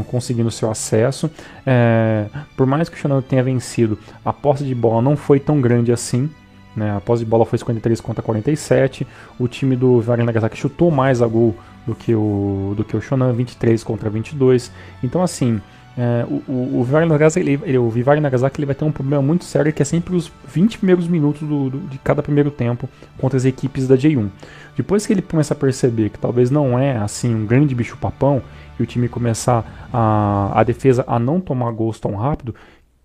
conseguindo 0.08 0.50
seu 0.50 0.72
acesso. 0.72 1.30
É, 1.66 2.26
por 2.58 2.66
mais 2.66 2.90
que 2.90 2.96
o 2.96 3.00
Shonan 3.00 3.22
tenha 3.22 3.44
vencido, 3.44 4.00
a 4.26 4.34
posse 4.34 4.64
de 4.64 4.74
bola 4.74 5.02
não 5.04 5.16
foi 5.16 5.40
tão 5.40 5.62
grande 5.62 5.92
assim. 5.92 6.30
Né? 6.76 6.96
A 6.96 7.00
posse 7.00 7.24
de 7.24 7.30
bola 7.30 7.46
foi 7.46 7.58
53 7.58 8.02
contra 8.02 8.22
47. 8.22 9.08
O 9.40 9.48
time 9.48 9.76
do 9.76 10.02
Verena 10.02 10.26
Nagasaki 10.26 10.58
chutou 10.58 10.92
mais 10.92 11.22
a 11.22 11.28
gol 11.28 11.56
do 11.86 11.96
que 11.96 12.14
o, 12.14 12.74
do 12.76 12.84
que 12.84 12.96
o 12.96 13.02
Shonan, 13.02 13.34
23 13.34 13.84
contra 13.84 14.10
22. 14.10 14.72
Então, 15.04 15.22
assim, 15.24 15.62
é, 15.98 16.26
o, 16.28 16.52
o, 16.52 16.80
o 16.80 16.84
Vivari 16.84 17.08
Nagasaki, 17.08 17.48
ele, 17.48 17.60
ele, 17.64 17.78
o 17.78 17.90
Vivari 17.90 18.20
Nagasaki 18.20 18.60
ele 18.60 18.66
vai 18.66 18.76
ter 18.76 18.84
um 18.84 18.92
problema 18.92 19.24
muito 19.24 19.46
sério 19.46 19.72
que 19.72 19.82
é 19.82 19.86
sempre 19.86 20.14
os 20.14 20.30
20 20.46 20.80
primeiros 20.80 21.08
minutos 21.08 21.48
do, 21.48 21.70
do, 21.70 21.80
de 21.88 21.98
cada 22.00 22.22
primeiro 22.22 22.52
tempo 22.52 22.90
contra 23.18 23.38
as 23.38 23.46
equipes 23.46 23.88
da 23.88 23.96
J1. 23.96 24.30
Depois 24.76 25.06
que 25.06 25.14
ele 25.14 25.22
começa 25.22 25.54
a 25.54 25.58
perceber 25.58 26.10
que 26.10 26.20
talvez 26.20 26.52
não 26.52 26.78
é 26.78 26.98
assim 26.98 27.34
um 27.34 27.46
grande 27.46 27.74
bicho 27.74 27.96
papão 27.96 28.42
e 28.78 28.84
o 28.84 28.86
time 28.86 29.08
começar 29.08 29.88
a, 29.94 30.52
a 30.54 30.64
defesa 30.64 31.06
a 31.08 31.18
não 31.18 31.40
tomar 31.40 31.72
gols 31.72 31.98
tão 31.98 32.14
rápido, 32.16 32.54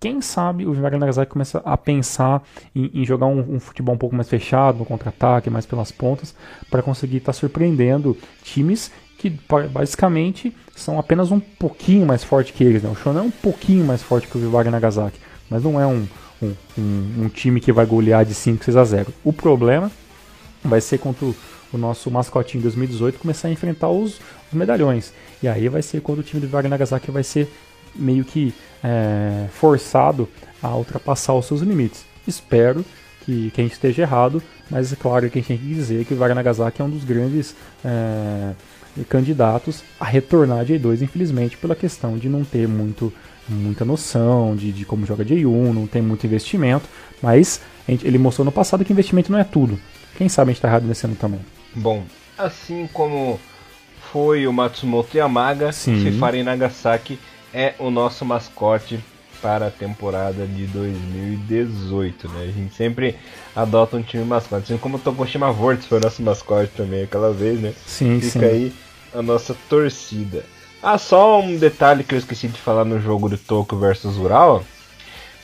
quem 0.00 0.22
sabe 0.22 0.66
o 0.66 0.72
Vivari 0.72 0.96
Nagasaki 0.96 1.30
começa 1.30 1.58
a 1.62 1.76
pensar 1.76 2.42
em, 2.74 2.90
em 2.94 3.04
jogar 3.04 3.26
um, 3.26 3.56
um, 3.56 3.60
futebol 3.60 3.94
um 3.94 3.98
pouco 3.98 4.16
mais 4.16 4.28
fechado, 4.28 4.78
no 4.78 4.86
contra-ataque, 4.86 5.50
mais 5.50 5.66
pelas 5.66 5.92
pontas, 5.92 6.34
para 6.70 6.82
conseguir 6.82 7.18
estar 7.18 7.32
tá 7.32 7.38
surpreendendo 7.38 8.16
times 8.42 8.90
que 9.18 9.28
basicamente 9.70 10.56
são 10.74 10.98
apenas 10.98 11.30
um 11.30 11.38
pouquinho 11.38 12.06
mais 12.06 12.24
forte 12.24 12.54
que 12.54 12.64
eles. 12.64 12.82
Né? 12.82 12.88
O 12.88 12.96
Shonan 12.96 13.20
é 13.20 13.24
um 13.24 13.30
pouquinho 13.30 13.84
mais 13.84 14.02
forte 14.02 14.26
que 14.26 14.38
o 14.38 14.40
Vivari 14.40 14.70
Nagasaki, 14.70 15.20
mas 15.50 15.62
não 15.62 15.78
é 15.78 15.86
um, 15.86 16.08
um, 16.42 16.54
um, 16.78 17.24
um 17.24 17.28
time 17.28 17.60
que 17.60 17.70
vai 17.70 17.84
golear 17.84 18.24
de 18.24 18.32
5, 18.32 18.64
6 18.64 18.76
a 18.78 18.84
0. 18.84 19.12
O 19.22 19.30
problema 19.30 19.92
vai 20.64 20.80
ser 20.80 20.96
contra 20.96 21.26
o, 21.26 21.36
o 21.70 21.76
nosso 21.76 22.10
mascotinho 22.10 22.62
2018 22.62 23.18
começar 23.18 23.48
a 23.48 23.50
enfrentar 23.50 23.90
os, 23.90 24.14
os, 24.14 24.52
medalhões. 24.52 25.12
E 25.42 25.48
aí 25.48 25.68
vai 25.68 25.82
ser 25.82 26.00
quando 26.00 26.20
o 26.20 26.22
time 26.22 26.40
do 26.40 26.46
Vivari 26.46 26.68
Nagasaki 26.68 27.10
vai 27.10 27.22
ser 27.22 27.52
meio 27.94 28.24
que 28.24 28.54
é, 28.82 29.46
forçado 29.52 30.28
a 30.62 30.74
ultrapassar 30.74 31.34
os 31.34 31.46
seus 31.46 31.60
limites. 31.60 32.04
Espero 32.26 32.84
que, 33.24 33.50
que 33.50 33.60
a 33.60 33.64
gente 33.64 33.72
esteja 33.72 34.02
errado, 34.02 34.42
mas 34.70 34.92
é 34.92 34.96
claro 34.96 35.28
que 35.30 35.38
a 35.38 35.42
gente 35.42 35.48
tem 35.48 35.58
que 35.58 35.74
dizer 35.74 36.04
que 36.04 36.14
o 36.14 36.34
Nagasaki 36.34 36.80
é 36.80 36.84
um 36.84 36.90
dos 36.90 37.04
grandes 37.04 37.54
é, 37.84 38.52
candidatos 39.08 39.82
a 39.98 40.04
retornar 40.04 40.60
a 40.60 40.64
J2, 40.64 41.02
infelizmente, 41.02 41.56
pela 41.56 41.74
questão 41.74 42.18
de 42.18 42.28
não 42.28 42.44
ter 42.44 42.66
muito, 42.66 43.12
muita 43.48 43.84
noção 43.84 44.54
de, 44.56 44.72
de 44.72 44.84
como 44.84 45.06
joga 45.06 45.24
J1, 45.24 45.72
não 45.72 45.86
tem 45.86 46.02
muito 46.02 46.26
investimento, 46.26 46.88
mas 47.22 47.60
gente, 47.88 48.06
ele 48.06 48.18
mostrou 48.18 48.44
no 48.44 48.52
passado 48.52 48.84
que 48.84 48.92
investimento 48.92 49.30
não 49.30 49.38
é 49.38 49.44
tudo. 49.44 49.78
Quem 50.16 50.28
sabe 50.28 50.50
a 50.50 50.52
gente 50.52 50.58
está 50.58 50.68
errado 50.68 50.84
nesse 50.84 51.06
ano 51.06 51.16
também. 51.16 51.40
Bom, 51.74 52.04
assim 52.36 52.88
como 52.92 53.38
foi 54.12 54.46
o 54.46 54.52
Matsumoto 54.52 55.16
Yamaga, 55.16 55.72
Sim. 55.72 56.00
Shifari 56.00 56.42
Nagasaki 56.42 57.18
é 57.52 57.74
o 57.78 57.90
nosso 57.90 58.24
mascote 58.24 59.00
para 59.40 59.68
a 59.68 59.70
temporada 59.70 60.46
de 60.46 60.66
2018, 60.66 62.28
né? 62.28 62.42
A 62.42 62.52
gente 62.52 62.74
sempre 62.74 63.16
adota 63.56 63.96
um 63.96 64.02
time 64.02 64.24
mascote, 64.24 64.64
assim 64.64 64.78
como 64.78 64.96
o 64.96 65.00
Tokushima 65.00 65.50
Vortex 65.50 65.86
foi 65.86 66.00
nosso 66.00 66.22
mascote 66.22 66.70
também 66.76 67.02
aquela 67.02 67.32
vez, 67.32 67.58
né? 67.60 67.72
Sim, 67.86 68.20
Fica 68.20 68.40
sim. 68.40 68.44
aí 68.44 68.72
a 69.14 69.22
nossa 69.22 69.56
torcida. 69.68 70.44
Ah, 70.82 70.98
só 70.98 71.40
um 71.40 71.56
detalhe 71.56 72.04
que 72.04 72.14
eu 72.14 72.18
esqueci 72.18 72.48
de 72.48 72.58
falar 72.58 72.84
no 72.84 73.00
jogo 73.00 73.28
do 73.28 73.36
Tokyo 73.36 73.78
versus 73.78 74.16
Ural, 74.16 74.64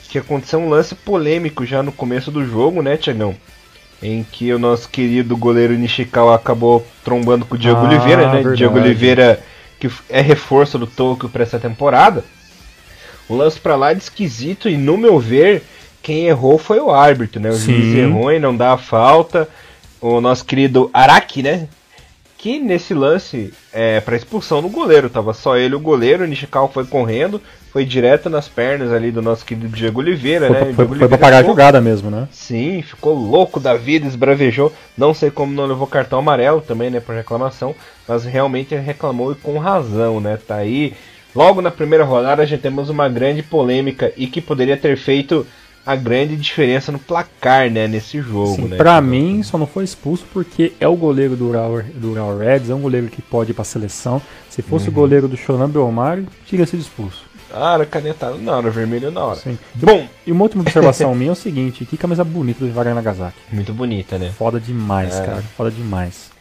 que 0.09 0.17
aconteceu 0.17 0.59
um 0.59 0.69
lance 0.69 0.95
polêmico 0.95 1.65
já 1.65 1.83
no 1.83 1.91
começo 1.91 2.31
do 2.31 2.45
jogo, 2.45 2.81
né, 2.81 2.97
Tiagão? 2.97 3.35
Em 4.01 4.23
que 4.23 4.53
o 4.53 4.59
nosso 4.59 4.89
querido 4.89 5.35
goleiro 5.35 5.73
Nishikawa 5.73 6.35
acabou 6.35 6.85
trombando 7.03 7.45
com 7.45 7.55
o 7.55 7.57
Diego 7.57 7.79
ah, 7.79 7.83
Oliveira, 7.83 8.27
né? 8.27 8.33
Verdade. 8.33 8.57
Diego 8.57 8.77
Oliveira, 8.77 9.43
que 9.79 9.89
é 10.09 10.21
reforço 10.21 10.77
do 10.77 10.87
Tokyo 10.87 11.29
para 11.29 11.43
essa 11.43 11.59
temporada. 11.59 12.23
Um 13.29 13.35
lance 13.35 13.59
pra 13.59 13.75
lá 13.75 13.93
de 13.93 14.01
esquisito 14.01 14.69
e, 14.69 14.77
no 14.77 14.97
meu 14.97 15.19
ver, 15.19 15.63
quem 16.01 16.27
errou 16.27 16.57
foi 16.57 16.79
o 16.79 16.91
árbitro, 16.91 17.39
né? 17.41 17.49
O 17.49 17.53
Sim. 17.53 17.73
juiz 17.73 17.95
errou 17.95 18.31
e 18.31 18.39
não 18.39 18.55
dá 18.55 18.73
a 18.73 18.77
falta. 18.77 19.47
O 19.99 20.21
nosso 20.21 20.45
querido 20.45 20.89
Araki, 20.93 21.43
né? 21.43 21.67
Que 22.47 22.59
nesse 22.59 22.93
lance, 22.93 23.53
é, 23.73 23.99
para 23.99 24.15
expulsão 24.15 24.61
do 24.61 24.69
goleiro, 24.69 25.09
tava 25.09 25.33
só 25.33 25.57
ele 25.57 25.75
o 25.75 25.79
goleiro, 25.81 26.23
o 26.23 26.25
Nishikawa 26.25 26.69
foi 26.69 26.85
correndo, 26.85 27.41
foi 27.73 27.83
direto 27.83 28.29
nas 28.29 28.47
pernas 28.47 28.93
ali 28.93 29.11
do 29.11 29.21
nosso 29.21 29.43
querido 29.43 29.67
Diego 29.67 29.99
Oliveira, 29.99 30.47
foi, 30.47 30.53
né? 30.53 30.59
Foi, 30.59 30.67
Diego 30.67 30.77
foi 30.77 30.91
Oliveira 30.91 31.09
pra 31.09 31.17
pagar 31.17 31.37
ficou, 31.39 31.51
a 31.51 31.53
jogada 31.53 31.81
mesmo, 31.81 32.09
né? 32.09 32.25
Sim, 32.31 32.81
ficou 32.81 33.13
louco 33.13 33.59
da 33.59 33.73
vida, 33.73 34.07
esbravejou. 34.07 34.71
Não 34.97 35.13
sei 35.13 35.29
como 35.29 35.51
não 35.51 35.65
levou 35.65 35.85
cartão 35.87 36.19
amarelo 36.19 36.61
também, 36.61 36.89
né, 36.89 37.01
por 37.01 37.13
reclamação, 37.13 37.75
mas 38.07 38.23
realmente 38.23 38.73
ele 38.73 38.81
reclamou 38.81 39.33
e 39.33 39.35
com 39.35 39.57
razão, 39.57 40.21
né? 40.21 40.39
Tá 40.47 40.55
aí 40.55 40.93
Logo 41.35 41.61
na 41.61 41.69
primeira 41.69 42.03
rodada 42.03 42.47
já 42.47 42.57
temos 42.57 42.89
uma 42.89 43.07
grande 43.07 43.43
polêmica 43.43 44.11
e 44.17 44.25
que 44.25 44.41
poderia 44.41 44.77
ter 44.77 44.97
feito 44.97 45.45
a 45.87 45.95
grande 45.95 46.35
diferença 46.35 46.91
no 46.91 46.99
placar, 46.99 47.71
né, 47.71 47.87
nesse 47.87 48.19
jogo, 48.21 48.57
Sim, 48.57 48.65
né? 48.65 48.75
Pra 48.75 48.99
mim, 48.99 49.41
só 49.41 49.57
não 49.57 49.65
foi 49.65 49.85
expulso 49.85 50.25
porque 50.33 50.73
é 50.81 50.87
o 50.87 50.97
goleiro 50.97 51.37
do 51.37 51.47
Ural, 51.47 51.81
do 51.95 52.11
Ural 52.11 52.37
Reds, 52.37 52.69
é 52.69 52.75
um 52.75 52.81
goleiro 52.81 53.07
que 53.07 53.21
pode 53.21 53.51
ir 53.51 53.53
pra 53.53 53.63
seleção. 53.63 54.21
Se 54.49 54.61
fosse 54.61 54.87
uhum. 54.87 54.91
o 54.91 54.95
goleiro 54.95 55.29
do 55.29 55.37
Shonan 55.37 55.69
Belmari, 55.69 56.27
teria 56.49 56.65
sido 56.65 56.81
expulso. 56.81 57.23
Ah, 57.53 57.75
era 57.75 57.85
canetado 57.85 58.37
na 58.37 58.57
hora, 58.57 58.69
vermelho 58.69 59.09
na 59.11 59.23
hora. 59.23 59.39
Sim. 59.39 59.57
Bom, 59.75 60.05
e 60.25 60.31
uma 60.33 60.43
última 60.43 60.61
observação 60.61 61.15
minha 61.15 61.29
é 61.29 61.31
o 61.31 61.35
seguinte, 61.35 61.85
que 61.85 61.95
camisa 61.95 62.25
bonita 62.25 62.59
do 62.59 62.67
Ivari 62.67 62.93
Nagasaki. 62.93 63.37
Muito 63.49 63.73
bonita, 63.73 64.17
né? 64.17 64.33
Foda 64.37 64.59
demais, 64.59 65.15
é. 65.15 65.25
cara, 65.25 65.43
foda 65.55 65.71
demais. 65.71 66.31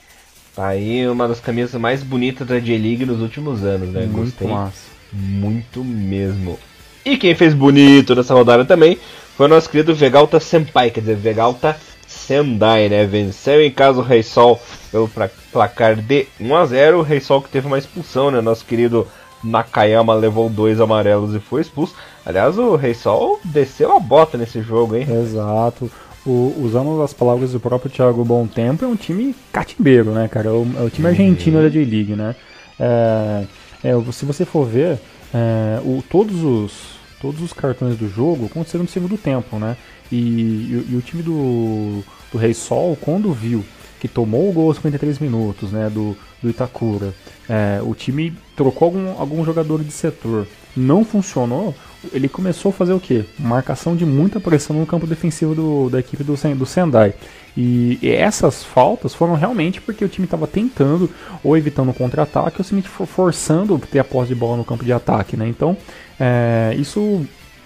Tá 0.57 0.67
aí 0.67 1.07
uma 1.07 1.29
das 1.29 1.39
camisas 1.39 1.81
mais 1.81 2.03
bonitas 2.03 2.49
da 2.49 2.59
J-League 2.59 3.07
nos 3.07 3.21
últimos 3.21 3.63
anos, 3.63 3.91
né? 3.91 4.07
Muito 4.07 4.33
Gostei. 4.33 4.49
massa. 4.49 4.91
muito 5.13 5.85
mesmo. 5.85 6.59
E 7.05 7.17
quem 7.17 7.37
fez 7.37 7.55
bonito 7.55 8.13
nessa 8.17 8.35
rodada 8.35 8.65
também 8.65 8.99
foi 9.37 9.47
o 9.47 9.49
nosso 9.51 9.69
querido 9.69 9.95
Vegalta 9.95 10.41
Senpai, 10.41 10.91
quer 10.91 11.01
dizer, 11.01 11.17
Vegalta 11.17 11.77
Sendai, 12.07 12.89
né? 12.89 13.05
Venceu 13.05 13.63
em 13.63 13.71
casa 13.71 13.99
o 13.99 14.03
Rei 14.03 14.23
Sol 14.23 14.59
pelo 14.91 15.11
placar 15.53 15.95
de 15.95 16.27
1 16.41 16.57
a 16.57 16.65
0 16.65 16.99
O 16.99 17.03
Rei 17.03 17.21
Sol 17.21 17.43
que 17.43 17.51
teve 17.51 17.67
uma 17.67 17.79
expulsão, 17.79 18.31
né? 18.31 18.41
Nosso 18.41 18.65
querido 18.65 19.07
Nakayama 19.45 20.15
levou 20.15 20.49
dois 20.49 20.81
amarelos 20.81 21.35
e 21.35 21.39
foi 21.39 21.61
expulso. 21.61 21.95
Aliás, 22.25 22.57
o 22.57 22.77
Rei 22.77 22.95
Sol 22.95 23.39
desceu 23.45 23.95
a 23.95 24.01
bota 24.01 24.39
nesse 24.39 24.63
jogo, 24.63 24.97
hein? 24.97 25.07
Exato. 25.09 25.91
O, 26.25 26.55
usando 26.59 27.03
as 27.03 27.13
palavras 27.13 27.53
do 27.53 27.61
próprio 27.61 27.91
Thiago 27.91 28.25
Bom 28.25 28.47
Tempo, 28.47 28.85
é 28.85 28.89
um 28.89 28.97
time 28.97 29.35
catimbeiro, 29.53 30.13
né, 30.13 30.29
cara? 30.29 30.49
É 30.49 30.53
o, 30.53 30.67
é 30.79 30.83
o 30.83 30.91
time 30.91 31.09
argentino 31.09 31.61
da 31.61 31.69
J-League, 31.69 32.17
né? 32.17 32.35
É, 32.81 33.45
é, 33.85 34.13
se 34.13 34.25
você 34.25 34.45
for 34.45 34.67
ver, 34.67 34.99
é, 35.33 35.79
o, 35.85 36.03
todos, 36.11 36.43
os, 36.43 36.96
todos 37.21 37.41
os 37.41 37.53
cartões 37.53 37.97
do 37.97 38.09
jogo 38.09 38.47
aconteceram 38.47 38.85
no 38.85 38.91
segundo 38.91 39.17
tempo, 39.17 39.59
né? 39.59 39.77
E, 40.11 40.17
e, 40.17 40.87
e 40.91 40.97
o 40.97 41.01
time 41.01 41.23
do, 41.23 42.03
do 42.33 42.39
Rei 42.39 42.55
Sol, 42.55 42.97
quando 43.01 43.33
viu 43.33 43.65
que 43.99 44.09
tomou 44.09 44.49
o 44.49 44.53
gol 44.53 44.69
aos 44.69 44.77
53 44.77 45.19
minutos 45.19 45.73
né, 45.73 45.89
do, 45.89 46.17
do 46.43 46.51
Itakura, 46.51 47.15
é, 47.49 47.81
o 47.83 47.95
time 47.95 48.33
trocou 48.55 48.87
algum, 48.87 49.19
algum 49.19 49.45
jogador 49.45 49.83
de 49.83 49.91
setor, 49.91 50.47
não 50.77 51.05
funcionou, 51.05 51.75
ele 52.13 52.29
começou 52.29 52.71
a 52.71 52.73
fazer 52.73 52.93
o 52.93 53.01
quê? 53.01 53.25
Marcação 53.39 53.97
de 53.97 54.05
muita 54.05 54.39
pressão 54.39 54.77
no 54.77 54.87
campo 54.87 55.07
defensivo 55.07 55.55
do, 55.55 55.91
da 55.91 55.99
equipe 55.99 56.23
do, 56.23 56.35
do 56.35 56.67
Sendai. 56.67 57.15
E, 57.57 57.99
essas 58.03 58.63
faltas 58.63 59.15
foram 59.15 59.35
realmente 59.35 59.81
porque 59.81 60.05
o 60.05 60.09
time 60.09 60.27
estava 60.27 60.47
tentando 60.47 61.11
ou 61.43 61.57
evitando 61.57 61.91
o 61.91 61.95
contra-ataque 61.95 62.57
ou 62.59 62.65
simplesmente 62.65 62.89
forçando 63.07 63.79
ter 63.79 63.99
a 63.99 64.05
posse 64.05 64.29
de 64.29 64.35
bola 64.35 64.57
no 64.57 64.65
campo 64.65 64.85
de 64.85 64.93
ataque. 64.93 65.37
Né? 65.37 65.49
Então, 65.49 65.77
é, 66.21 66.75
isso 66.79 67.25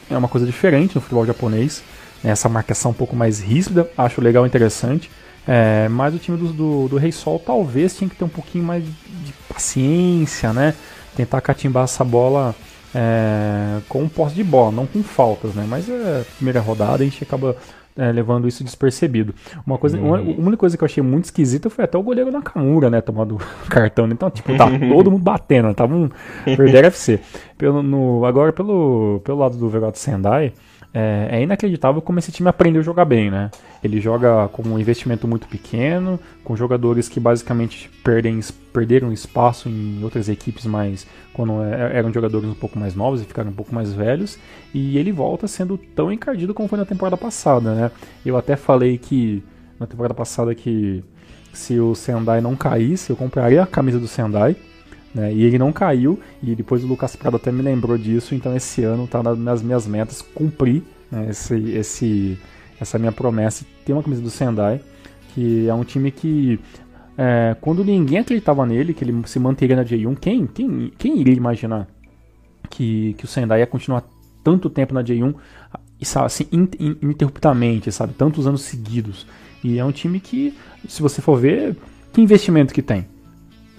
é 0.09 0.17
uma 0.17 0.29
coisa 0.29 0.47
diferente 0.47 0.95
no 0.95 1.01
futebol 1.01 1.27
japonês. 1.27 1.83
Né? 2.23 2.31
Essa 2.31 2.49
marcação 2.49 2.93
um 2.93 2.95
pouco 2.95 3.17
mais 3.17 3.41
ríspida, 3.41 3.91
acho 3.99 4.21
legal 4.21 4.45
e 4.45 4.49
interessante. 4.49 5.11
É, 5.49 5.89
mas 5.89 6.15
o 6.15 6.19
time 6.19 6.37
do, 6.37 6.53
do, 6.53 6.89
do, 6.89 6.97
Rei 6.97 7.11
Sol 7.11 7.39
talvez 7.39 7.97
tinha 7.97 8.09
que 8.09 8.15
ter 8.15 8.25
um 8.25 8.29
pouquinho 8.29 8.63
mais 8.63 8.85
de, 8.85 8.91
de 8.91 9.33
paciência, 9.49 10.53
né? 10.53 10.75
Tentar 11.17 11.41
catimbar 11.41 11.85
essa 11.85 12.05
bola 12.05 12.55
é, 12.95 13.81
com 13.89 14.07
posse 14.09 14.35
de 14.35 14.45
bola, 14.45 14.71
não 14.71 14.87
com 14.87 15.03
faltas, 15.03 15.55
né? 15.55 15.65
Mas 15.67 15.89
é 15.89 16.25
primeira 16.37 16.61
rodada, 16.61 17.03
a 17.03 17.07
gente 17.07 17.25
acaba 17.25 17.57
é, 17.97 18.13
levando 18.13 18.47
isso 18.49 18.65
despercebido. 18.65 19.35
Uma 19.67 19.79
coisa, 19.79 19.99
uhum. 19.99 20.07
uma, 20.07 20.21
uma 20.21 20.47
única 20.49 20.59
coisa 20.59 20.77
que 20.77 20.85
eu 20.85 20.87
achei 20.87 21.03
muito 21.03 21.27
esquisita 21.27 21.69
foi 21.69 21.85
até 21.85 21.99
o 21.99 22.03
goleiro 22.03 22.31
Nakamura, 22.31 22.89
né, 22.91 23.01
tomando 23.01 23.39
cartão. 23.69 24.09
Então, 24.09 24.31
tipo, 24.31 24.57
tá 24.57 24.67
todo 24.67 25.11
mundo 25.11 25.23
batendo, 25.23 25.73
tava 25.75 25.95
um 25.95 26.09
perder 26.45 26.85
FC. 26.85 27.21
Pelo, 27.59 27.83
no, 27.83 28.25
agora 28.25 28.53
pelo, 28.53 29.21
pelo 29.25 29.39
lado 29.39 29.57
do 29.57 29.69
Vegato 29.69 29.99
Sendai, 29.99 30.53
é, 30.93 31.29
é, 31.31 31.43
inacreditável 31.43 32.03
como 32.03 32.19
esse 32.19 32.33
time 32.33 32.49
aprendeu 32.49 32.81
a 32.81 32.85
jogar 32.85 33.05
bem, 33.05 33.31
né? 33.31 33.51
Ele 33.83 34.01
joga 34.01 34.49
com 34.49 34.63
um 34.63 34.79
investimento 34.79 35.27
muito 35.27 35.49
pequeno, 35.49 36.21
com 36.45 36.57
jogadores 36.57 37.09
que 37.09 37.19
basicamente 37.19 37.91
perdem, 38.05 38.41
perderam 38.73 39.13
espaço 39.13 39.69
em 39.69 40.03
outras 40.03 40.29
equipes, 40.29 40.67
mas 40.67 41.07
quando 41.33 41.63
é, 41.63 41.97
eram 41.97 42.13
jogadores 42.13 42.49
um 42.49 42.55
pouco 42.55 42.79
mais 42.79 42.95
novos 42.95 43.23
e 43.23 43.25
ficaram 43.25 43.51
um 43.51 43.55
pouco 43.55 43.75
mais 43.75 43.93
velhos, 43.93 44.39
e 44.75 44.99
ele 44.99 45.13
volta 45.13 45.49
sendo 45.49 45.79
tão 45.79 46.13
encardido 46.13 46.53
como 46.53 46.69
foi 46.69 46.79
na 46.79 46.85
temporada 46.85 47.17
passada, 47.17 47.75
né? 47.75 47.91
Eu 48.25 48.37
até 48.37 48.57
falei 48.57 48.99
que 48.99 49.43
na 49.79 49.87
temporada 49.87 50.15
passada 50.15 50.55
que 50.55 51.03
se 51.53 51.81
o 51.81 51.95
Sendai 51.95 52.41
não 52.41 52.55
caísse, 52.55 53.11
eu 53.11 53.17
compraria 53.17 53.63
a 53.63 53.67
camisa 53.67 53.99
do 53.99 54.07
Sendai 54.07 54.57
né? 55.15 55.33
E 55.33 55.43
ele 55.43 55.59
não 55.59 55.73
caiu, 55.73 56.21
e 56.43 56.55
depois 56.55 56.85
o 56.85 56.87
Lucas 56.87 57.17
Prado 57.17 57.37
até 57.37 57.51
me 57.51 57.63
lembrou 57.63 57.99
disso, 57.99 58.35
então 58.35 58.57
esse 58.57 58.85
ano 58.85 59.05
está 59.05 59.23
nas 59.23 59.63
minhas 59.63 59.87
metas 59.87 60.23
cumprir 60.23 60.83
né, 61.11 61.29
esse, 61.31 61.55
esse, 61.73 62.39
essa 62.81 62.99
minha 62.99 63.13
promessa. 63.13 63.65
Tem 63.85 63.95
uma 63.95 64.03
camisa 64.03 64.23
do 64.23 64.31
Sendai, 64.31 64.81
que 65.35 65.69
é 65.69 65.75
um 65.75 65.85
time 65.85 66.11
que 66.11 66.59
é, 67.17 67.55
quando 67.61 67.85
ninguém 67.85 68.19
acreditava 68.19 68.65
nele, 68.65 68.95
que 68.95 69.05
ele 69.05 69.23
se 69.27 69.39
manteria 69.39 69.77
na 69.77 69.85
J1, 69.85 70.17
quem, 70.19 70.47
quem, 70.47 70.93
quem 70.97 71.19
iria 71.19 71.35
imaginar 71.35 71.87
que, 72.71 73.15
que 73.19 73.25
o 73.25 73.29
Sendai 73.29 73.61
ia 73.61 73.67
continuar 73.67 74.05
tanto 74.43 74.71
tempo 74.71 74.95
na 74.95 75.03
J1 75.03 75.35
assim, 76.17 76.47
ininterruptamente, 76.51 77.93
sabe? 77.93 78.15
Tantos 78.15 78.47
anos 78.47 78.63
seguidos. 78.63 79.27
E 79.63 79.79
é 79.79 79.85
um 79.85 79.93
time 79.93 80.19
que, 80.19 80.57
se 80.89 81.03
você 81.03 81.21
for 81.21 81.39
ver, 81.39 81.77
que 82.13 82.21
investimento 82.21 82.73
que 82.73 82.81
tem? 82.81 83.07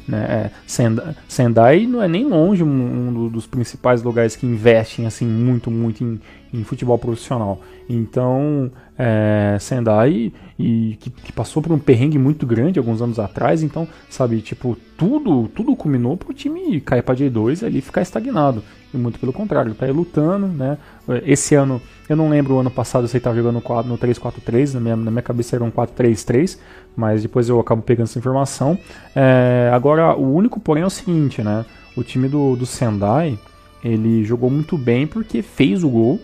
Né? 0.08 0.24
É, 0.30 0.52
Sendai, 0.68 1.16
Sendai 1.28 1.88
não 1.88 2.02
é 2.02 2.08
nem 2.08 2.26
longe 2.26 2.64
um, 2.64 2.68
um, 2.68 3.30
dos 3.30 3.48
principais 3.48 4.04
lugares 4.04 4.36
que 4.36 4.46
investem 4.46 5.06
assim 5.06 5.26
muito, 5.26 5.72
muito 5.72 6.04
em, 6.04 6.20
em 6.54 6.64
futebol 6.64 6.98
profissional. 6.98 7.62
Então, 7.90 8.72
é, 9.04 9.58
Sendai 9.60 10.32
e 10.60 10.96
que, 11.00 11.10
que, 11.10 11.32
passou 11.32 11.64
por 11.64 11.72
um 11.72 11.80
perrengue 11.80 12.20
muito 12.20 12.46
grande 12.46 12.78
alguns 12.78 13.02
anos 13.02 13.18
atrás, 13.18 13.64
então, 13.64 13.88
sabe, 14.08 14.40
tipo, 14.42 14.78
tudo 14.96 15.48
tudo 15.48 15.76
culminou 15.76 16.16
para 16.16 16.30
o 16.30 16.34
time 16.34 16.80
cair 16.82 17.02
para 17.02 17.16
J2 17.16 17.64
e 17.64 17.66
ali 17.66 17.82
ficar 17.82 18.04
estagnado. 18.04 18.64
E 18.94 18.98
muito 18.98 19.18
pelo 19.18 19.34
contrário, 19.34 19.74
tá 19.74 19.88
aí 19.88 19.92
lutando, 19.92 20.46
né? 20.46 20.78
Esse 21.26 21.56
ano, 21.56 21.82
eu 22.08 22.16
não 22.16 22.30
lembro 22.30 22.56
o 22.56 22.60
ano 22.60 22.70
passado 22.70 23.08
se 23.08 23.16
ele 23.16 23.22
estava 23.22 23.36
jogando 23.36 23.56
no 23.56 23.98
3-4-3, 23.98 24.76
na 24.76 24.80
minha, 24.80 24.96
na 24.96 25.10
minha 25.10 25.24
cabeça 25.24 25.56
era 25.56 25.64
um 25.64 25.72
4-3-3, 25.72 26.60
mas 26.96 27.24
depois 27.24 27.50
eu 27.50 27.60
acabo 27.60 27.82
pegando 27.82 28.04
essa 28.04 28.20
informação. 28.20 28.78
É, 29.16 29.72
agora, 29.74 30.16
o 30.16 30.36
único 30.36 30.60
porém 30.60 30.84
é 30.84 30.86
o 30.86 30.92
seguinte, 30.92 31.42
né? 31.42 31.66
O 31.98 32.04
time 32.04 32.28
do, 32.28 32.56
do 32.56 32.68
Sendai, 32.68 33.40
ele 33.84 34.24
jogou 34.24 34.52
muito 34.52 34.78
bem 34.78 35.08
porque 35.08 35.42
fez 35.42 35.84
o 35.84 35.90
gol, 35.90 36.20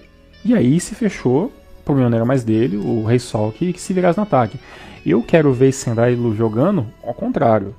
e 0.45 0.53
aí 0.53 0.79
se 0.79 0.93
fechou, 0.93 1.51
problema 1.87 2.09
não 2.09 2.17
era 2.17 2.25
mais 2.25 2.43
dele, 2.43 2.77
o 2.77 3.03
Rei 3.03 3.17
Sol 3.17 3.51
que, 3.51 3.73
que 3.73 3.81
se 3.81 3.93
virasse 3.93 4.17
no 4.17 4.23
ataque. 4.23 4.59
Eu 5.05 5.23
quero 5.23 5.53
ver 5.53 5.71
Sendai 5.71 6.15
jogando 6.35 6.85
ao 7.03 7.13
contrário. 7.13 7.73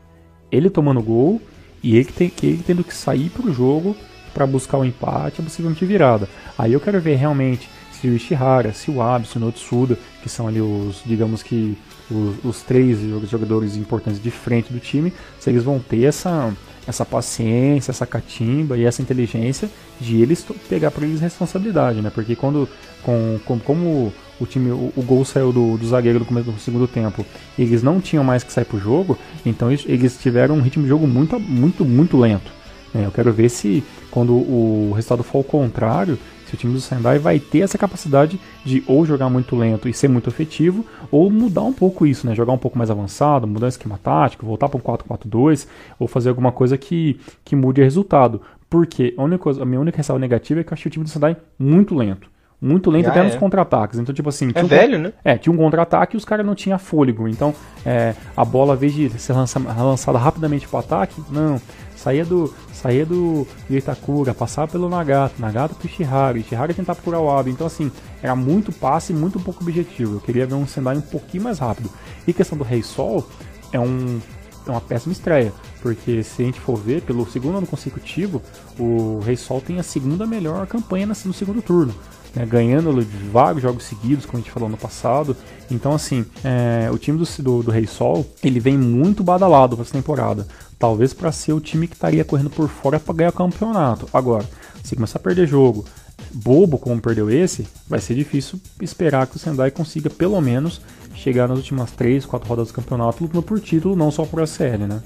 Ele 0.51 0.71
tomando 0.71 1.03
gol 1.03 1.41
e 1.83 1.97
ele, 1.97 2.07
tem, 2.07 2.33
ele 2.43 2.63
tendo 2.67 2.83
que 2.83 2.95
sair 2.95 3.29
para 3.29 3.47
o 3.47 3.53
jogo 3.53 3.95
para 4.33 4.47
buscar 4.47 4.79
o 4.79 4.85
empate, 4.85 5.43
possivelmente 5.43 5.85
virada. 5.85 6.29
Aí 6.57 6.73
eu 6.73 6.81
quero 6.81 7.01
ver 7.01 7.17
realmente 7.17 7.69
se 7.93 8.09
o 8.09 8.15
Ishihara, 8.15 8.73
se 8.73 8.91
o 8.91 9.03
Abe, 9.03 9.27
se 9.27 9.37
o 9.37 9.41
Notsuda, 9.41 9.99
que 10.23 10.29
são 10.29 10.49
ali 10.49 10.61
os, 10.61 11.03
digamos 11.05 11.43
que, 11.43 11.77
os, 12.11 12.45
os 12.45 12.63
três 12.63 12.99
jogadores 13.29 13.77
importantes 13.77 14.23
de 14.23 14.31
frente 14.31 14.73
do 14.73 14.79
time, 14.79 15.13
se 15.39 15.51
eles 15.51 15.65
vão 15.65 15.79
ter 15.79 16.05
essa, 16.05 16.55
essa 16.89 17.05
paciência, 17.05 17.91
essa 17.91 18.07
catimba 18.07 18.79
e 18.79 18.85
essa 18.85 19.03
inteligência 19.03 19.69
de 20.01 20.23
eles 20.23 20.45
pegar 20.71 20.91
para 20.91 21.05
eles 21.05 21.21
responsabilidade, 21.21 22.01
né? 22.01 22.11
Porque 22.13 22.35
quando, 22.35 22.67
com, 23.03 23.39
com, 23.45 23.59
como 23.59 24.13
o 24.41 24.47
time, 24.47 24.71
o, 24.71 24.91
o 24.97 25.03
gol 25.03 25.23
saiu 25.23 25.53
do, 25.53 25.77
do, 25.77 25.87
zagueiro 25.87 26.21
no 26.21 26.25
começo 26.25 26.51
do 26.51 26.59
segundo 26.59 26.89
tempo, 26.89 27.27
eles 27.59 27.83
não 27.83 28.01
tinham 28.01 28.25
mais 28.25 28.43
que 28.43 28.51
sair 28.51 28.65
pro 28.65 28.81
jogo, 28.81 29.19
então 29.45 29.71
eles, 29.71 30.17
tiveram 30.19 30.55
um 30.55 30.63
ritmo 30.63 30.85
de 30.85 30.89
jogo 30.89 31.07
muito, 31.07 31.39
muito, 31.39 31.85
muito 31.85 32.17
lento. 32.17 32.51
É, 32.95 33.05
eu 33.05 33.11
quero 33.11 33.31
ver 33.35 33.51
se 33.51 33.85
quando 34.11 34.33
o 34.33 34.93
resultado 34.97 35.23
for 35.23 35.41
o 35.41 35.45
contrário, 35.45 36.19
se 36.49 36.55
o 36.55 36.57
time 36.57 36.73
do 36.73 36.81
Sendai 36.81 37.19
vai 37.19 37.39
ter 37.39 37.61
essa 37.61 37.77
capacidade 37.77 38.41
de 38.65 38.83
ou 38.87 39.05
jogar 39.05 39.29
muito 39.29 39.55
lento 39.55 39.89
e 39.89 39.93
ser 39.93 40.09
muito 40.09 40.31
efetivo, 40.31 40.85
ou 41.11 41.31
mudar 41.31 41.63
um 41.63 41.73
pouco 41.73 42.07
isso, 42.07 42.27
né? 42.27 42.35
Jogar 42.35 42.53
um 42.55 42.59
pouco 42.59 42.79
mais 42.79 42.91
avançado, 42.91 43.47
mudar 43.47 43.67
o 43.67 43.69
esquema 43.69 43.99
tático, 44.03 44.47
voltar 44.47 44.69
para 44.69 44.79
um 44.79 44.81
4-4-2, 44.81 45.69
ou 45.99 46.09
fazer 46.09 46.31
alguma 46.31 46.51
coisa 46.51 46.79
que, 46.79 47.21
que 47.45 47.55
mude 47.55 47.83
o 47.83 47.85
resultado. 47.85 48.41
Porque 48.71 49.15
a, 49.17 49.23
única 49.23 49.43
coisa, 49.43 49.63
a 49.63 49.65
minha 49.67 49.81
única 49.81 49.99
ressalva 49.99 50.21
negativa 50.21 50.61
é 50.61 50.65
que 50.65 50.73
eu 50.73 50.75
achei 50.75 50.89
o 50.89 50.93
time 50.93 51.05
do 51.05 51.11
Sendai 51.11 51.37
muito 51.59 51.95
lento. 51.95 52.31
Muito 52.61 52.91
lento 52.91 53.09
até 53.09 53.21
é. 53.21 53.23
nos 53.23 53.37
contra-ataques. 53.37 54.01
Então, 54.01 54.13
tipo 54.13 54.29
assim. 54.29 54.51
É 54.53 54.63
velho, 54.65 54.99
né? 54.99 55.13
É, 55.25 55.39
tinha 55.39 55.53
um 55.53 55.57
contra-ataque 55.57 56.17
e 56.17 56.19
os 56.19 56.25
caras 56.25 56.45
não 56.45 56.57
tinham 56.57 56.77
fôlego. 56.77 57.29
Então, 57.29 57.55
é, 57.87 58.15
a 58.37 58.45
bola, 58.45 58.73
ao 58.73 58.77
invés 58.77 58.93
de 58.93 59.11
ser 59.11 59.33
lançada 59.33 60.19
rapidamente 60.19 60.67
pro 60.67 60.79
ataque, 60.79 61.23
não 61.31 61.61
saía 62.09 62.25
do 62.25 62.55
saía 62.73 63.05
do 63.05 63.47
Itakura, 63.69 64.33
passava 64.33 64.69
pelo 64.69 64.89
Nagata, 64.89 65.35
Nagata 65.39 65.75
pro 65.75 65.87
Ishihara, 65.87 66.39
Ishihara 66.39 66.73
tentar 66.73 66.95
procurar 66.95 67.21
o 67.21 67.31
Abe. 67.31 67.51
Então 67.51 67.67
assim, 67.67 67.93
era 68.23 68.35
muito 68.35 68.73
passe 68.73 69.13
e 69.13 69.17
muito 69.17 69.39
pouco 69.39 69.63
objetivo. 69.63 70.17
Eu 70.17 70.21
queria 70.21 70.47
ver 70.47 70.55
um 70.55 70.67
Sendai 70.67 70.97
um 70.97 71.03
pouquinho 71.03 71.45
mais 71.45 71.59
rápido. 71.59 71.91
E 72.27 72.33
questão 72.33 72.57
do 72.57 72.65
Rei 72.65 72.83
Sol, 72.83 73.29
é 73.73 73.79
um 73.79 74.21
é 74.67 74.71
uma 74.71 74.83
péssima 74.83 75.15
estreia, 75.15 75.51
porque 75.81 76.23
se 76.23 76.43
a 76.43 76.45
gente 76.45 76.61
for 76.61 76.77
ver, 76.77 77.01
pelo 77.01 77.27
segundo 77.27 77.57
ano 77.57 77.67
consecutivo, 77.67 78.43
o 78.79 79.19
Rei 79.21 79.35
Sol 79.35 79.63
tem 79.63 79.79
a 79.79 79.83
segunda 79.83 80.27
melhor 80.27 80.67
campanha 80.67 81.07
no 81.07 81.15
segundo 81.15 81.63
turno 81.63 81.95
né, 82.35 82.47
ganhando 82.47 83.07
vários 83.33 83.63
jogos 83.63 83.85
seguidos, 83.85 84.27
como 84.27 84.39
a 84.39 84.41
gente 84.41 84.53
falou 84.53 84.69
no 84.69 84.77
passado. 84.77 85.37
Então, 85.71 85.93
assim, 85.93 86.25
é, 86.45 86.91
o 86.91 86.99
time 86.99 87.19
do, 87.19 87.43
do, 87.43 87.63
do, 87.65 87.71
Rei 87.71 87.87
Sol 87.87 88.27
ele 88.43 88.61
vem 88.61 88.77
muito 88.77 89.23
badalado 89.23 89.77
para 89.77 89.85
essa 89.85 89.93
temporada. 89.93 90.47
Talvez 90.79 91.13
para 91.13 91.33
ser 91.33 91.53
o 91.53 91.61
time 91.61 91.89
que 91.89 91.95
estaria 91.95 92.25
correndo 92.25 92.51
por 92.51 92.69
fora 92.69 93.01
para 93.01 93.15
ganhar 93.15 93.31
o 93.31 93.33
campeonato. 93.33 94.09
Agora, 94.13 94.45
se 94.83 94.95
começar 94.95 95.19
a 95.19 95.23
perder 95.23 95.47
jogo, 95.47 95.85
bobo 96.33 96.79
como 96.79 97.01
perdeu 97.01 97.31
esse, 97.31 97.67
vai 97.89 98.01
ser 98.01 98.15
difícil 98.15 98.61
esperar 98.81 99.27
que 99.27 99.37
o 99.37 99.39
Sendai 99.39 99.71
consiga 99.71 100.09
pelo 100.09 100.41
menos 100.41 100.81
chegar 101.15 101.49
nas 101.49 101.59
últimas 101.59 101.91
3, 101.91 102.25
4 102.25 102.49
rodas 102.49 102.69
do 102.69 102.75
campeonato 102.75 103.23
lutando 103.23 103.43
por 103.43 103.61
título, 103.61 103.97
não 103.97 104.11
só 104.11 104.25
por 104.25 104.41
a 104.41 104.47
série, 104.47 104.87
né? 104.87 105.03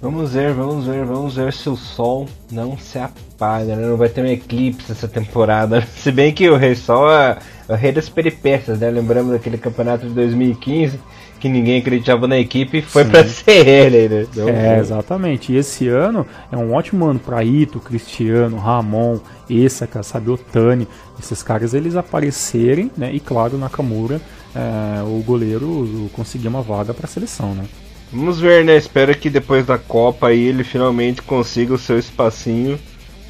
Vamos 0.00 0.34
ver, 0.34 0.52
vamos 0.52 0.86
ver, 0.86 1.04
vamos 1.04 1.36
ver 1.36 1.52
se 1.52 1.68
o 1.68 1.76
sol 1.76 2.28
não 2.50 2.76
se 2.76 2.98
apaga, 2.98 3.74
né? 3.74 3.86
Não 3.86 3.96
vai 3.96 4.08
ter 4.08 4.22
um 4.22 4.26
eclipse 4.26 4.92
essa 4.92 5.08
temporada. 5.08 5.80
Se 5.96 6.12
bem 6.12 6.32
que 6.32 6.48
o 6.50 6.56
Rei 6.56 6.74
Sol 6.74 7.10
é, 7.10 7.38
é 7.68 7.72
o 7.72 7.76
rei 7.76 7.90
das 7.90 8.08
peripécias, 8.08 8.78
né? 8.80 8.90
Lembramos 8.90 9.32
daquele 9.32 9.56
campeonato 9.56 10.06
de 10.06 10.12
2015 10.12 11.00
que 11.40 11.48
ninguém 11.48 11.78
acreditava 11.78 12.26
na 12.26 12.38
equipe 12.38 12.78
e 12.78 12.82
foi 12.82 13.04
para 13.04 13.22
ser 13.28 13.68
ele, 13.68 14.08
né? 14.08 14.26
Então, 14.30 14.48
é, 14.48 14.78
exatamente. 14.78 15.52
E 15.52 15.56
esse 15.56 15.88
ano 15.88 16.26
é 16.50 16.56
um 16.56 16.72
ótimo 16.72 17.04
ano 17.04 17.20
para 17.20 17.44
Ito, 17.44 17.80
Cristiano, 17.80 18.56
Ramon, 18.56 19.18
Essaka, 19.48 20.02
sabe, 20.02 20.30
Otani. 20.30 20.88
Esses 21.18 21.42
caras 21.42 21.74
eles 21.74 21.96
aparecerem, 21.96 22.90
né? 22.96 23.12
E 23.12 23.20
claro, 23.20 23.58
Nakamura, 23.58 24.20
é, 24.54 25.02
o 25.02 25.22
goleiro 25.22 26.10
conseguir 26.14 26.48
uma 26.48 26.62
vaga 26.62 26.94
para 26.94 27.04
a 27.04 27.08
seleção, 27.08 27.54
né? 27.54 27.64
Vamos 28.14 28.38
ver, 28.38 28.64
né? 28.64 28.76
Espero 28.76 29.12
que 29.16 29.28
depois 29.28 29.66
da 29.66 29.76
Copa 29.76 30.28
aí 30.28 30.46
ele 30.46 30.62
finalmente 30.62 31.20
consiga 31.20 31.74
o 31.74 31.78
seu 31.78 31.98
espacinho 31.98 32.78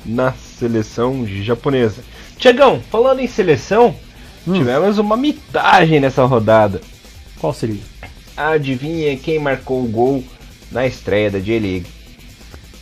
na 0.05 0.32
seleção 0.32 1.26
japonesa. 1.26 2.05
Tiagão, 2.37 2.82
falando 2.91 3.20
em 3.20 3.26
seleção, 3.26 3.97
hum. 4.47 4.53
tivemos 4.53 4.99
uma 4.99 5.16
mitagem 5.16 6.01
nessa 6.01 6.22
rodada. 6.26 6.82
Qual 7.41 7.55
seria? 7.55 7.80
Adivinha 8.37 9.16
quem 9.16 9.39
marcou 9.39 9.82
o 9.82 9.89
gol 9.89 10.22
na 10.70 10.87
estreia 10.87 11.30
da 11.30 11.39
J-League? 11.39 11.87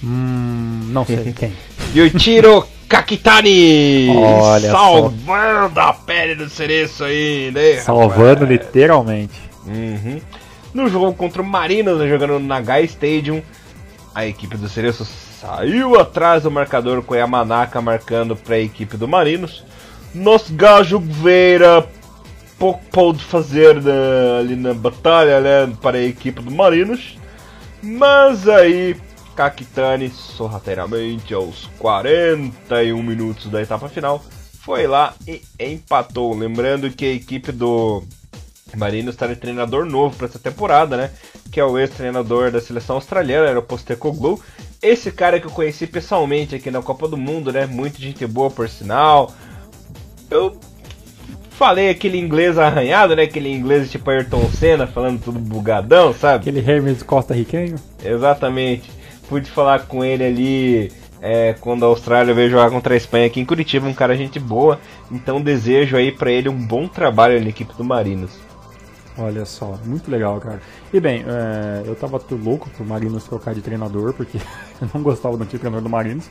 Hum, 0.03 0.81
não 0.87 1.07
sei 1.07 1.33
quem. 1.39 1.53
Yuichiro 1.95 2.67
Kakitani! 2.89 4.09
Olha 4.09 4.73
Salvando 4.73 5.75
só. 5.75 5.81
a 5.81 5.93
pele 5.93 6.35
do 6.35 6.49
cereço 6.51 7.05
aí, 7.05 7.53
né? 7.55 7.77
Salvando 7.77 8.45
literalmente. 8.45 9.41
Uhum. 9.65 10.21
No 10.75 10.89
jogo 10.89 11.13
contra 11.15 11.43
o 11.43 11.45
Marinos, 11.45 11.99
né, 11.99 12.09
jogando 12.09 12.35
no 12.35 12.47
Nagai 12.47 12.85
Stadium, 12.85 13.43
a 14.15 14.27
equipe 14.27 14.57
do 14.57 14.69
Cereço 14.69 15.05
saiu 15.05 15.99
atrás 15.99 16.45
do 16.45 16.51
marcador 16.51 17.03
com 17.03 17.15
a 17.15 17.19
Yamanaka 17.19 17.81
marcando 17.81 18.37
para 18.37 18.57
a 18.57 18.61
equipe 18.61 18.97
do 18.97 19.09
Marinos. 19.09 19.65
Nos 20.15 20.51
Gajo 20.51 20.99
Veira 20.99 21.87
pouco 22.59 22.85
pôde 22.91 23.25
fazer 23.25 23.83
né, 23.83 24.39
ali 24.39 24.55
na 24.55 24.73
batalha 24.73 25.41
né, 25.41 25.77
para 25.83 25.99
a 25.99 26.03
equipe 26.03 26.41
do 26.41 26.51
Marinos. 26.51 27.19
Mas 27.83 28.49
aí 28.49 28.97
Kakitani, 29.35 30.11
sorrateiramente 30.11 31.35
aos 31.35 31.69
41 31.79 33.03
minutos 33.03 33.51
da 33.51 33.61
etapa 33.61 33.89
final, 33.89 34.23
foi 34.61 34.87
lá 34.87 35.15
e 35.27 35.43
empatou. 35.59 36.37
Lembrando 36.37 36.91
que 36.91 37.05
a 37.05 37.13
equipe 37.13 37.51
do 37.51 38.05
Marinos 38.77 39.15
está 39.15 39.27
de 39.27 39.37
treinador 39.37 39.85
novo 39.85 40.17
para 40.17 40.27
essa 40.27 40.39
temporada, 40.39 40.97
né? 40.97 41.11
Que 41.51 41.61
é 41.61 41.65
o 41.65 41.79
ex-treinador 41.79 42.51
da 42.51 42.61
seleção 42.61 42.97
australiana, 42.97 43.49
era 43.49 43.59
o 43.59 43.63
Postecoglou. 43.63 44.41
Esse 44.81 45.13
cara 45.13 45.39
que 45.39 45.47
eu 45.47 45.51
conheci 45.51 45.87
pessoalmente 45.87 46.55
aqui 46.55 46.71
na 46.71 46.83
Copa 46.83 47.07
do 47.07 47.17
Mundo, 47.17 47.53
né? 47.53 47.67
Muito 47.67 48.01
gente 48.01 48.27
boa, 48.27 48.51
por 48.51 48.69
sinal. 48.69 49.33
Eu 50.31 50.57
falei 51.51 51.91
aquele 51.91 52.19
inglês 52.19 52.59
arranhado, 52.59 53.15
né? 53.15 53.23
Aquele 53.23 53.53
inglês 53.53 53.91
tipo 53.91 54.11
Ayrton 54.11 54.51
Senna, 54.51 54.87
falando 54.87 55.21
tudo 55.23 55.39
bugadão, 55.39 56.13
sabe? 56.13 56.49
Aquele 56.49 56.71
Hermes 56.71 57.03
Costa 57.03 57.35
Riquenho? 57.35 57.77
Exatamente. 58.05 58.91
Pude 59.29 59.51
falar 59.51 59.87
com 59.87 60.05
ele 60.05 60.25
ali 60.25 60.93
é, 61.23 61.55
quando 61.61 61.85
a 61.85 61.87
Austrália 61.87 62.35
veio 62.35 62.51
jogar 62.51 62.69
contra 62.69 62.95
a 62.95 62.97
Espanha 62.97 63.27
aqui 63.27 63.41
em 63.41 63.45
Curitiba, 63.45 63.87
um 63.87 63.95
cara 63.95 64.17
gente 64.17 64.41
boa. 64.41 64.81
Então 65.11 65.41
desejo 65.41 65.97
aí 65.97 66.11
para 66.11 66.33
ele 66.33 66.49
um 66.49 66.67
bom 66.67 66.89
trabalho 66.89 67.41
na 67.41 67.49
equipe 67.49 67.73
do 67.75 67.85
Marinos. 67.85 68.33
Olha 69.19 69.45
só, 69.45 69.79
muito 69.85 70.11
legal, 70.11 70.41
cara. 70.41 70.61
E 70.93 70.99
bem, 70.99 71.23
é, 71.27 71.83
eu 71.87 71.95
tava 71.95 72.21
louco 72.31 72.71
pro 72.71 72.85
Marinos 72.85 73.25
trocar 73.25 73.55
de 73.55 73.61
treinador, 73.61 74.15
porque 74.15 74.39
eu 74.81 74.89
não 74.95 75.03
gostava 75.03 75.37
do 75.37 75.43
antigo 75.43 75.59
treinador 75.59 75.83
do 75.83 75.91
Marinos. 75.91 76.31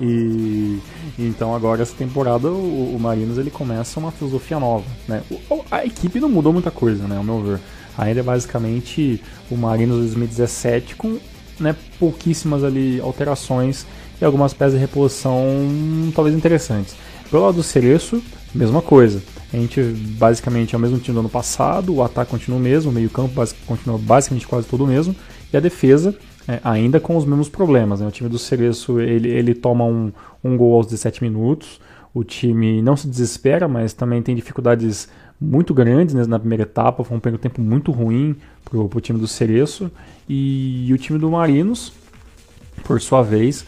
E 0.00 0.80
então 1.18 1.54
agora 1.54 1.82
essa 1.82 1.94
temporada 1.94 2.48
o, 2.48 2.96
o 2.96 2.98
Marinos 2.98 3.36
ele 3.36 3.50
começa 3.50 4.00
uma 4.00 4.10
filosofia 4.10 4.58
nova, 4.58 4.86
né? 5.06 5.22
O, 5.50 5.62
a 5.70 5.84
equipe 5.84 6.18
não 6.18 6.28
mudou 6.28 6.52
muita 6.52 6.70
coisa, 6.70 7.06
né, 7.06 7.16
ao 7.16 7.24
meu 7.24 7.42
ver. 7.42 7.60
Ainda 7.98 8.20
é 8.20 8.22
basicamente 8.22 9.22
o 9.50 9.56
Marinos 9.56 9.98
2017 9.98 10.96
com 10.96 11.18
né, 11.60 11.76
pouquíssimas 11.98 12.64
ali 12.64 12.98
alterações 13.00 13.86
e 14.20 14.24
algumas 14.24 14.54
peças 14.54 14.74
de 14.74 14.78
reposição 14.78 15.36
talvez 16.14 16.34
interessantes. 16.34 16.96
Pelo 17.30 17.44
lado 17.44 17.56
do 17.56 17.62
Cereço, 17.62 18.22
mesma 18.54 18.82
coisa. 18.82 19.22
A 19.52 19.56
gente 19.56 19.80
basicamente 20.18 20.74
é 20.74 20.78
o 20.78 20.80
mesmo 20.80 20.98
time 20.98 21.14
do 21.14 21.20
ano 21.20 21.28
passado, 21.28 21.94
o 21.94 22.02
ataque 22.02 22.30
continua 22.30 22.58
o 22.58 22.62
mesmo, 22.62 22.90
o 22.90 22.94
meio-campo 22.94 23.34
continua 23.66 23.98
basicamente 23.98 24.46
quase 24.46 24.66
todo 24.66 24.84
o 24.84 24.86
mesmo, 24.86 25.14
e 25.52 25.56
a 25.56 25.60
defesa 25.60 26.14
é, 26.48 26.60
ainda 26.64 26.98
com 26.98 27.16
os 27.16 27.24
mesmos 27.24 27.48
problemas. 27.48 28.00
Né? 28.00 28.06
O 28.06 28.10
time 28.10 28.28
do 28.28 28.38
Cereço 28.38 29.00
ele, 29.00 29.28
ele 29.28 29.54
toma 29.54 29.84
um, 29.84 30.12
um 30.42 30.56
gol 30.56 30.74
aos 30.74 30.86
17 30.86 31.22
minutos, 31.22 31.80
o 32.14 32.22
time 32.22 32.82
não 32.82 32.96
se 32.96 33.08
desespera, 33.08 33.66
mas 33.66 33.92
também 33.92 34.22
tem 34.22 34.34
dificuldades 34.34 35.08
muito 35.40 35.72
grandes 35.72 36.14
né, 36.14 36.24
na 36.26 36.38
primeira 36.38 36.62
etapa. 36.64 37.02
Foi 37.02 37.16
um 37.16 37.20
primeiro 37.20 37.42
tempo 37.42 37.60
muito 37.60 37.90
ruim 37.90 38.36
para 38.64 38.78
o 38.78 39.00
time 39.00 39.18
do 39.18 39.26
Cereço. 39.26 39.90
E, 40.28 40.86
e, 40.88 40.92
o 40.92 40.98
time 40.98 41.18
do 41.18 41.30
Marinos, 41.30 41.92
por 42.84 43.00
sua 43.00 43.22
vez, 43.22 43.64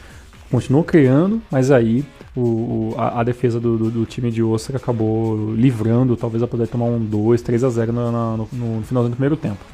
continuou 0.51 0.85
criando, 0.85 1.43
mas 1.51 1.71
aí 1.71 2.05
o, 2.37 2.95
a, 2.97 3.21
a, 3.21 3.23
defesa 3.23 3.61
do, 3.61 3.79
do, 3.79 3.91
do, 3.91 4.07
time 4.07 4.31
de 4.31 4.43
Osaka 4.43 4.77
acabou 4.77 5.55
livrando, 5.55 6.17
talvez 6.17 6.43
a 6.43 6.47
poder 6.47 6.67
tomar 6.67 6.87
um 6.87 6.99
2, 6.99 7.43
3 7.43 7.65
a 7.65 7.71
0 7.71 7.93
no, 7.93 8.13
no, 8.13 8.37
no 8.37 8.83
finalzinho 8.83 9.11
do 9.11 9.17
primeiro 9.17 9.37
tempo. 9.37 9.65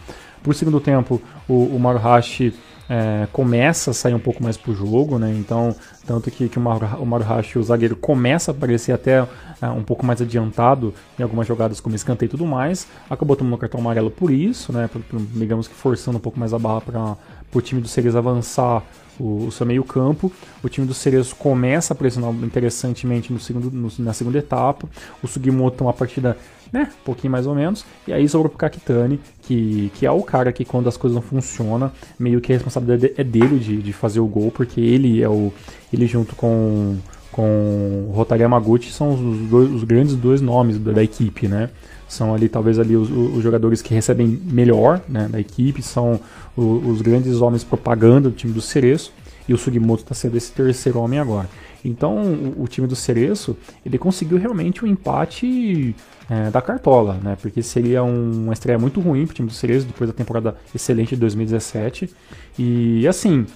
Por 0.43 0.55
segundo 0.55 0.81
tempo, 0.81 1.21
o, 1.49 1.65
o 1.65 1.79
Maruhashi 1.79 2.55
é, 2.89 3.29
começa 3.33 3.93
a 3.93 3.95
sair 3.95 4.15
um 4.15 4.19
pouco 4.19 4.43
mais 4.43 4.57
pro 4.57 4.75
jogo, 4.75 5.17
né? 5.17 5.33
Então, 5.39 5.75
tanto 6.05 6.29
que, 6.29 6.49
que 6.49 6.59
o, 6.59 6.63
o 6.63 7.07
Maruhashi, 7.07 7.59
o 7.59 7.63
zagueiro, 7.63 7.95
começa 7.95 8.51
a 8.51 8.55
aparecer 8.55 8.93
até 8.93 9.27
é, 9.63 9.69
um 9.69 9.85
pouco 9.85 10.05
mais 10.05 10.21
adiantado 10.21 10.93
em 11.17 11.23
algumas 11.23 11.47
jogadas 11.47 11.79
como 11.79 11.95
escanteio 11.95 12.29
e 12.29 12.31
tudo 12.31 12.45
mais. 12.45 12.89
Acabou 13.09 13.37
tomando 13.37 13.57
cartão 13.59 13.81
amarelo 13.81 14.11
por 14.11 14.31
isso, 14.31 14.73
né? 14.73 14.89
Por, 14.93 15.01
por, 15.03 15.21
digamos 15.21 15.69
que 15.69 15.75
forçando 15.75 16.19
um 16.19 16.21
pouco 16.21 16.41
mais 16.41 16.53
a 16.53 16.59
barra 16.59 16.81
para 16.81 17.17
o 17.53 17.61
time 17.61 17.81
do 17.81 17.89
Ceres 17.89 18.15
avançar 18.15 18.83
o, 19.19 19.47
o 19.47 19.53
seu 19.53 19.67
meio 19.67 19.85
campo. 19.85 20.33
O 20.63 20.69
time 20.69 20.87
do 20.87 20.95
Cerezo 20.95 21.35
começa 21.37 21.93
a 21.93 21.97
pressionar 21.97 22.33
interessantemente 22.43 23.33
no 23.33 23.39
segundo, 23.39 23.71
no, 23.71 23.91
na 23.99 24.13
segunda 24.13 24.39
etapa. 24.39 24.89
O 25.23 25.29
Sugimoto 25.29 25.79
tem 25.79 25.87
uma 25.87 25.93
partida 25.93 26.37
né, 26.73 26.91
um 27.01 27.05
pouquinho 27.05 27.31
mais 27.31 27.47
ou 27.47 27.55
menos. 27.55 27.85
E 28.07 28.13
aí 28.13 28.29
sobrou 28.29 28.49
pro 28.49 28.59
Kakitani, 28.59 29.21
que, 29.43 29.93
que 29.95 30.07
é 30.07 30.11
o 30.11 30.23
cara 30.23 30.53
que 30.53 30.65
quando 30.65 30.89
as 30.89 30.97
coisas 30.97 31.15
não 31.15 31.23
funcionam, 31.23 31.93
meio 32.19 32.41
que 32.41 32.53
a 32.53 32.57
responsabilidade 32.57 33.13
é 33.17 33.25
dele 33.25 33.59
de, 33.59 33.83
de 33.83 33.93
fazer 33.93 34.21
o 34.21 34.27
gol, 34.27 34.51
porque 34.51 34.81
ele 34.81 35.23
é 35.23 35.29
o. 35.29 35.53
Ele 35.93 36.07
junto 36.07 36.35
com 36.37 36.97
com 37.33 38.07
o 38.09 38.13
Rotary 38.13 38.43
Yamaguchi 38.43 38.93
são 38.93 39.15
os, 39.15 39.49
dois, 39.49 39.71
os 39.71 39.85
grandes 39.85 40.15
dois 40.15 40.41
nomes 40.41 40.79
da, 40.79 40.93
da, 40.93 41.03
equipe, 41.03 41.47
né? 41.47 41.71
São 42.09 42.35
ali 42.35 42.49
talvez 42.49 42.79
ali 42.79 42.97
os, 42.97 43.09
os, 43.09 43.43
jogadores 43.43 43.81
que 43.81 43.95
recebem 43.95 44.27
melhor 44.45 45.01
né, 45.09 45.29
da 45.29 45.39
equipe, 45.39 45.81
são 45.81 46.21
os, 46.57 46.87
os 46.87 47.03
grandes 47.03 47.41
homens 47.41 47.63
propaganda 47.63 48.29
do 48.29 48.35
time 48.35 48.53
do 48.53 48.61
Cereço 48.61 49.13
e 49.49 49.55
o 49.55 49.59
Sugimoto 49.59 50.03
está 50.03 50.15
sendo 50.15 50.37
esse 50.37 50.51
terceiro 50.51 50.99
homem 50.99 51.21
agora. 51.21 51.49
Então 51.85 52.17
o, 52.17 52.65
o, 52.65 52.69
time 52.69 52.87
do 52.87 52.97
Cereço 52.97 53.57
ele 53.87 53.97
conseguiu 53.97 54.39
realmente 54.39 54.85
um 54.85 54.89
empate 54.89 55.95
é, 56.29 56.51
da 56.51 56.61
cartola, 56.61 57.19
né? 57.23 57.37
Porque 57.41 57.63
seria 57.63 58.03
um, 58.03 58.45
uma 58.45 58.53
estreia 58.53 58.79
muito 58.79 59.01
ruim 59.01 59.25
para 59.25 59.33
o 59.33 59.35
time 59.35 59.49
do 59.49 59.55
Cereço 59.55 59.87
depois 59.87 60.11
da 60.11 60.15
temporada 60.15 60.57
excelente 60.75 61.11
de 61.11 61.21
2017 61.21 62.11
e 62.59 63.07
assim 63.07 63.47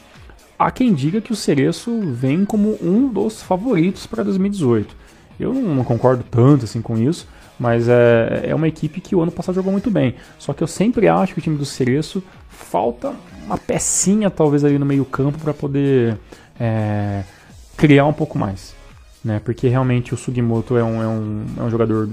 há 0.65 0.71
quem 0.71 0.95
diga 0.95 1.21
que 1.21 1.33
o 1.33 1.37
Cereço 1.37 2.01
vem 2.01 2.45
como 2.45 2.79
um 2.83 3.07
dos 3.09 3.43
favoritos 3.43 4.07
para 4.07 4.23
2018. 4.23 4.97
Eu 5.39 5.53
não, 5.53 5.85
concordo 5.85 6.25
tanto 6.31 6.65
assim 6.65 6.81
com 6.81 6.97
isso, 6.97 7.29
mas 7.59 7.87
é, 7.87 8.45
é 8.45 8.55
uma 8.55 8.67
equipe 8.67 9.01
que 9.01 9.15
o 9.15 9.21
ano 9.21 9.31
passado 9.31 9.57
jogou 9.57 9.71
muito 9.71 9.91
bem. 9.91 10.15
Só 10.39 10.55
que 10.55 10.63
eu 10.63 10.67
sempre 10.67 11.07
acho 11.07 11.35
que 11.35 11.41
o 11.41 11.43
time 11.43 11.59
do 11.59 11.67
Cereço 11.67 12.23
falta 12.49 13.13
uma 13.45 13.59
pecinha 13.59 14.31
talvez 14.31 14.65
ali 14.65 14.79
no 14.79 14.87
meio 14.87 15.05
campo 15.05 15.39
para 15.39 15.53
poder 15.53 16.19
é, 16.59 17.25
criar 17.77 18.07
um 18.07 18.13
pouco 18.13 18.39
mais. 18.39 18.75
Né? 19.23 19.41
Porque 19.45 19.69
realmente 19.69 20.15
o 20.15 20.17
Sugimoto 20.17 20.79
é 20.79 20.85
um, 20.85 21.03
é 21.03 21.07
um, 21.07 21.45
é 21.59 21.63
um 21.63 21.71
jogador 21.71 22.09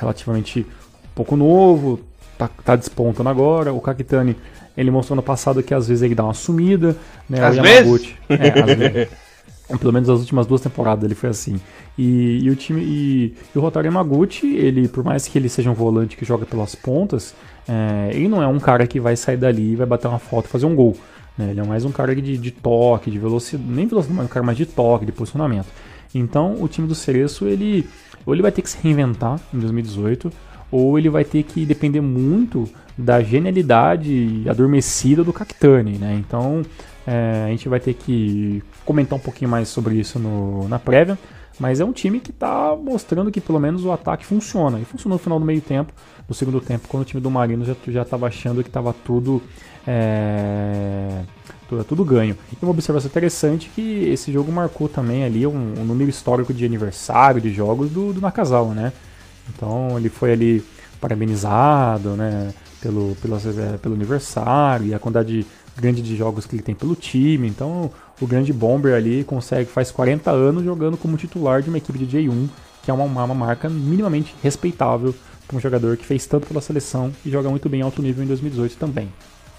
relativamente 0.00 0.66
pouco 1.14 1.36
novo, 1.36 2.00
tá, 2.36 2.48
tá 2.64 2.74
despontando 2.74 3.28
agora. 3.28 3.72
O 3.72 3.80
Kakitani 3.80 4.36
ele 4.76 4.90
mostrou 4.90 5.16
no 5.16 5.22
passado 5.22 5.62
que 5.62 5.74
às 5.74 5.88
vezes 5.88 6.02
ele 6.02 6.14
dá 6.14 6.24
uma 6.24 6.34
sumida, 6.34 6.96
né? 7.28 7.44
Às 7.44 7.56
o 7.56 7.64
Yamaguchi, 7.64 8.16
vezes? 8.28 8.44
É, 8.44 8.60
às 8.60 8.74
vezes. 8.74 9.08
Pelo 9.80 9.92
menos 9.92 10.10
as 10.10 10.20
últimas 10.20 10.46
duas 10.46 10.60
temporadas 10.60 11.04
ele 11.04 11.14
foi 11.14 11.30
assim. 11.30 11.58
E, 11.96 12.40
e 12.42 12.50
o 12.50 12.56
time 12.56 12.82
e, 12.82 13.34
e, 13.54 13.58
o 13.58 13.60
Rotário 13.60 13.88
Yamaguchi, 13.88 14.54
ele, 14.56 14.86
por 14.86 15.02
mais 15.02 15.26
que 15.26 15.38
ele 15.38 15.48
seja 15.48 15.70
um 15.70 15.74
volante 15.74 16.16
que 16.16 16.24
joga 16.24 16.44
pelas 16.44 16.74
pontas, 16.74 17.34
é, 17.66 18.10
ele 18.12 18.28
não 18.28 18.42
é 18.42 18.46
um 18.46 18.58
cara 18.58 18.86
que 18.86 19.00
vai 19.00 19.16
sair 19.16 19.36
dali 19.36 19.72
e 19.72 19.76
vai 19.76 19.86
bater 19.86 20.08
uma 20.08 20.18
foto 20.18 20.46
e 20.46 20.48
fazer 20.48 20.66
um 20.66 20.74
gol. 20.74 20.96
Né? 21.38 21.50
Ele 21.50 21.60
é 21.60 21.64
mais 21.64 21.84
um 21.84 21.92
cara 21.92 22.14
de, 22.14 22.36
de 22.36 22.50
toque, 22.50 23.10
de 23.10 23.18
velocidade, 23.18 23.66
nem 23.66 23.86
velocidade, 23.86 24.18
mas 24.18 24.26
um 24.26 24.28
cara 24.28 24.44
mais 24.44 24.58
de 24.58 24.66
toque, 24.66 25.06
de 25.06 25.12
posicionamento. 25.12 25.68
Então 26.14 26.56
o 26.60 26.68
time 26.68 26.86
do 26.86 26.94
Cereço, 26.94 27.46
ele 27.46 27.88
ou 28.24 28.34
ele 28.34 28.42
vai 28.42 28.52
ter 28.52 28.62
que 28.62 28.70
se 28.70 28.78
reinventar 28.80 29.40
em 29.52 29.58
2018, 29.58 30.30
ou 30.70 30.98
ele 30.98 31.08
vai 31.08 31.24
ter 31.24 31.42
que 31.42 31.66
depender 31.66 32.00
muito 32.00 32.68
da 32.96 33.22
genialidade 33.22 34.44
adormecida 34.48 35.24
do 35.24 35.32
Cactani, 35.32 35.98
né? 35.98 36.14
Então, 36.14 36.62
É, 37.04 37.46
a 37.46 37.48
gente 37.48 37.68
vai 37.68 37.80
ter 37.80 37.94
que 37.94 38.62
comentar 38.84 39.18
um 39.18 39.20
pouquinho 39.20 39.50
mais 39.50 39.68
sobre 39.68 39.96
isso 39.96 40.20
no, 40.20 40.68
na 40.68 40.78
prévia. 40.78 41.18
Mas 41.58 41.80
é 41.80 41.84
um 41.84 41.92
time 41.92 42.20
que 42.20 42.30
está 42.30 42.76
mostrando 42.76 43.28
que 43.30 43.40
pelo 43.40 43.58
menos 43.58 43.84
o 43.84 43.90
ataque 43.90 44.24
funciona. 44.24 44.78
E 44.78 44.84
funcionou 44.84 45.18
no 45.18 45.22
final 45.22 45.38
do 45.40 45.44
meio 45.44 45.60
tempo, 45.60 45.92
no 46.28 46.34
segundo 46.34 46.60
tempo, 46.60 46.86
quando 46.88 47.02
o 47.02 47.04
time 47.04 47.20
do 47.20 47.28
Marino 47.28 47.64
já 47.64 48.02
estava 48.02 48.28
achando 48.28 48.62
que 48.62 48.68
estava 48.68 48.92
tudo, 48.92 49.42
é, 49.84 51.24
tudo, 51.68 51.84
tudo 51.84 52.04
ganho. 52.04 52.36
E 52.52 52.56
uma 52.64 52.70
observação 52.70 53.08
interessante 53.08 53.68
que 53.74 54.08
esse 54.08 54.32
jogo 54.32 54.52
marcou 54.52 54.88
também 54.88 55.24
ali 55.24 55.44
um, 55.44 55.74
um 55.80 55.84
número 55.84 56.08
histórico 56.08 56.54
de 56.54 56.64
aniversário 56.64 57.40
de 57.40 57.52
jogos 57.52 57.90
do, 57.90 58.12
do 58.12 58.20
Nakazawa, 58.20 58.74
né? 58.74 58.92
Então 59.50 59.98
ele 59.98 60.08
foi 60.08 60.32
ali 60.32 60.64
parabenizado, 61.00 62.10
né? 62.10 62.54
Pelo, 62.82 63.16
pelo, 63.22 63.38
pelo 63.80 63.94
aniversário 63.94 64.88
e 64.88 64.94
a 64.94 64.98
quantidade 64.98 65.46
grande 65.76 66.02
de 66.02 66.16
jogos 66.16 66.46
que 66.46 66.56
ele 66.56 66.62
tem 66.62 66.74
pelo 66.74 66.94
time. 66.94 67.48
Então 67.48 67.90
o 68.20 68.26
grande 68.26 68.52
Bomber 68.52 68.94
ali 68.94 69.24
consegue, 69.24 69.70
faz 69.70 69.90
40 69.90 70.30
anos 70.30 70.64
jogando 70.64 70.96
como 70.96 71.16
titular 71.16 71.62
de 71.62 71.68
uma 71.68 71.78
equipe 71.78 71.98
de 71.98 72.18
J1, 72.18 72.48
que 72.82 72.90
é 72.90 72.94
uma, 72.94 73.04
uma 73.04 73.34
marca 73.34 73.68
minimamente 73.68 74.34
respeitável 74.42 75.14
para 75.46 75.56
um 75.56 75.60
jogador 75.60 75.96
que 75.96 76.04
fez 76.04 76.26
tanto 76.26 76.46
pela 76.46 76.60
seleção 76.60 77.12
e 77.24 77.30
joga 77.30 77.48
muito 77.48 77.68
bem 77.68 77.80
em 77.80 77.82
alto 77.82 78.02
nível 78.02 78.24
em 78.24 78.26
2018 78.26 78.76
também. 78.76 79.08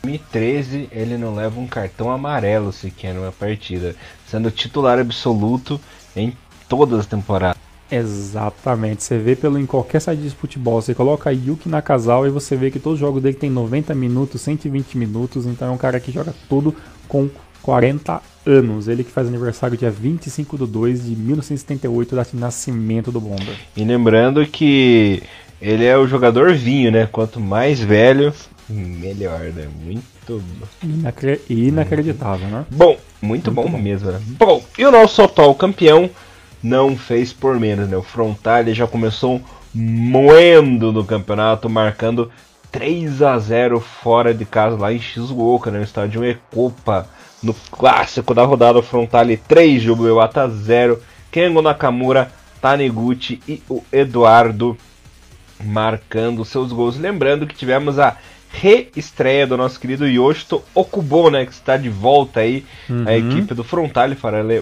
Em 0.03 0.07
2013 0.07 0.89
ele 0.91 1.17
não 1.17 1.34
leva 1.34 1.59
um 1.59 1.67
cartão 1.67 2.11
amarelo 2.11 2.74
sequer 2.74 3.13
numa 3.13 3.32
partida, 3.32 3.95
sendo 4.28 4.51
titular 4.51 4.99
absoluto 4.99 5.80
em 6.15 6.36
todas 6.67 6.99
as 6.99 7.05
temporadas. 7.05 7.61
Exatamente. 7.96 9.04
Você 9.04 9.18
vê 9.18 9.36
pelo 9.36 9.60
em 9.60 9.66
qualquer 9.66 10.00
site 10.00 10.22
de 10.22 10.30
futebol, 10.32 10.82
você 10.82 10.94
coloca 10.94 11.32
Yuki 11.32 11.70
na 11.70 11.82
casal 11.82 12.26
e 12.26 12.30
você 12.30 12.56
vê 12.56 12.72
que 12.72 12.80
todos 12.80 12.96
os 12.96 13.00
jogos 13.00 13.22
dele 13.22 13.36
tem 13.36 13.50
90 13.50 13.94
minutos, 13.94 14.41
120 14.41 14.98
minutos, 14.98 15.46
então 15.46 15.68
é 15.68 15.72
um 15.72 15.78
cara 15.78 16.00
que 16.00 16.12
joga 16.12 16.34
tudo 16.50 16.76
com 17.08 17.30
40 17.62 18.22
anos. 18.46 18.88
Ele 18.88 19.04
que 19.04 19.12
faz 19.12 19.28
aniversário 19.28 19.78
dia 19.78 19.91
25 19.91 20.58
de 20.58 20.66
2 20.66 21.06
de 21.06 21.16
1978, 21.16 22.16
data 22.16 22.32
de 22.32 22.38
nascimento 22.38 23.12
do 23.12 23.22
Bomber. 23.22 23.56
E 23.76 23.84
lembrando 23.84 24.46
que 24.46 25.24
ele 25.62 25.86
é 25.86 25.98
o 25.98 26.08
jogador 26.08 26.54
vinho, 26.54 26.91
né? 26.91 27.08
Quanto 27.12 27.39
mais 27.39 27.80
velho, 27.80 28.34
melhor, 28.70 29.39
né? 29.39 29.68
Muito 29.84 30.44
Inacre... 30.84 31.41
inacreditável, 31.50 32.48
né? 32.48 32.66
Bom, 32.70 32.98
muito, 33.22 33.52
muito 33.52 33.52
bom, 33.52 33.70
bom, 33.70 33.78
mesmo, 33.78 34.12
né? 34.12 34.22
Bom, 34.38 34.64
e 34.78 34.86
o 34.86 34.91
nosso 34.91 35.22
atual 35.22 35.54
campeão 35.56 36.10
não 36.64 36.95
fez 36.95 37.34
por 37.34 37.59
menos, 37.59 37.89
né? 37.89 37.97
O 37.97 38.01
Frontale 38.01 38.74
já 38.74 38.88
começou 38.88 39.41
moendo 39.74 40.93
no 40.93 41.03
campeonato, 41.03 41.70
marcando 41.70 42.32
3 42.72 43.22
a 43.22 43.38
0 43.38 43.80
fora 43.80 44.34
de 44.34 44.45
casa 44.45 44.78
lá 44.78 44.93
em 44.93 44.99
Shizuoka, 44.99 45.70
né? 45.70 45.80
no 45.80 45.84
estádio 45.84 46.24
Ecopa. 46.24 47.07
No 47.41 47.53
clássico 47.53 48.34
da 48.34 48.45
rodada, 48.45 48.80
o 48.80 48.84
Frontale 48.84 49.36
3, 49.36 49.82
Jubileata 49.82 50.49
0. 50.49 51.01
Kengo 51.30 51.61
Nakamura, 51.61 52.32
Taniguchi 52.61 53.41
e 53.47 53.61
o 53.70 53.84
Eduardo 53.91 54.78
marcando 55.61 56.45
seus 56.45 56.72
gols. 56.72 56.97
Lembrando 56.97 57.45
que 57.45 57.55
tivemos 57.55 57.99
a 57.99 58.16
reestreia 58.54 59.47
do 59.47 59.58
nosso 59.58 59.80
querido 59.80 60.08
Yoshito 60.08 60.64
Okubo, 60.76 61.32
né, 61.32 61.43
que 61.43 61.51
está 61.51 61.76
de 61.76 61.89
volta 61.89 62.41
aí 62.41 62.64
uhum. 62.88 63.04
a 63.08 63.18
equipe 63.18 63.54
do 63.56 63.64
Frontale, 63.64 64.16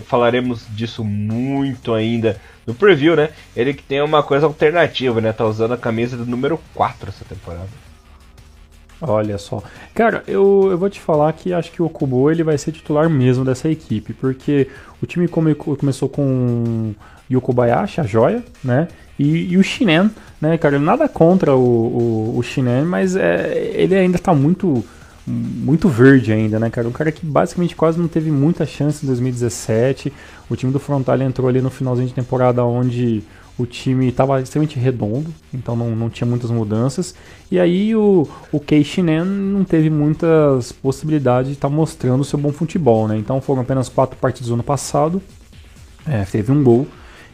falaremos 0.06 0.66
disso 0.70 1.04
muito 1.04 1.94
ainda 1.94 2.40
no 2.66 2.74
preview, 2.74 3.16
né? 3.16 3.30
Ele 3.56 3.74
que 3.74 3.84
tem 3.84 4.02
uma 4.02 4.24
coisa 4.24 4.46
alternativa, 4.46 5.20
né? 5.20 5.34
Tá 5.34 5.46
usando 5.46 5.74
a 5.74 5.78
camisa 5.78 6.16
do 6.16 6.26
número 6.26 6.60
4 6.74 7.10
essa 7.10 7.26
temporada. 7.26 7.68
Olha 9.02 9.38
só. 9.38 9.64
Cara, 9.94 10.24
eu, 10.28 10.68
eu 10.70 10.78
vou 10.78 10.90
te 10.90 11.00
falar 11.00 11.34
que 11.34 11.54
acho 11.54 11.72
que 11.72 11.82
o 11.82 11.86
Okubo 11.86 12.30
ele 12.30 12.44
vai 12.44 12.58
ser 12.58 12.72
titular 12.72 13.10
mesmo 13.10 13.44
dessa 13.44 13.68
equipe, 13.68 14.14
porque 14.14 14.70
o 15.02 15.08
time 15.08 15.28
come, 15.28 15.56
começou 15.56 16.08
com 16.08 16.94
Yokobayashi, 17.30 18.00
a 18.00 18.04
joia, 18.04 18.44
né? 18.64 18.88
E, 19.18 19.54
e, 19.54 19.58
o 19.58 19.64
Shinen, 19.64 20.12
né, 20.42 20.58
cara, 20.58 20.80
nada 20.80 21.08
contra 21.08 21.56
o, 21.56 22.36
o, 22.36 22.40
o 22.40 22.86
mas 22.86 23.16
é, 23.16 23.72
ele 23.76 23.96
ainda 23.96 24.18
tá 24.18 24.34
muito 24.34 24.84
muito 25.28 25.88
verde 25.88 26.34
ainda, 26.34 26.60
né, 26.60 26.70
cara? 26.72 26.88
Um 26.88 26.92
cara 26.92 27.12
que 27.12 27.24
basicamente 27.24 27.76
quase 27.76 28.00
não 28.00 28.08
teve 28.08 28.32
muita 28.32 28.66
chance 28.66 29.06
em 29.06 29.08
2017. 29.08 30.12
O 30.50 30.56
time 30.56 30.72
do 30.72 30.80
Frontal 30.80 31.22
entrou 31.22 31.48
ali 31.48 31.62
no 31.62 31.70
finalzinho 31.70 32.08
de 32.08 32.14
temporada 32.14 32.66
onde 32.66 33.24
o 33.58 33.66
time 33.66 34.08
estava 34.08 34.42
extremamente 34.42 34.80
redondo, 34.80 35.32
então 35.54 35.76
não, 35.76 35.96
não 35.96 36.10
tinha 36.10 36.28
muitas 36.28 36.50
mudanças. 36.50 37.14
E 37.52 37.60
aí 37.60 37.96
o, 37.96 38.28
o 38.52 38.60
Kei 38.60 38.84
Shinen 38.84 39.24
não 39.24 39.64
teve 39.64 39.90
muitas 39.90 40.72
possibilidades 40.72 41.50
de 41.50 41.58
estar 41.58 41.70
tá 41.70 41.74
mostrando 41.74 42.22
o 42.22 42.26
seu 42.26 42.40
bom 42.40 42.52
futebol, 42.52 43.08
né? 43.08 43.18
Então 43.18 43.40
foram 43.40 43.62
apenas 43.62 43.90
quatro 43.90 44.18
partidas 44.18 44.50
no 44.50 44.56
ano 44.56 44.64
passado, 44.64 45.22
é, 46.08 46.24
teve 46.24 46.52
um 46.52 46.64
gol. 46.64 46.88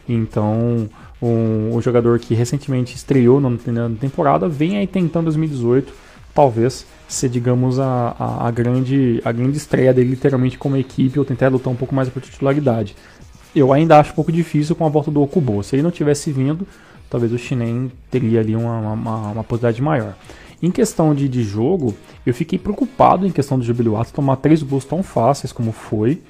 Então 0.06 0.88
um, 1.20 1.76
um 1.76 1.80
jogador 1.80 2.18
que 2.18 2.34
recentemente 2.34 2.94
estreou 2.94 3.40
na, 3.40 3.50
na 3.50 3.96
temporada, 4.00 4.48
vem 4.48 4.76
aí 4.76 4.86
tentando 4.86 5.24
2018, 5.24 5.92
talvez 6.34 6.86
ser, 7.08 7.28
digamos, 7.28 7.78
a, 7.78 8.14
a, 8.18 8.48
a, 8.48 8.50
grande, 8.50 9.20
a 9.24 9.32
grande 9.32 9.56
estreia 9.56 9.92
dele, 9.92 10.10
literalmente, 10.10 10.58
como 10.58 10.76
equipe, 10.76 11.18
ou 11.18 11.24
tentar 11.24 11.48
lutar 11.48 11.72
um 11.72 11.76
pouco 11.76 11.94
mais 11.94 12.08
por 12.08 12.22
titularidade. 12.22 12.94
Eu 13.54 13.72
ainda 13.72 13.98
acho 13.98 14.12
um 14.12 14.14
pouco 14.14 14.30
difícil 14.30 14.76
com 14.76 14.84
a 14.84 14.88
volta 14.88 15.10
do 15.10 15.22
Okubo. 15.22 15.62
Se 15.62 15.74
ele 15.74 15.82
não 15.82 15.90
tivesse 15.90 16.30
vindo, 16.30 16.68
talvez 17.08 17.32
o 17.32 17.38
Shinen 17.38 17.90
teria 18.10 18.40
ali 18.40 18.54
uma, 18.54 18.92
uma, 18.92 19.16
uma 19.32 19.44
possibilidade 19.44 19.82
maior. 19.82 20.14
Em 20.62 20.70
questão 20.70 21.14
de, 21.14 21.28
de 21.28 21.42
jogo, 21.42 21.94
eu 22.26 22.34
fiquei 22.34 22.58
preocupado 22.58 23.26
em 23.26 23.30
questão 23.30 23.58
do 23.58 23.64
Jubiluato 23.64 24.12
tomar 24.12 24.36
três 24.36 24.62
gols 24.62 24.84
tão 24.84 25.02
fáceis 25.02 25.52
como 25.52 25.72
foi, 25.72 26.20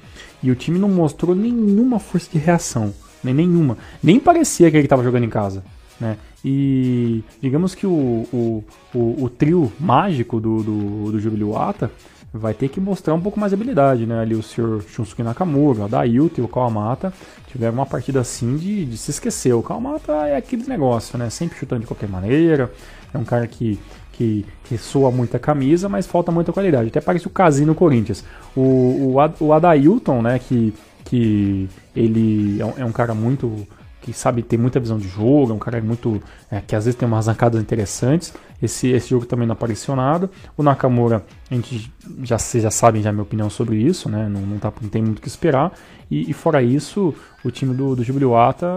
e 0.41 0.49
o 0.49 0.55
time 0.55 0.79
não 0.79 0.87
mostrou 0.87 1.35
nenhuma 1.35 1.99
força 1.99 2.29
de 2.31 2.37
reação 2.37 2.93
nem 3.23 3.33
nenhuma. 3.33 3.77
Nem 4.01 4.19
parecia 4.19 4.69
que 4.69 4.77
ele 4.77 4.85
estava 4.85 5.03
jogando 5.03 5.23
em 5.23 5.29
casa. 5.29 5.63
Né? 5.99 6.17
E 6.43 7.23
digamos 7.41 7.75
que 7.75 7.85
o, 7.85 8.25
o, 8.31 8.63
o, 8.93 9.23
o 9.23 9.29
trio 9.29 9.71
mágico 9.79 10.39
do, 10.39 10.63
do, 10.63 11.11
do 11.11 11.19
Jubiluata 11.19 11.91
vai 12.33 12.53
ter 12.53 12.69
que 12.69 12.79
mostrar 12.79 13.13
um 13.13 13.21
pouco 13.21 13.39
mais 13.39 13.51
de 13.51 13.55
habilidade, 13.55 14.05
né? 14.05 14.19
Ali 14.19 14.35
o 14.35 14.43
Sr. 14.43 14.81
Shunsuke 14.87 15.23
Nakamura, 15.23 15.81
o 15.81 15.83
Adailton 15.85 16.41
e 16.41 16.45
o 16.45 16.47
Kawamata 16.47 17.11
tiveram 17.47 17.73
uma 17.73 17.85
partida 17.85 18.19
assim 18.21 18.55
de, 18.55 18.85
de 18.85 18.97
se 18.97 19.11
esquecer. 19.11 19.53
O 19.53 19.63
Kawamata 19.63 20.13
é 20.27 20.37
aquele 20.37 20.67
negócio, 20.67 21.17
né? 21.17 21.29
Sempre 21.29 21.57
chutando 21.57 21.81
de 21.81 21.87
qualquer 21.87 22.07
maneira. 22.07 22.71
É 23.13 23.17
um 23.17 23.23
cara 23.23 23.47
que, 23.47 23.79
que, 24.13 24.45
que 24.63 24.77
soa 24.77 25.09
muita 25.09 25.39
camisa, 25.39 25.89
mas 25.89 26.05
falta 26.05 26.31
muita 26.31 26.53
qualidade. 26.53 26.89
Até 26.89 27.01
parece 27.01 27.25
o 27.25 27.31
Casim 27.31 27.65
no 27.65 27.73
Corinthians. 27.73 28.23
O, 28.55 29.15
o, 29.15 29.45
o 29.45 29.53
Adailton, 29.53 30.21
né? 30.21 30.37
Que 30.37 30.71
que 31.09 31.67
ele 31.95 32.61
é 32.61 32.65
um, 32.65 32.73
é 32.77 32.85
um, 32.85 32.91
cara 32.91 33.15
muito 33.15 33.67
que 33.99 34.13
sabe 34.13 34.43
ter 34.43 34.57
muita 34.57 34.79
visão 34.79 34.97
de 34.99 35.07
jogo, 35.07 35.51
é 35.51 35.55
um 35.55 35.59
cara 35.59 35.81
muito 35.81 36.21
é, 36.51 36.61
que 36.61 36.75
às 36.75 36.85
vezes 36.85 36.97
tem 36.97 37.07
umas 37.07 37.27
arrancadas 37.27 37.59
interessantes. 37.59 38.31
Esse, 38.61 38.89
esse 38.89 39.09
jogo 39.09 39.25
também 39.25 39.47
não 39.47 39.53
apareceu 39.53 39.95
nada. 39.95 40.29
O 40.55 40.61
Nakamura, 40.61 41.25
a 41.49 41.55
gente 41.55 41.91
já 42.21 42.37
vocês 42.37 42.61
já 42.61 42.69
sabem 42.69 43.01
já 43.01 43.09
a 43.09 43.13
minha 43.13 43.23
opinião 43.23 43.49
sobre 43.49 43.77
isso, 43.77 44.07
né? 44.07 44.29
Não, 44.29 44.41
não, 44.41 44.59
tá, 44.59 44.71
não 44.81 44.87
tem 44.87 45.01
muito 45.01 45.17
o 45.17 45.21
que 45.21 45.27
esperar. 45.27 45.73
E, 46.11 46.29
e, 46.29 46.33
fora 46.33 46.61
isso, 46.61 47.13
o 47.43 47.49
time 47.49 47.73
do, 47.73 47.95
do 47.95 48.03
Jubiluata 48.03 48.67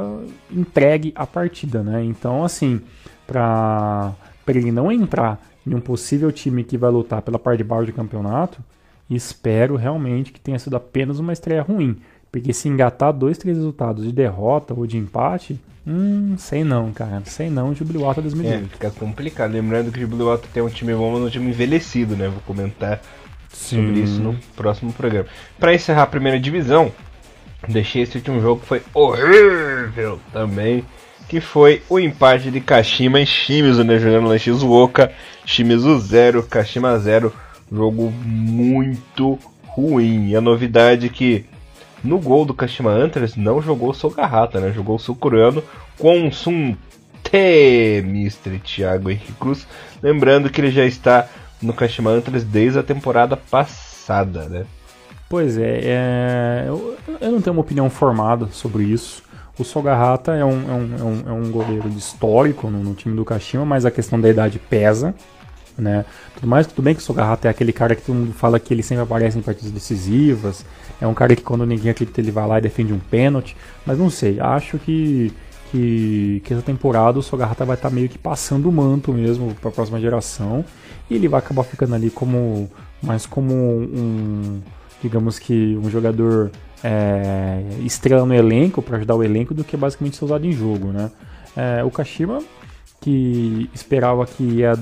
entregue 0.50 1.12
a 1.14 1.26
partida, 1.26 1.82
né? 1.82 2.02
Então, 2.02 2.44
assim, 2.44 2.80
para 3.26 4.14
ele 4.48 4.72
não 4.72 4.90
entrar 4.90 5.38
em 5.66 5.74
um 5.74 5.80
possível 5.80 6.32
time 6.32 6.64
que 6.64 6.78
vai 6.78 6.90
lutar 6.90 7.20
pela 7.20 7.38
parte 7.38 7.58
de 7.58 7.64
baixo 7.64 7.86
do 7.86 7.92
campeonato, 7.92 8.58
espero 9.08 9.76
realmente 9.76 10.32
que 10.32 10.40
tenha 10.40 10.58
sido 10.58 10.76
apenas 10.76 11.18
uma 11.18 11.32
estreia 11.32 11.62
ruim 11.62 11.98
porque 12.32 12.54
se 12.54 12.66
engatar 12.66 13.12
dois, 13.12 13.36
três 13.36 13.58
resultados 13.58 14.04
de 14.06 14.10
derrota 14.10 14.72
ou 14.72 14.86
de 14.86 14.96
empate, 14.96 15.60
hum, 15.86 16.34
sei 16.38 16.64
não, 16.64 16.90
cara. 16.90 17.22
Sei 17.26 17.50
não, 17.50 17.74
Jubiluata 17.74 18.22
2018. 18.22 18.64
É, 18.64 18.68
fica 18.68 18.90
complicado. 18.90 19.52
Lembrando 19.52 19.92
que 19.92 19.98
o 19.98 20.00
Jubiluata 20.00 20.48
tem 20.52 20.62
um 20.62 20.70
time 20.70 20.94
bom, 20.94 21.12
mas 21.12 21.20
um 21.20 21.28
time 21.28 21.50
envelhecido, 21.50 22.16
né? 22.16 22.28
Vou 22.28 22.40
comentar 22.46 23.02
Sim. 23.50 23.76
sobre 23.76 24.00
isso 24.00 24.18
no 24.18 24.34
próximo 24.56 24.94
programa. 24.94 25.28
Para 25.60 25.74
encerrar 25.74 26.04
a 26.04 26.06
primeira 26.06 26.40
divisão, 26.40 26.90
deixei 27.68 28.00
esse 28.02 28.16
último 28.16 28.40
jogo 28.40 28.62
que 28.62 28.66
foi 28.66 28.82
horrível 28.94 30.18
também. 30.32 30.82
Que 31.28 31.38
foi 31.38 31.82
o 31.88 32.00
empate 32.00 32.50
de 32.50 32.60
Kashima 32.60 33.20
e 33.20 33.26
Shimizu, 33.26 33.84
né? 33.84 33.98
Jogando 33.98 34.34
em 34.34 34.38
Shizuoka. 34.38 35.12
Shimizu 35.44 35.98
0, 35.98 36.42
Kashima 36.44 36.98
0. 36.98 37.30
Jogo 37.70 38.10
muito 38.10 39.38
ruim. 39.66 40.28
E 40.28 40.36
a 40.36 40.40
novidade 40.40 41.06
é 41.06 41.08
que 41.08 41.46
no 42.02 42.18
gol 42.18 42.44
do 42.44 42.54
Kashima 42.54 42.90
Antlers 42.90 43.36
não 43.36 43.62
jogou 43.62 43.90
o 43.90 43.94
Sogahata, 43.94 44.60
né? 44.60 44.72
Jogou 44.72 44.96
o 44.96 44.98
Sukurano 44.98 45.62
com 45.98 46.30
Sun 46.32 46.76
T, 47.22 48.02
Mr. 48.04 48.58
Thiago 48.58 49.10
Henrique 49.10 49.32
Cruz. 49.32 49.66
Lembrando 50.02 50.50
que 50.50 50.60
ele 50.60 50.70
já 50.70 50.84
está 50.84 51.28
no 51.62 51.72
Kashima 51.72 52.10
Antlers 52.10 52.44
desde 52.44 52.78
a 52.78 52.82
temporada 52.82 53.36
passada, 53.36 54.48
né? 54.48 54.66
Pois 55.28 55.56
é, 55.56 55.80
é 55.82 56.64
eu, 56.68 56.96
eu, 57.20 57.32
não 57.32 57.40
tenho 57.40 57.54
uma 57.54 57.62
opinião 57.62 57.88
formada 57.88 58.48
sobre 58.48 58.84
isso. 58.84 59.22
O 59.58 59.64
Sogahata 59.64 60.32
é 60.32 60.44
um, 60.44 60.50
é 60.50 60.74
um, 60.74 60.96
é 60.98 61.02
um, 61.02 61.22
é 61.26 61.32
um 61.32 61.50
goleiro 61.50 61.88
histórico 61.88 62.68
no, 62.68 62.82
no, 62.82 62.94
time 62.94 63.14
do 63.16 63.24
Kashima, 63.24 63.64
mas 63.64 63.86
a 63.86 63.90
questão 63.90 64.20
da 64.20 64.28
idade 64.28 64.58
pesa. 64.58 65.14
né? 65.78 66.04
Tudo 66.34 66.46
mais, 66.46 66.66
tudo 66.66 66.82
bem 66.82 66.94
que 66.94 67.00
o 67.00 67.04
Sogarrata 67.04 67.48
é 67.48 67.50
aquele 67.50 67.72
cara 67.72 67.94
que 67.94 68.02
todo 68.02 68.14
mundo 68.14 68.34
fala 68.34 68.60
que 68.60 68.74
ele 68.74 68.82
sempre 68.82 69.04
aparece 69.04 69.38
em 69.38 69.42
partidas 69.42 69.70
decisivas, 69.70 70.66
é 71.02 71.06
um 71.06 71.14
cara 71.14 71.34
que 71.34 71.42
quando 71.42 71.66
ninguém 71.66 71.90
acredita 71.90 72.20
ele 72.20 72.30
vai 72.30 72.46
lá 72.46 72.58
e 72.58 72.62
defende 72.62 72.92
um 72.92 72.98
pênalti, 72.98 73.56
mas 73.84 73.98
não 73.98 74.08
sei, 74.08 74.38
acho 74.38 74.78
que 74.78 75.32
que, 75.72 76.42
que 76.44 76.52
essa 76.52 76.62
temporada 76.62 77.18
o 77.18 77.22
Sogarrata 77.22 77.64
vai 77.64 77.76
estar 77.76 77.88
tá 77.88 77.94
meio 77.94 78.06
que 78.06 78.18
passando 78.18 78.68
o 78.68 78.72
manto 78.72 79.10
mesmo 79.10 79.54
para 79.54 79.70
a 79.70 79.72
próxima 79.72 79.98
geração 79.98 80.62
e 81.08 81.14
ele 81.14 81.26
vai 81.26 81.40
acabar 81.40 81.64
ficando 81.64 81.94
ali 81.94 82.10
como 82.10 82.70
mais 83.02 83.24
como 83.24 83.54
um, 83.54 84.60
digamos 85.02 85.38
que 85.38 85.76
um 85.82 85.88
jogador 85.88 86.50
é, 86.84 87.62
estrela 87.80 88.26
no 88.26 88.34
elenco 88.34 88.82
para 88.82 88.98
ajudar 88.98 89.16
o 89.16 89.24
elenco 89.24 89.54
do 89.54 89.64
que 89.64 89.74
basicamente 89.76 90.16
ser 90.16 90.26
usado 90.26 90.46
em 90.46 90.52
jogo, 90.52 90.88
né? 90.88 91.10
É, 91.56 91.82
o 91.82 91.90
Kashima 91.90 92.42
que 93.00 93.68
esperava 93.74 94.26
que 94.26 94.44
ia 94.44 94.74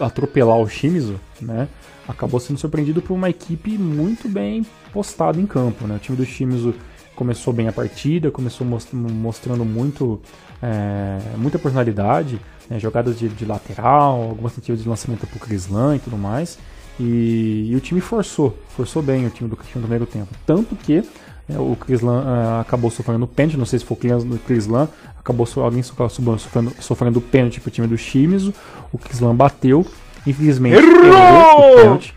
atropelar 0.00 0.58
o 0.58 0.66
Shimizu, 0.66 1.20
né? 1.40 1.68
Acabou 2.06 2.40
sendo 2.40 2.58
surpreendido 2.58 3.00
por 3.00 3.14
uma 3.14 3.30
equipe 3.30 3.78
muito 3.78 4.28
bem 4.28 4.66
postada 4.92 5.40
em 5.40 5.46
campo, 5.46 5.86
né? 5.86 5.96
O 5.96 5.98
time 5.98 6.16
do 6.16 6.24
Shimizu 6.24 6.74
começou 7.14 7.52
bem 7.52 7.68
a 7.68 7.72
partida, 7.72 8.30
começou 8.30 8.66
mostrando 8.66 9.64
muito, 9.64 10.20
é, 10.62 11.18
muita 11.36 11.58
personalidade, 11.58 12.40
né? 12.68 12.78
jogadas 12.78 13.18
de, 13.18 13.28
de, 13.28 13.44
lateral, 13.44 14.22
algumas 14.22 14.52
tentativas 14.52 14.82
de 14.82 14.88
lançamento 14.88 15.26
para 15.26 15.36
o 15.36 15.40
Crislan 15.40 15.96
e 15.96 15.98
tudo 15.98 16.16
mais. 16.16 16.58
E, 16.98 17.68
e, 17.70 17.76
o 17.76 17.80
time 17.80 18.00
forçou, 18.00 18.56
forçou 18.76 19.02
bem 19.02 19.26
o 19.26 19.30
time 19.30 19.48
do 19.48 19.56
Cristiano 19.56 19.82
no 19.82 19.88
primeiro 19.88 20.06
tempo. 20.06 20.28
Tanto 20.46 20.76
que 20.76 21.02
é, 21.48 21.58
o 21.58 21.76
Crislan 21.76 22.22
é, 22.22 22.60
acabou 22.60 22.90
sofrendo 22.90 23.26
pênalti, 23.26 23.56
não 23.56 23.66
sei 23.66 23.78
se 23.78 23.84
foi 23.84 23.96
o 23.96 24.38
Crislan, 24.38 24.88
acabou 25.18 25.46
alguém 25.56 25.82
sofrendo, 25.82 26.72
sofrendo 26.80 27.20
pênalti 27.20 27.60
para 27.60 27.68
o 27.68 27.70
time 27.70 27.86
do 27.86 27.96
Shimizu, 27.96 28.52
o 28.92 28.98
Crislan 28.98 29.34
bateu, 29.34 29.86
infelizmente 30.26 30.76
errou, 30.76 31.72
o 31.72 31.76
pênalti, 31.76 32.14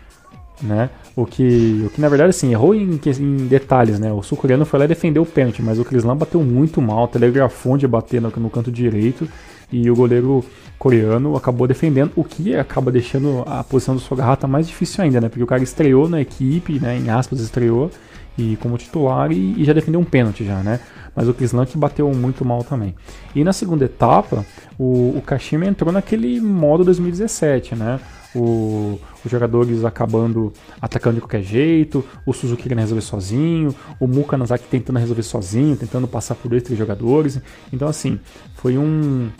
né? 0.62 0.90
O 1.14 1.24
que, 1.24 1.84
o 1.86 1.90
que 1.90 2.00
na 2.00 2.08
verdade 2.08 2.30
assim, 2.30 2.52
errou 2.52 2.74
em, 2.74 3.00
em 3.18 3.36
detalhes, 3.46 3.98
né? 3.98 4.12
O 4.12 4.22
sul-coreano 4.22 4.66
foi 4.66 4.78
lá 4.78 4.84
e 4.84 4.88
defendeu 4.88 5.22
o 5.22 5.26
pênalti, 5.26 5.62
mas 5.62 5.78
o 5.78 5.84
Crislan 5.84 6.16
bateu 6.16 6.42
muito 6.42 6.82
mal, 6.82 7.08
telegrafou 7.08 7.76
de 7.78 7.88
bater 7.88 8.20
no, 8.20 8.30
no 8.36 8.50
canto 8.50 8.70
direito 8.70 9.28
e 9.72 9.90
o 9.90 9.96
goleiro 9.96 10.44
coreano 10.78 11.36
acabou 11.36 11.66
defendendo, 11.66 12.12
o 12.14 12.22
que 12.22 12.54
acaba 12.54 12.92
deixando 12.92 13.42
a 13.46 13.64
posição 13.64 13.94
do 13.94 14.00
Sogarrata 14.00 14.46
mais 14.46 14.68
difícil 14.68 15.02
ainda, 15.02 15.20
né? 15.20 15.28
Porque 15.28 15.42
o 15.42 15.46
cara 15.46 15.62
estreou 15.62 16.08
na 16.08 16.20
equipe, 16.20 16.78
né? 16.78 16.96
Em 16.96 17.08
aspas, 17.08 17.40
estreou 17.40 17.90
e 18.38 18.56
como 18.56 18.76
titular 18.76 19.32
e, 19.32 19.60
e 19.60 19.64
já 19.64 19.72
defendeu 19.72 20.00
um 20.00 20.04
pênalti 20.04 20.44
já, 20.44 20.62
né? 20.62 20.80
Mas 21.14 21.28
o 21.28 21.34
Krislan 21.34 21.64
que 21.64 21.78
bateu 21.78 22.12
muito 22.12 22.44
mal 22.44 22.62
também. 22.62 22.94
E 23.34 23.42
na 23.42 23.52
segunda 23.52 23.84
etapa, 23.84 24.44
o, 24.78 25.16
o 25.16 25.22
Kashima 25.24 25.64
entrou 25.64 25.90
naquele 25.92 26.40
modo 26.40 26.84
2017, 26.84 27.74
né? 27.74 27.98
O, 28.34 29.00
os 29.24 29.30
jogadores 29.30 29.82
acabando 29.82 30.52
atacando 30.80 31.14
de 31.14 31.20
qualquer 31.22 31.42
jeito, 31.42 32.04
o 32.26 32.34
Suzuki 32.34 32.64
querendo 32.64 32.80
resolver 32.80 33.00
sozinho, 33.00 33.74
o 33.98 34.06
Muka 34.06 34.36
Nazaki 34.36 34.66
tentando 34.68 34.98
resolver 34.98 35.22
sozinho, 35.22 35.74
tentando 35.74 36.06
passar 36.06 36.34
por 36.34 36.50
dois, 36.50 36.62
três 36.62 36.78
jogadores. 36.78 37.40
Então, 37.72 37.88
assim, 37.88 38.20
foi 38.56 38.76
um, 38.76 39.30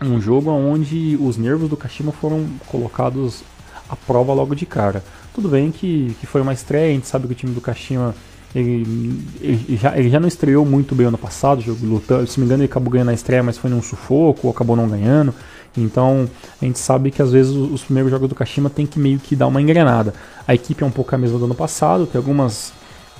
um 0.00 0.20
jogo 0.20 0.50
onde 0.50 1.18
os 1.20 1.36
nervos 1.36 1.68
do 1.68 1.76
Kashima 1.76 2.12
foram 2.12 2.46
colocados 2.68 3.42
à 3.88 3.96
prova 3.96 4.32
logo 4.32 4.54
de 4.54 4.64
cara. 4.64 5.02
Tudo 5.34 5.48
bem 5.48 5.70
que, 5.70 6.14
que 6.20 6.26
foi 6.26 6.40
uma 6.40 6.52
estreia, 6.52 6.90
a 6.90 6.94
gente 6.94 7.06
sabe 7.06 7.26
que 7.26 7.32
o 7.32 7.36
time 7.36 7.54
do 7.54 7.60
Kashima 7.60 8.14
ele, 8.54 9.24
ele, 9.40 9.76
já, 9.76 9.96
ele 9.96 10.10
já 10.10 10.18
não 10.18 10.26
estreou 10.26 10.66
muito 10.66 10.94
bem 10.94 11.06
ano 11.06 11.18
passado, 11.18 11.60
jogo 11.60 11.86
lutando, 11.86 12.26
se 12.26 12.40
me 12.40 12.46
engano 12.46 12.62
ele 12.62 12.70
acabou 12.70 12.90
ganhando 12.90 13.06
na 13.06 13.14
estreia, 13.14 13.42
mas 13.42 13.56
foi 13.56 13.70
num 13.70 13.80
sufoco, 13.80 14.48
ou 14.48 14.50
acabou 14.52 14.74
não 14.74 14.88
ganhando. 14.88 15.32
Então 15.76 16.28
a 16.60 16.64
gente 16.64 16.78
sabe 16.78 17.12
que 17.12 17.22
às 17.22 17.30
vezes 17.30 17.52
os 17.52 17.82
primeiros 17.82 18.10
jogos 18.10 18.28
do 18.28 18.34
Kashima 18.34 18.68
tem 18.68 18.86
que 18.86 18.98
meio 18.98 19.20
que 19.20 19.36
dar 19.36 19.46
uma 19.46 19.62
engrenada. 19.62 20.12
A 20.48 20.54
equipe 20.54 20.82
é 20.82 20.86
um 20.86 20.90
pouco 20.90 21.14
a 21.14 21.18
mesma 21.18 21.38
do 21.38 21.44
ano 21.44 21.54
passado, 21.54 22.06
tem 22.06 22.18
algumas 22.18 22.72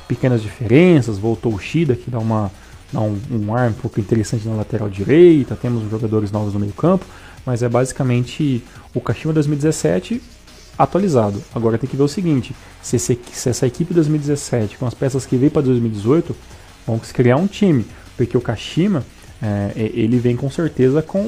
pequenas 0.08 0.42
diferenças, 0.42 1.16
voltou 1.16 1.54
o 1.54 1.58
Shida 1.60 1.94
que 1.94 2.10
dá, 2.10 2.18
uma, 2.18 2.50
dá 2.92 3.00
um, 3.00 3.16
um 3.30 3.54
ar 3.54 3.70
um 3.70 3.74
pouco 3.74 4.00
interessante 4.00 4.48
na 4.48 4.56
lateral 4.56 4.88
direita, 4.88 5.54
temos 5.54 5.88
jogadores 5.88 6.32
novos 6.32 6.52
no 6.52 6.58
meio 6.58 6.72
campo, 6.72 7.06
mas 7.46 7.62
é 7.62 7.68
basicamente 7.68 8.64
o 8.92 9.00
Kashima 9.00 9.32
2017 9.32 10.20
atualizado. 10.78 11.42
Agora 11.54 11.78
tem 11.78 11.88
que 11.88 11.96
ver 11.96 12.02
o 12.02 12.08
seguinte: 12.08 12.54
se, 12.82 12.96
esse, 12.96 13.18
se 13.32 13.48
essa 13.48 13.66
equipe 13.66 13.94
2017, 13.94 14.78
com 14.78 14.86
as 14.86 14.94
peças 14.94 15.26
que 15.26 15.36
veio 15.36 15.50
para 15.50 15.62
2018, 15.62 16.34
vão 16.86 16.98
criar 16.98 17.36
um 17.36 17.46
time, 17.46 17.86
porque 18.16 18.36
o 18.36 18.40
Kashima 18.40 19.04
é, 19.42 19.72
ele 19.76 20.18
vem 20.18 20.36
com 20.36 20.50
certeza 20.50 21.02
com 21.02 21.24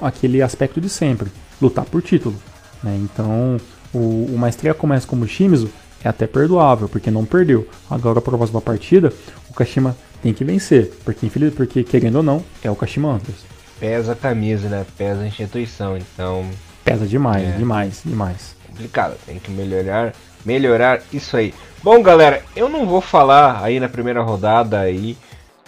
aquele 0.00 0.42
aspecto 0.42 0.80
de 0.80 0.88
sempre, 0.88 1.30
lutar 1.60 1.84
por 1.84 2.02
título. 2.02 2.36
Né? 2.82 2.98
Então, 3.02 3.58
o, 3.92 4.26
uma 4.32 4.48
estreia 4.48 4.74
começa 4.74 5.06
como 5.06 5.26
Shimizu 5.26 5.70
é 6.02 6.08
até 6.08 6.26
perdoável, 6.26 6.88
porque 6.88 7.10
não 7.10 7.24
perdeu. 7.24 7.66
Agora, 7.90 8.20
para 8.20 8.34
a 8.34 8.38
próxima 8.38 8.60
partida, 8.60 9.12
o 9.50 9.54
Kashima 9.54 9.96
tem 10.22 10.34
que 10.34 10.44
vencer, 10.44 10.92
porque, 11.04 11.28
porque 11.56 11.82
querendo 11.82 12.16
ou 12.16 12.22
não, 12.22 12.44
é 12.62 12.70
o 12.70 12.76
Kashima 12.76 13.12
Antlers. 13.12 13.40
Pesa 13.80 14.12
a 14.12 14.16
camisa, 14.16 14.68
né? 14.68 14.86
Pesa 14.96 15.22
a 15.22 15.26
instituição, 15.26 15.96
então. 15.96 16.48
Pesa 16.84 17.06
demais, 17.06 17.48
é. 17.48 17.52
demais, 17.52 18.02
demais 18.04 18.54
complicado. 18.74 19.16
Tem 19.24 19.38
que 19.38 19.50
melhorar, 19.50 20.12
melhorar 20.44 21.00
isso 21.12 21.36
aí. 21.36 21.54
Bom, 21.82 22.02
galera, 22.02 22.42
eu 22.56 22.68
não 22.68 22.84
vou 22.84 23.00
falar 23.00 23.62
aí 23.62 23.78
na 23.78 23.88
primeira 23.88 24.20
rodada 24.20 24.80
aí 24.80 25.16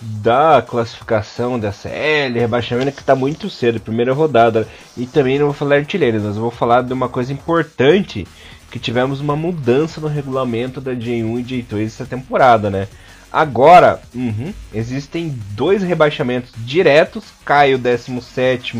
da 0.01 0.63
classificação 0.67 1.59
da 1.59 1.73
CL, 1.73 2.39
rebaixamento 2.39 2.93
que 2.93 3.01
está 3.01 3.15
muito 3.15 3.49
cedo, 3.49 3.81
primeira 3.81 4.13
rodada, 4.13 4.69
e 4.97 5.07
também 5.07 5.39
não 5.39 5.47
vou 5.47 5.55
falar 5.55 5.77
de 5.77 5.83
artilheiros, 5.83 6.23
mas 6.23 6.37
eu 6.37 6.43
vou 6.43 6.51
falar 6.51 6.83
de 6.83 6.93
uma 6.93 7.09
coisa 7.09 7.33
importante, 7.33 8.27
que 8.71 8.79
tivemos 8.79 9.21
uma 9.21 9.35
mudança 9.35 10.01
no 10.01 10.09
regulamento 10.09 10.83
da 10.83 10.93
J1 10.93 11.41
e 11.41 11.63
J2 11.63 11.87
essa 11.87 12.05
temporada, 12.05 12.69
né? 12.69 12.89
Agora, 13.33 14.01
uhum, 14.15 14.53
existem 14.73 15.35
dois 15.53 15.83
rebaixamentos 15.83 16.53
diretos, 16.59 17.25
cai 17.45 17.75
o 17.75 17.79
17 17.79 18.77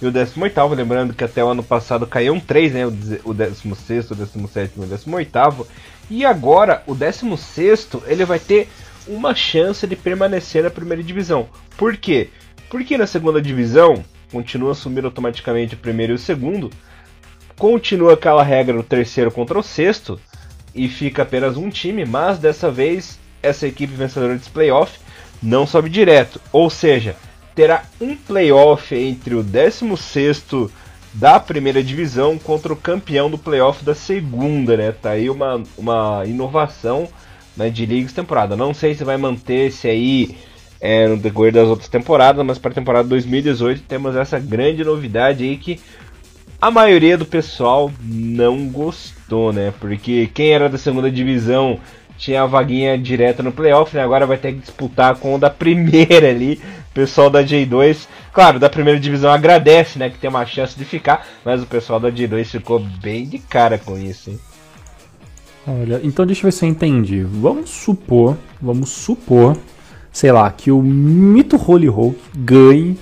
e 0.00 0.06
o 0.06 0.12
18, 0.12 0.74
lembrando 0.74 1.14
que 1.14 1.24
até 1.24 1.42
o 1.42 1.48
ano 1.48 1.62
passado 1.62 2.06
caíam 2.06 2.38
três, 2.38 2.72
né? 2.72 2.86
O 2.86 3.32
16, 3.32 4.10
o 4.10 4.14
17 4.14 4.74
e 4.76 4.80
o 4.80 4.86
18. 4.86 5.66
E 6.10 6.24
agora 6.24 6.82
o 6.86 6.94
16 6.94 7.88
ele 8.06 8.24
vai 8.24 8.38
ter 8.38 8.68
uma 9.06 9.34
chance 9.34 9.86
de 9.86 9.96
permanecer 9.96 10.62
na 10.62 10.70
primeira 10.70 11.02
divisão. 11.02 11.48
Por 11.76 11.96
quê? 11.96 12.28
Porque 12.68 12.98
na 12.98 13.06
segunda 13.06 13.40
divisão 13.40 14.04
continua 14.30 14.72
assumindo 14.72 15.06
automaticamente 15.06 15.74
o 15.74 15.78
primeiro 15.78 16.12
e 16.12 16.16
o 16.16 16.18
segundo, 16.18 16.70
continua 17.56 18.14
aquela 18.14 18.42
regra 18.42 18.76
do 18.76 18.82
terceiro 18.82 19.30
contra 19.30 19.58
o 19.58 19.62
sexto 19.62 20.20
e 20.74 20.88
fica 20.88 21.22
apenas 21.22 21.56
um 21.56 21.70
time, 21.70 22.04
mas 22.04 22.38
dessa 22.38 22.70
vez 22.70 23.18
essa 23.42 23.66
equipe 23.66 23.94
vencedora 23.94 24.34
desse 24.34 24.50
playoff 24.50 24.98
não 25.42 25.66
sobe 25.66 25.88
direto. 25.88 26.40
Ou 26.52 26.68
seja, 26.68 27.16
terá 27.56 27.84
um 27.98 28.14
playoff 28.14 28.94
entre 28.94 29.34
o 29.34 29.42
16 29.42 30.44
da 31.14 31.40
primeira 31.40 31.82
divisão 31.82 32.38
contra 32.38 32.70
o 32.70 32.76
campeão 32.76 33.30
do 33.30 33.38
playoff 33.38 33.82
da 33.82 33.94
segunda, 33.94 34.76
né? 34.76 34.92
Tá 34.92 35.12
aí 35.12 35.30
uma, 35.30 35.62
uma 35.76 36.22
inovação 36.26 37.08
né, 37.56 37.70
de 37.70 37.86
ligas 37.86 38.12
temporada. 38.12 38.54
Não 38.54 38.74
sei 38.74 38.94
se 38.94 39.02
vai 39.02 39.16
manter 39.16 39.68
esse 39.68 39.88
aí 39.88 40.36
é, 40.78 41.08
no 41.08 41.16
decorrer 41.16 41.54
das 41.54 41.66
outras 41.66 41.88
temporadas, 41.88 42.44
mas 42.44 42.58
para 42.58 42.72
a 42.72 42.74
temporada 42.74 43.08
2018 43.08 43.84
temos 43.84 44.14
essa 44.14 44.38
grande 44.38 44.84
novidade 44.84 45.42
aí 45.42 45.56
que 45.56 45.80
a 46.60 46.70
maioria 46.70 47.16
do 47.16 47.24
pessoal 47.24 47.90
não 48.02 48.68
gostou, 48.68 49.54
né? 49.54 49.72
Porque 49.80 50.28
quem 50.34 50.50
era 50.50 50.68
da 50.68 50.76
segunda 50.76 51.10
divisão 51.10 51.80
tinha 52.16 52.42
a 52.42 52.46
vaguinha 52.46 52.96
direta 52.96 53.42
no 53.42 53.52
playoff, 53.52 53.94
né? 53.94 54.02
Agora 54.02 54.26
vai 54.26 54.38
ter 54.38 54.52
que 54.52 54.60
disputar 54.60 55.16
com 55.16 55.34
o 55.34 55.38
da 55.38 55.50
primeira 55.50 56.28
ali, 56.28 56.60
pessoal 56.94 57.30
da 57.30 57.42
J2. 57.44 58.06
Claro, 58.32 58.58
da 58.58 58.68
primeira 58.68 58.98
divisão 58.98 59.30
agradece, 59.30 59.98
né? 59.98 60.10
Que 60.10 60.18
tem 60.18 60.30
uma 60.30 60.46
chance 60.46 60.76
de 60.76 60.84
ficar, 60.84 61.26
mas 61.44 61.62
o 61.62 61.66
pessoal 61.66 62.00
da 62.00 62.10
J2 62.10 62.44
ficou 62.44 62.78
bem 62.78 63.26
de 63.26 63.38
cara 63.38 63.78
com 63.78 63.98
isso, 63.98 64.30
hein? 64.30 64.38
Olha, 65.68 66.00
então 66.04 66.24
deixa 66.24 66.42
eu 66.42 66.44
ver 66.44 66.52
se 66.52 66.64
eu 66.64 66.68
entendi. 66.68 67.22
Vamos 67.22 67.70
supor, 67.70 68.36
vamos 68.62 68.90
supor, 68.90 69.56
sei 70.12 70.30
lá, 70.30 70.50
que 70.50 70.70
o 70.70 70.80
Mito 70.80 71.56
Holy 71.56 71.88
Hulk 71.88 72.18
ganhe 72.36 72.96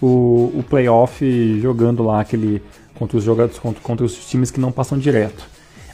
o, 0.00 0.52
o 0.54 0.64
playoff 0.68 1.60
jogando 1.60 2.04
lá 2.04 2.20
aquele 2.20 2.62
contra 2.94 3.18
os 3.18 3.24
jogadores 3.24 3.58
contra, 3.58 3.82
contra 3.82 4.06
os 4.06 4.14
times 4.28 4.50
que 4.50 4.60
não 4.60 4.70
passam 4.70 4.96
direto. 4.96 5.44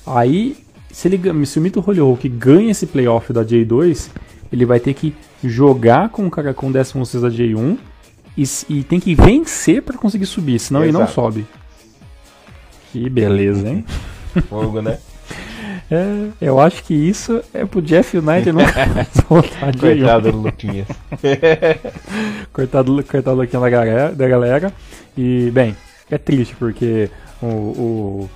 Aí 0.06 0.56
se, 0.92 1.08
ele, 1.08 1.46
se 1.46 1.58
o 1.58 1.62
Mito 1.62 1.80
Hollywood 1.80 2.28
ganha 2.28 2.70
esse 2.70 2.86
playoff 2.86 3.32
da 3.32 3.44
J2, 3.44 4.10
ele 4.52 4.64
vai 4.64 4.80
ter 4.80 4.94
que 4.94 5.14
jogar 5.42 6.08
com 6.08 6.26
o 6.26 6.30
cara 6.30 6.52
com 6.52 6.70
16 6.70 7.22
da 7.22 7.28
J1 7.28 7.78
e, 8.36 8.44
e 8.68 8.82
tem 8.82 9.00
que 9.00 9.14
vencer 9.14 9.82
para 9.82 9.96
conseguir 9.96 10.26
subir, 10.26 10.58
senão 10.58 10.82
Exato. 10.82 10.96
ele 10.96 11.04
não 11.04 11.12
sobe. 11.12 11.46
Que 12.92 13.08
beleza, 13.08 13.68
hein? 13.68 13.84
Fogo, 14.48 14.80
né? 14.80 14.98
É, 15.92 16.28
eu 16.40 16.60
acho 16.60 16.84
que 16.84 16.94
isso 16.94 17.42
é 17.52 17.64
pro 17.66 17.82
Jeff 17.82 18.16
United 18.16 18.52
não 18.52 18.62
voltar 19.28 19.72
de 19.72 19.78
Coitado 19.80 20.30
do 20.30 20.38
Luquinhas. 20.38 20.86
coitado, 22.52 23.02
coitado 23.02 23.36
do 23.36 23.42
Luquinha 23.42 23.60
da 23.60 23.68
galera, 23.68 24.12
da 24.12 24.28
galera. 24.28 24.72
E, 25.18 25.50
bem, 25.50 25.76
é 26.08 26.16
triste 26.16 26.54
porque 26.54 27.10
o, 27.42 27.46
o 27.46 28.30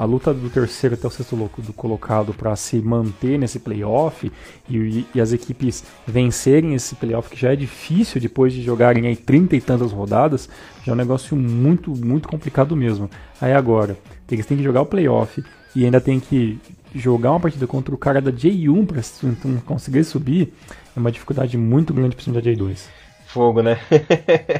a 0.00 0.04
luta 0.04 0.32
do 0.34 0.50
terceiro 0.50 0.94
até 0.94 1.06
o 1.06 1.10
sexto 1.10 1.36
do 1.36 1.72
colocado 1.72 2.34
para 2.34 2.54
se 2.56 2.76
manter 2.80 3.38
nesse 3.38 3.58
playoff 3.58 4.30
e, 4.68 5.06
e, 5.14 5.20
as 5.20 5.32
equipes 5.32 5.84
vencerem 6.06 6.74
esse 6.74 6.94
playoff 6.94 7.30
que 7.30 7.40
já 7.40 7.52
é 7.52 7.56
difícil 7.56 8.20
depois 8.20 8.52
de 8.52 8.62
jogarem 8.62 9.06
aí 9.06 9.16
30 9.16 9.56
e 9.56 9.60
tantas 9.60 9.92
rodadas, 9.92 10.48
já 10.84 10.92
é 10.92 10.94
um 10.94 10.98
negócio 10.98 11.36
muito, 11.36 11.90
muito 11.90 12.28
complicado 12.28 12.76
mesmo. 12.76 13.08
Aí 13.40 13.52
agora, 13.52 13.96
eles 14.30 14.46
têm 14.46 14.56
que 14.56 14.62
jogar 14.62 14.82
o 14.82 14.86
playoff 14.86 15.42
e 15.74 15.84
ainda 15.84 16.00
tem 16.00 16.18
que 16.18 16.58
jogar 16.94 17.30
uma 17.30 17.40
partida 17.40 17.66
contra 17.66 17.94
o 17.94 17.98
cara 17.98 18.20
da 18.20 18.32
J1 18.32 18.86
para 18.86 19.60
conseguir 19.62 20.04
subir, 20.04 20.52
é 20.96 20.98
uma 20.98 21.12
dificuldade 21.12 21.56
muito 21.56 21.92
grande 21.92 22.16
para 22.16 22.24
cima 22.24 22.40
da 22.40 22.50
J2. 22.50 22.86
Fogo, 23.26 23.62
né? 23.62 23.78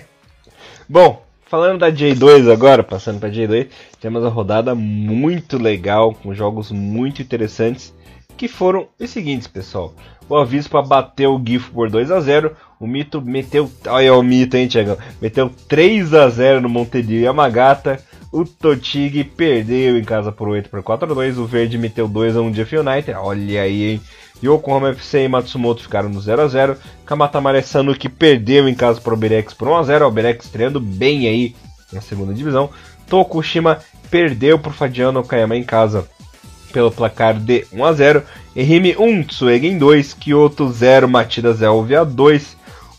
Bom, 0.88 1.27
Falando 1.48 1.78
da 1.78 1.90
J2 1.90 2.52
agora, 2.52 2.82
passando 2.82 3.20
para 3.20 3.30
J2, 3.30 3.68
temos 3.98 4.22
uma 4.22 4.28
rodada 4.28 4.74
muito 4.74 5.56
legal, 5.56 6.14
com 6.14 6.34
jogos 6.34 6.70
muito 6.70 7.22
interessantes, 7.22 7.94
que 8.36 8.46
foram 8.46 8.86
os 9.00 9.08
seguintes, 9.08 9.48
pessoal. 9.48 9.94
O 10.28 10.36
Avispa 10.36 10.82
bateu 10.82 11.34
o 11.34 11.42
Gifo 11.42 11.72
por 11.72 11.88
2 11.88 12.10
a 12.10 12.20
0 12.20 12.54
o 12.78 12.86
Mito 12.86 13.22
meteu. 13.22 13.70
Olha 13.86 14.14
o 14.14 14.22
Mito, 14.22 14.58
hein, 14.58 14.68
Tiagão? 14.68 14.98
Meteu 15.22 15.50
3 15.66 16.12
a 16.12 16.28
0 16.28 16.60
no 16.60 16.68
Montedio 16.68 17.18
Yamagata. 17.18 17.98
O 18.30 18.44
Totig 18.44 19.24
perdeu 19.24 19.98
em 19.98 20.04
casa 20.04 20.30
por 20.30 20.48
8 20.48 20.68
por 20.68 20.82
4 20.82 21.10
a 21.10 21.14
2 21.14 21.38
O 21.38 21.46
Verde 21.46 21.78
meteu 21.78 22.06
2 22.06 22.36
a 22.36 22.42
1 22.42 22.52
Jeff 22.52 22.76
United. 22.76 23.14
Olha 23.14 23.62
aí, 23.62 23.92
hein? 23.92 24.00
Yokohama 24.42 24.90
FC 24.90 25.24
e 25.24 25.28
Matsumoto 25.28 25.82
ficaram 25.82 26.08
no 26.08 26.20
0 26.20 26.42
a 26.42 26.48
0 26.48 26.76
Kamatamare 27.04 27.62
Sanuki 27.62 28.08
perdeu 28.08 28.68
em 28.68 28.74
casa 28.74 29.00
para 29.00 29.14
o 29.14 29.16
Berex 29.16 29.52
por 29.52 29.68
1 29.68 29.76
a 29.76 29.82
0 29.82 30.06
O 30.06 30.10
Berex 30.10 30.44
estreando 30.44 30.80
bem 30.80 31.26
aí 31.26 31.56
na 31.92 32.00
segunda 32.00 32.34
divisão. 32.34 32.70
Tokushima 33.08 33.78
perdeu 34.10 34.58
para 34.58 34.70
o 34.70 34.74
Fadiano 34.74 35.20
Okayama 35.20 35.56
em 35.56 35.64
casa 35.64 36.08
pelo 36.72 36.90
placar 36.90 37.34
de 37.34 37.66
1 37.72 37.84
a 37.84 37.92
0 37.92 38.22
Ehime 38.54 38.96
1, 38.98 39.22
Tsuegen 39.22 39.78
2, 39.78 40.14
Kyoto 40.14 40.68
0, 40.70 41.08
Matida 41.08 41.52
Zelvia 41.52 42.04
2. 42.04 42.56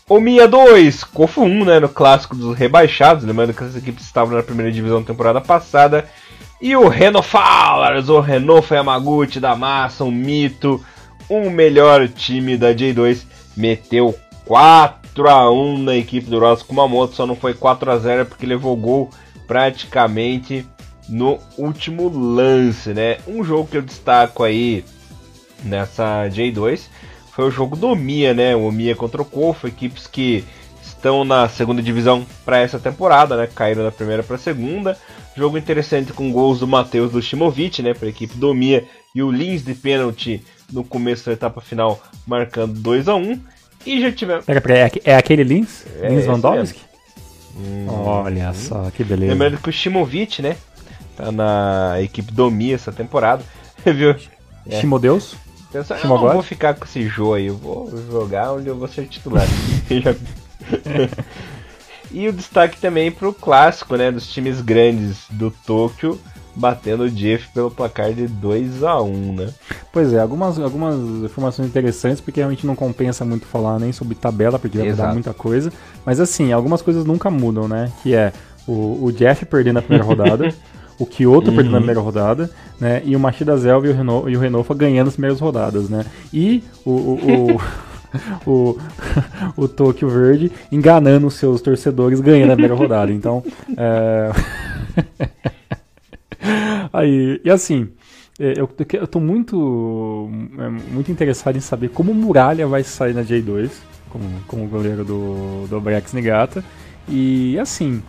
Omiya 0.08 0.48
2, 0.48 1.04
Kofu 1.04 1.42
1, 1.42 1.64
né, 1.64 1.78
no 1.78 1.88
clássico 1.88 2.34
dos 2.34 2.56
rebaixados, 2.56 3.24
lembrando 3.24 3.54
que 3.54 3.62
essas 3.62 3.76
equipes 3.76 4.04
estavam 4.04 4.36
na 4.36 4.42
primeira 4.42 4.72
divisão 4.72 5.00
na 5.00 5.06
temporada 5.06 5.40
passada. 5.40 6.04
E 6.60 6.74
o 6.74 6.88
Reno 6.88 7.22
Fowlers, 7.22 8.08
o 8.08 8.20
Renofa 8.20 8.74
Yamaguchi 8.74 9.38
da 9.38 9.54
massa, 9.54 10.02
um 10.02 10.10
mito, 10.10 10.84
o 11.30 11.48
melhor 11.48 12.08
time 12.08 12.56
da 12.56 12.74
J2 12.74 13.22
meteu 13.56 14.18
4 14.44 15.28
a 15.28 15.48
1 15.48 15.78
na 15.78 15.96
equipe 15.96 16.28
do 16.28 16.40
Ross 16.40 16.62
Kumamoto, 16.62 17.14
só 17.14 17.24
não 17.24 17.36
foi 17.36 17.54
4 17.54 17.88
a 17.88 17.96
0 17.96 18.26
porque 18.26 18.44
levou 18.44 18.76
gol 18.76 19.08
praticamente 19.46 20.66
no 21.08 21.38
último 21.56 22.08
lance, 22.08 22.92
né? 22.92 23.18
Um 23.28 23.44
jogo 23.44 23.68
que 23.68 23.76
eu 23.76 23.82
destaco 23.82 24.42
aí 24.42 24.84
nessa 25.62 26.28
J2 26.28 26.82
foi 27.32 27.46
o 27.46 27.50
jogo 27.50 27.76
do 27.76 27.88
Omiya, 27.88 28.34
né? 28.34 28.56
O 28.56 28.64
Omiya 28.64 28.96
contra 28.96 29.22
o 29.22 29.24
Kofo, 29.24 29.68
equipes 29.68 30.08
que 30.08 30.44
estão 30.82 31.24
na 31.24 31.48
segunda 31.48 31.80
divisão 31.80 32.26
para 32.44 32.58
essa 32.58 32.78
temporada, 32.78 33.36
né? 33.36 33.48
Caíram 33.54 33.84
da 33.84 33.92
primeira 33.92 34.24
para 34.24 34.34
a 34.34 34.38
segunda. 34.38 34.98
Jogo 35.36 35.56
interessante 35.56 36.12
com 36.12 36.32
gols 36.32 36.58
do 36.58 36.66
Matheus 36.66 37.12
do 37.12 37.22
Shimovic, 37.22 37.82
né? 37.82 37.94
Para 37.94 38.06
a 38.06 38.10
equipe 38.10 38.36
do 38.36 38.50
Omiya 38.50 38.84
e 39.14 39.22
o 39.22 39.30
Lins 39.30 39.64
de 39.64 39.74
pênalti 39.74 40.44
no 40.72 40.84
começo 40.84 41.26
da 41.26 41.32
etapa 41.32 41.60
final, 41.60 42.00
marcando 42.26 42.74
2 42.74 43.08
a 43.08 43.14
1 43.14 43.40
E 43.86 44.00
já 44.00 44.12
tivemos. 44.12 44.44
É, 44.48 45.10
é 45.10 45.16
aquele 45.16 45.44
Lins? 45.44 45.84
É, 46.00 46.08
Lins 46.08 46.26
Vandowski? 46.26 46.80
Hum, 47.56 47.86
Olha 47.88 48.50
hum. 48.50 48.54
só, 48.54 48.90
que 48.90 49.04
beleza. 49.04 49.32
Lembrando 49.32 49.58
que 49.58 49.68
o 49.68 49.72
Shimovic, 49.72 50.42
né? 50.42 50.56
Tá 51.16 51.30
na 51.30 51.96
equipe 52.00 52.32
Domi 52.32 52.72
essa 52.72 52.92
temporada. 52.92 53.42
Viu? 53.84 54.14
É. 54.66 54.80
Shimodeus? 54.80 55.36
Pensou, 55.72 55.96
eu 55.96 56.08
não 56.08 56.18
vou 56.18 56.42
ficar 56.42 56.74
com 56.74 56.84
esse 56.84 57.06
jogo 57.06 57.34
aí, 57.34 57.46
eu 57.46 57.56
vou 57.56 57.88
jogar 58.10 58.52
onde 58.52 58.66
eu 58.66 58.76
vou 58.76 58.88
ser 58.88 59.06
titular. 59.06 59.46
e 62.10 62.28
o 62.28 62.32
destaque 62.32 62.80
também 62.80 63.10
pro 63.10 63.32
clássico, 63.32 63.96
né? 63.96 64.10
Dos 64.10 64.32
times 64.32 64.60
grandes 64.60 65.24
do 65.30 65.50
Tóquio 65.50 66.20
batendo 66.60 67.04
o 67.04 67.10
Jeff 67.10 67.48
pelo 67.54 67.70
placar 67.70 68.12
de 68.12 68.26
2 68.26 68.84
a 68.84 69.00
1 69.00 69.34
né? 69.34 69.48
Pois 69.90 70.12
é, 70.12 70.20
algumas, 70.20 70.58
algumas 70.58 70.94
informações 71.24 71.66
interessantes, 71.66 72.20
porque 72.20 72.40
realmente 72.40 72.66
não 72.66 72.76
compensa 72.76 73.24
muito 73.24 73.46
falar 73.46 73.80
nem 73.80 73.92
sobre 73.92 74.14
tabela, 74.14 74.58
porque 74.58 74.78
vai 74.78 74.90
mudar 74.90 75.12
muita 75.14 75.32
coisa. 75.32 75.72
Mas 76.04 76.20
assim, 76.20 76.52
algumas 76.52 76.82
coisas 76.82 77.04
nunca 77.04 77.30
mudam, 77.30 77.66
né? 77.66 77.90
Que 78.02 78.14
é 78.14 78.32
o, 78.68 79.06
o 79.06 79.12
Jeff 79.12 79.44
perdendo 79.46 79.78
a 79.78 79.82
primeira 79.82 80.04
rodada. 80.04 80.54
o 80.98 81.06
Kyoto 81.06 81.48
uhum. 81.48 81.56
perdendo 81.56 81.72
na 81.72 81.78
primeira 81.78 82.00
rodada, 82.00 82.50
né? 82.78 83.00
E 83.06 83.16
o 83.16 83.20
Machida 83.20 83.56
Zelva 83.56 83.86
e 83.86 83.90
o, 83.90 84.28
e 84.28 84.36
o 84.36 84.40
Renofa 84.40 84.74
ganhando 84.74 85.08
as 85.08 85.14
primeiras 85.14 85.40
rodadas, 85.40 85.88
né? 85.88 86.04
E 86.30 86.62
o, 86.84 86.90
o, 86.90 87.56
o, 87.56 87.60
o, 88.46 88.78
o 89.56 89.66
Tokyo 89.68 90.10
Verde 90.10 90.52
enganando 90.70 91.26
os 91.26 91.34
seus 91.34 91.62
torcedores 91.62 92.20
ganhando 92.20 92.50
a 92.50 92.54
primeira 92.54 92.74
rodada. 92.74 93.10
Então, 93.10 93.42
é... 93.78 94.30
Aí, 96.92 97.40
e 97.44 97.50
assim, 97.50 97.88
é, 98.38 98.54
eu, 98.56 98.68
eu 98.94 99.06
tô 99.06 99.20
muito, 99.20 100.30
é, 100.58 100.68
muito 100.68 101.12
interessado 101.12 101.56
em 101.56 101.60
saber 101.60 101.90
como 101.90 102.14
Muralha 102.14 102.66
vai 102.66 102.82
sair 102.82 103.14
na 103.14 103.22
J2, 103.22 103.70
como, 104.08 104.24
como 104.46 104.66
goleiro 104.66 105.04
do, 105.04 105.66
do 105.68 105.80
Brex 105.80 106.12
Nigata. 106.12 106.64
E 107.08 107.58
assim, 107.58 108.02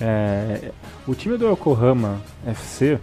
é, 0.00 0.72
o 1.06 1.14
time 1.14 1.36
do 1.36 1.48
Yokohama 1.50 2.20
FC, 2.46 2.98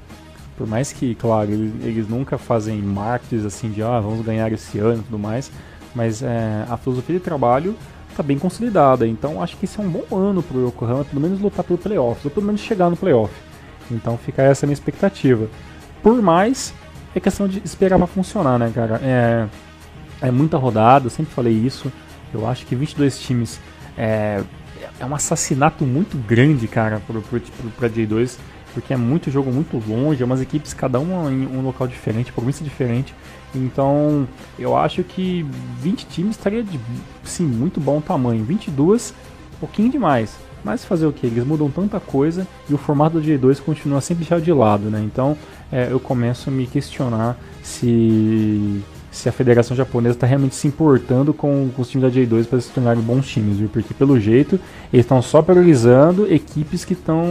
por 0.57 0.67
mais 0.67 0.91
que, 0.93 1.15
claro, 1.15 1.51
eles, 1.51 1.73
eles 1.83 2.07
nunca 2.07 2.38
fazem 2.38 2.81
marketing 2.81 3.45
assim 3.45 3.69
de 3.69 3.81
ah, 3.81 3.99
vamos 3.99 4.25
ganhar 4.25 4.51
esse 4.51 4.79
ano 4.79 4.99
e 4.99 5.03
tudo 5.03 5.19
mais, 5.19 5.51
mas 5.93 6.21
é, 6.21 6.65
a 6.69 6.77
filosofia 6.77 7.17
de 7.17 7.21
trabalho 7.21 7.75
está 8.09 8.23
bem 8.23 8.39
consolidada. 8.39 9.07
Então 9.07 9.41
acho 9.41 9.57
que 9.57 9.65
esse 9.65 9.79
é 9.79 9.83
um 9.83 9.89
bom 9.89 10.05
ano 10.15 10.41
para 10.41 10.57
o 10.57 10.67
Yokohama, 10.67 11.03
pelo 11.03 11.21
menos 11.21 11.39
lutar 11.39 11.65
pelo 11.65 11.77
playoff, 11.77 12.21
ou 12.25 12.31
pelo 12.31 12.45
menos 12.45 12.61
chegar 12.61 12.89
no 12.89 12.95
playoff. 12.95 13.33
Então 13.91 14.17
fica 14.17 14.41
essa 14.41 14.65
minha 14.65 14.73
expectativa. 14.73 15.47
Por 16.01 16.21
mais, 16.21 16.73
é 17.13 17.19
questão 17.19 17.47
de 17.47 17.61
esperar 17.63 17.97
para 17.97 18.07
funcionar, 18.07 18.59
né, 18.59 18.71
cara? 18.73 18.99
É, 19.03 19.47
é 20.21 20.31
muita 20.31 20.57
rodada, 20.57 21.07
eu 21.07 21.09
sempre 21.09 21.33
falei 21.33 21.53
isso. 21.53 21.91
Eu 22.33 22.47
acho 22.47 22.65
que 22.65 22.75
22 22.75 23.19
times 23.19 23.59
é, 23.97 24.41
é 24.99 25.05
um 25.05 25.15
assassinato 25.15 25.86
muito 25.86 26.17
grande, 26.17 26.67
cara, 26.67 27.01
pra 27.77 27.89
J2, 27.89 28.38
porque 28.73 28.93
é 28.93 28.97
muito 28.97 29.31
jogo 29.31 29.51
muito 29.51 29.81
longe, 29.88 30.21
é 30.21 30.25
umas 30.25 30.41
equipes 30.41 30.73
cada 30.73 30.99
uma 30.99 31.31
em 31.31 31.47
um 31.47 31.61
local 31.61 31.88
diferente, 31.88 32.31
província 32.33 32.63
diferente. 32.63 33.15
Então, 33.53 34.27
eu 34.59 34.75
acho 34.75 35.01
que 35.03 35.45
20 35.79 36.05
times 36.07 36.31
estaria 36.31 36.61
de 36.61 36.77
sim, 37.23 37.45
muito 37.45 37.79
bom 37.79 38.01
tamanho. 38.01 38.43
22, 38.43 39.13
um 39.55 39.59
pouquinho 39.59 39.89
demais. 39.89 40.36
Mas 40.66 40.84
fazer 40.84 41.05
o 41.05 41.13
que? 41.13 41.28
Eles 41.28 41.45
mudam 41.45 41.70
tanta 41.70 41.99
coisa 41.99 42.47
e 42.68 42.74
o 42.74 42.78
formato 42.78 43.20
do 43.20 43.24
J2 43.24 43.61
continua 43.61 44.01
sempre 44.01 44.24
deixado 44.24 44.41
de 44.41 44.51
lado, 44.51 44.89
né? 44.89 44.99
Então 44.99 45.38
é, 45.72 45.89
eu 45.91 45.99
começo 45.99 46.49
a 46.49 46.51
me 46.51 46.66
questionar 46.66 47.38
se, 47.61 48.82
se 49.11 49.30
a 49.30 49.32
Federação 49.32 49.78
Japonesa 49.78 50.16
está 50.16 50.26
realmente 50.26 50.55
se 50.55 50.68
importando 50.68 51.36
com, 51.36 51.70
com 51.70 51.82
os 51.84 51.88
times 51.88 52.11
da 52.11 52.20
J2 52.20 52.47
para 52.47 52.59
se 52.59 52.72
tornarem 52.72 52.99
bons 52.99 53.28
times, 53.28 53.57
viu? 53.57 53.70
Porque 53.70 53.93
pelo 53.93 54.20
jeito 54.20 54.59
eles 54.91 55.05
estão 55.05 55.22
só 55.22 55.39
priorizando 55.43 56.26
equipes 56.34 56.84
que 56.84 56.93
estão 56.93 57.24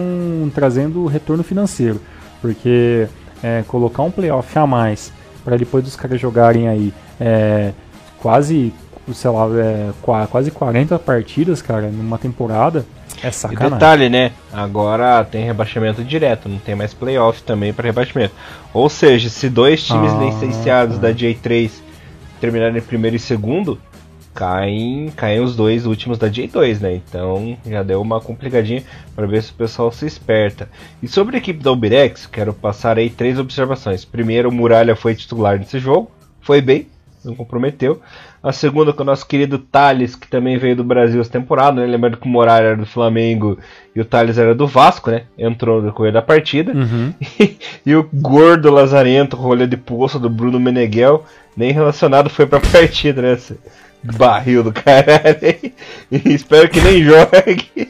trazendo 0.54 1.04
retorno 1.06 1.42
financeiro. 1.42 2.00
Porque 2.40 3.08
é, 3.42 3.64
colocar 3.66 4.04
um 4.04 4.12
playoff 4.12 4.56
a 4.56 4.64
mais 4.64 5.12
para 5.44 5.56
depois 5.56 5.82
dos 5.82 5.96
caras 5.96 6.20
jogarem 6.20 6.68
aí 6.68 6.94
é, 7.18 7.72
quase, 8.20 8.72
sei 9.12 9.30
lá, 9.32 9.48
é, 9.58 9.90
quase 10.30 10.52
40 10.52 11.00
partidas, 11.00 11.60
cara, 11.60 11.88
numa 11.88 12.16
temporada 12.16 12.86
é 13.22 13.30
sacanagem. 13.30 13.68
E 13.68 13.70
detalhe, 13.70 14.08
né? 14.08 14.32
Agora 14.52 15.24
tem 15.24 15.44
rebaixamento 15.44 16.02
direto, 16.04 16.48
não 16.48 16.58
tem 16.58 16.74
mais 16.74 16.92
playoff 16.92 17.42
também 17.42 17.72
para 17.72 17.86
rebaixamento. 17.86 18.34
Ou 18.72 18.88
seja, 18.88 19.28
se 19.28 19.48
dois 19.48 19.82
times 19.82 20.12
ah, 20.12 20.24
licenciados 20.24 20.98
da 20.98 21.12
J3 21.12 21.70
terminarem 22.40 22.82
primeiro 22.82 23.16
e 23.16 23.18
segundo, 23.18 23.78
caem, 24.34 25.12
caem 25.16 25.40
os 25.40 25.54
dois 25.54 25.86
últimos 25.86 26.18
da 26.18 26.28
J2, 26.28 26.80
né? 26.80 26.94
Então 26.94 27.56
já 27.64 27.82
deu 27.82 28.02
uma 28.02 28.20
complicadinha 28.20 28.82
para 29.14 29.26
ver 29.26 29.42
se 29.42 29.52
o 29.52 29.54
pessoal 29.54 29.92
se 29.92 30.04
esperta. 30.04 30.68
E 31.02 31.08
sobre 31.08 31.36
a 31.36 31.38
equipe 31.38 31.62
da 31.62 31.70
Ubirex, 31.70 32.26
quero 32.26 32.52
passar 32.52 32.98
aí 32.98 33.08
três 33.08 33.38
observações. 33.38 34.04
Primeiro, 34.04 34.48
o 34.48 34.52
Muralha 34.52 34.96
foi 34.96 35.14
titular 35.14 35.58
nesse 35.58 35.78
jogo, 35.78 36.10
foi 36.40 36.60
bem, 36.60 36.88
não 37.24 37.34
comprometeu. 37.34 38.02
A 38.44 38.52
segunda 38.52 38.92
com 38.92 39.02
o 39.02 39.06
nosso 39.06 39.26
querido 39.26 39.58
Thales, 39.58 40.14
que 40.14 40.28
também 40.28 40.58
veio 40.58 40.76
do 40.76 40.84
Brasil 40.84 41.18
essa 41.18 41.30
temporada, 41.30 41.80
né? 41.80 41.86
Lembrando 41.86 42.18
que 42.18 42.26
o 42.26 42.30
Morar 42.30 42.62
era 42.62 42.76
do 42.76 42.84
Flamengo 42.84 43.58
e 43.96 44.02
o 44.02 44.04
Thales 44.04 44.36
era 44.36 44.54
do 44.54 44.66
Vasco, 44.66 45.10
né? 45.10 45.22
Entrou 45.38 45.80
no 45.80 45.86
decorrer 45.86 46.12
da 46.12 46.20
partida. 46.20 46.72
Uhum. 46.72 47.14
E, 47.86 47.96
o 47.96 48.06
gordo 48.12 48.70
lazarento, 48.70 49.34
rolê 49.34 49.66
de 49.66 49.78
poço 49.78 50.18
do 50.18 50.28
Bruno 50.28 50.60
Meneghel, 50.60 51.24
nem 51.56 51.72
relacionado 51.72 52.28
foi 52.28 52.46
pra 52.46 52.60
partida, 52.72 53.22
né? 53.22 53.32
Esse 53.32 53.58
barril 54.02 54.62
do 54.62 54.72
caralho. 54.72 55.72
Espero 56.10 56.68
que 56.68 56.82
nem 56.82 57.00
jogue. 57.04 57.88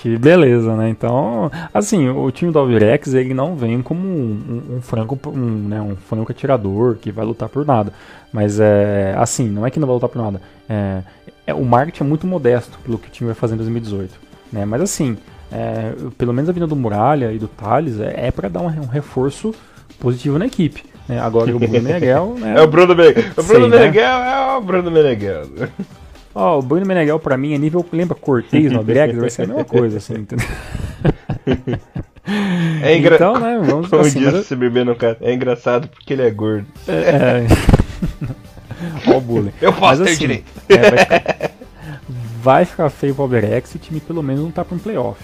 Que 0.00 0.16
beleza, 0.16 0.76
né? 0.76 0.88
Então, 0.88 1.50
assim, 1.74 2.08
o 2.08 2.30
time 2.30 2.52
do 2.52 2.58
Alvirex, 2.60 3.14
ele 3.14 3.34
não 3.34 3.56
vem 3.56 3.82
como 3.82 4.00
um, 4.00 4.62
um, 4.70 4.76
um 4.76 4.80
franco, 4.80 5.18
um, 5.28 5.68
né, 5.68 5.80
um 5.82 5.96
franco 5.96 6.30
atirador 6.30 6.94
que 6.94 7.10
vai 7.10 7.24
lutar 7.24 7.48
por 7.48 7.66
nada. 7.66 7.92
Mas 8.32 8.60
é 8.60 9.12
assim, 9.18 9.48
não 9.48 9.66
é 9.66 9.72
que 9.72 9.80
não 9.80 9.88
vai 9.88 9.94
lutar 9.94 10.08
por 10.08 10.22
nada. 10.22 10.40
É, 10.68 11.02
é, 11.48 11.52
o 11.52 11.64
marketing 11.64 12.04
é 12.04 12.06
muito 12.06 12.28
modesto 12.28 12.78
pelo 12.84 12.96
que 12.96 13.08
o 13.08 13.10
time 13.10 13.26
vai 13.26 13.34
fazer 13.34 13.54
em 13.54 13.56
2018. 13.56 14.14
Né? 14.52 14.64
Mas 14.64 14.82
assim, 14.82 15.18
é, 15.50 15.92
pelo 16.16 16.32
menos 16.32 16.48
a 16.48 16.52
vinda 16.52 16.68
do 16.68 16.76
Muralha 16.76 17.32
e 17.32 17.38
do 17.38 17.48
Thales 17.48 17.98
é, 17.98 18.28
é 18.28 18.30
para 18.30 18.48
dar 18.48 18.60
um, 18.60 18.66
um, 18.66 18.86
reforço 18.86 19.52
positivo 19.98 20.38
na 20.38 20.46
equipe. 20.46 20.84
Né? 21.08 21.18
Agora 21.18 21.50
o 21.50 21.58
Bruno 21.58 21.72
Meneghel. 21.72 22.36
Né? 22.38 22.54
É 22.56 22.62
o 22.62 22.68
Bruno 22.68 22.94
Meneghel. 22.94 23.32
O 23.36 23.42
Bruno 23.42 23.68
Sei, 23.68 23.78
Meneghel 23.80 24.18
né? 24.20 24.32
é 24.32 24.56
o 24.56 24.60
Bruno 24.60 24.90
Meneghel. 24.92 25.48
Ó, 26.40 26.54
oh, 26.54 26.58
o 26.60 26.62
Bruno 26.62 26.86
Meneghel 26.86 27.18
pra 27.18 27.36
mim 27.36 27.52
é 27.52 27.58
nível. 27.58 27.84
Lembra 27.92 28.14
Cortez 28.14 28.70
no 28.70 28.84
Dragons? 28.84 29.18
Vai 29.18 29.28
ser 29.28 29.42
a 29.42 29.46
mesma 29.48 29.64
coisa, 29.66 29.98
assim, 29.98 30.14
entendeu? 30.14 30.46
É 32.82 32.94
engra... 32.94 33.14
Então, 33.14 33.40
né, 33.40 33.58
vamos 33.64 33.88
Como 33.88 34.02
assim, 34.02 34.18
disse 34.20 34.54
mas... 34.54 34.86
no 34.86 34.94
cara, 34.94 35.16
é 35.22 35.32
engraçado 35.32 35.88
porque 35.88 36.12
ele 36.12 36.20
é 36.20 36.30
gordo. 36.30 36.66
É. 36.86 36.92
é... 36.92 37.46
Ó 39.10 39.16
o 39.16 39.20
bullying. 39.22 39.52
Eu 39.62 39.72
posso 39.72 40.02
mas, 40.02 40.10
ter 40.10 40.10
assim, 40.10 40.18
direito. 40.18 40.44
É, 40.68 40.76
vai, 40.76 40.98
ficar... 40.98 41.50
vai, 42.42 42.64
ficar... 42.66 42.90
feio 42.90 43.14
o 43.16 43.22
Overex 43.22 43.70
se 43.70 43.76
o 43.76 43.78
time 43.78 43.98
pelo 43.98 44.22
menos 44.22 44.42
não 44.42 44.50
tá 44.50 44.62
pra 44.62 44.76
um 44.76 44.78
playoff. 44.78 45.18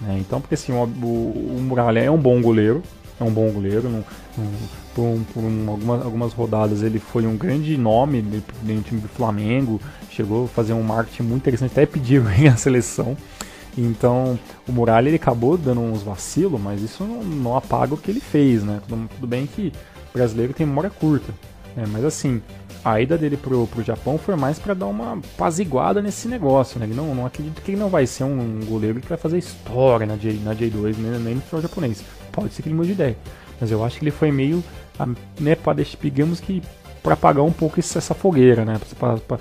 Né? 0.00 0.18
Então, 0.20 0.40
porque 0.40 0.54
assim, 0.54 0.70
o, 0.70 0.84
o, 0.84 1.56
o 1.56 1.60
Muralha 1.60 1.98
é 1.98 2.10
um 2.10 2.16
bom 2.16 2.40
goleiro. 2.40 2.84
É 3.20 3.24
um 3.24 3.32
bom 3.32 3.50
goleiro. 3.50 3.82
Não, 3.82 4.04
não, 4.38 4.46
por, 4.94 5.02
um, 5.02 5.24
por 5.24 5.42
um, 5.42 5.70
algumas, 5.70 6.04
algumas 6.04 6.32
rodadas 6.32 6.82
ele 6.82 6.98
foi 6.98 7.26
um 7.26 7.36
grande 7.36 7.76
nome 7.76 8.22
dentro 8.22 8.54
do 8.62 8.82
time 8.82 9.00
do 9.00 9.08
Flamengo, 9.08 9.80
chegou 10.10 10.44
a 10.44 10.48
fazer 10.48 10.72
um 10.72 10.82
marketing 10.82 11.24
muito 11.24 11.42
interessante, 11.42 11.72
até 11.72 11.84
pediu 11.84 12.24
a 12.52 12.56
seleção. 12.56 13.16
Então, 13.76 14.38
o 14.68 14.72
Muralha 14.72 15.08
ele 15.08 15.16
acabou 15.16 15.58
dando 15.58 15.80
uns 15.80 16.02
vacilos, 16.02 16.60
mas 16.60 16.80
isso 16.80 17.02
não, 17.02 17.24
não, 17.24 17.56
apaga 17.56 17.94
o 17.94 17.96
que 17.96 18.10
ele 18.10 18.20
fez, 18.20 18.62
né? 18.62 18.80
Tudo, 18.88 19.08
tudo 19.08 19.26
bem 19.26 19.46
que 19.46 19.72
o 20.10 20.12
brasileiro 20.16 20.54
tem 20.54 20.64
memória 20.64 20.90
curta, 20.90 21.34
né? 21.76 21.84
mas 21.88 22.04
assim, 22.04 22.40
a 22.84 23.00
ida 23.00 23.18
dele 23.18 23.36
pro, 23.36 23.66
pro 23.66 23.82
Japão 23.82 24.16
foi 24.16 24.36
mais 24.36 24.60
para 24.60 24.74
dar 24.74 24.86
uma 24.86 25.18
paziguada 25.36 26.00
nesse 26.00 26.28
negócio, 26.28 26.78
né? 26.78 26.86
Ele 26.86 26.94
não, 26.94 27.12
não 27.14 27.26
acredito 27.26 27.62
que 27.62 27.72
ele 27.72 27.80
não 27.80 27.88
vai 27.88 28.06
ser 28.06 28.22
um 28.22 28.60
goleiro 28.64 29.00
que 29.00 29.08
vai 29.08 29.18
fazer 29.18 29.38
história 29.38 30.06
na, 30.06 30.16
J, 30.16 30.38
na 30.44 30.54
J2, 30.54 30.94
nem, 30.96 31.18
nem 31.18 31.34
no 31.34 31.40
futebol 31.40 31.62
japonês. 31.62 32.04
Pode 32.30 32.54
ser 32.54 32.62
que 32.62 32.68
ele 32.68 32.76
mude 32.76 32.88
de 32.88 32.94
ideia. 32.94 33.16
Mas 33.60 33.70
eu 33.70 33.82
acho 33.82 33.98
que 33.98 34.04
ele 34.04 34.10
foi 34.10 34.30
meio, 34.30 34.62
né, 35.40 35.54
para 35.54 35.82
digamos 36.00 36.40
que 36.40 36.62
para 37.04 37.12
apagar 37.12 37.44
um 37.44 37.52
pouco 37.52 37.78
essa 37.78 38.14
fogueira, 38.14 38.64
né? 38.64 38.80
Pra, 38.98 39.18
pra, 39.18 39.38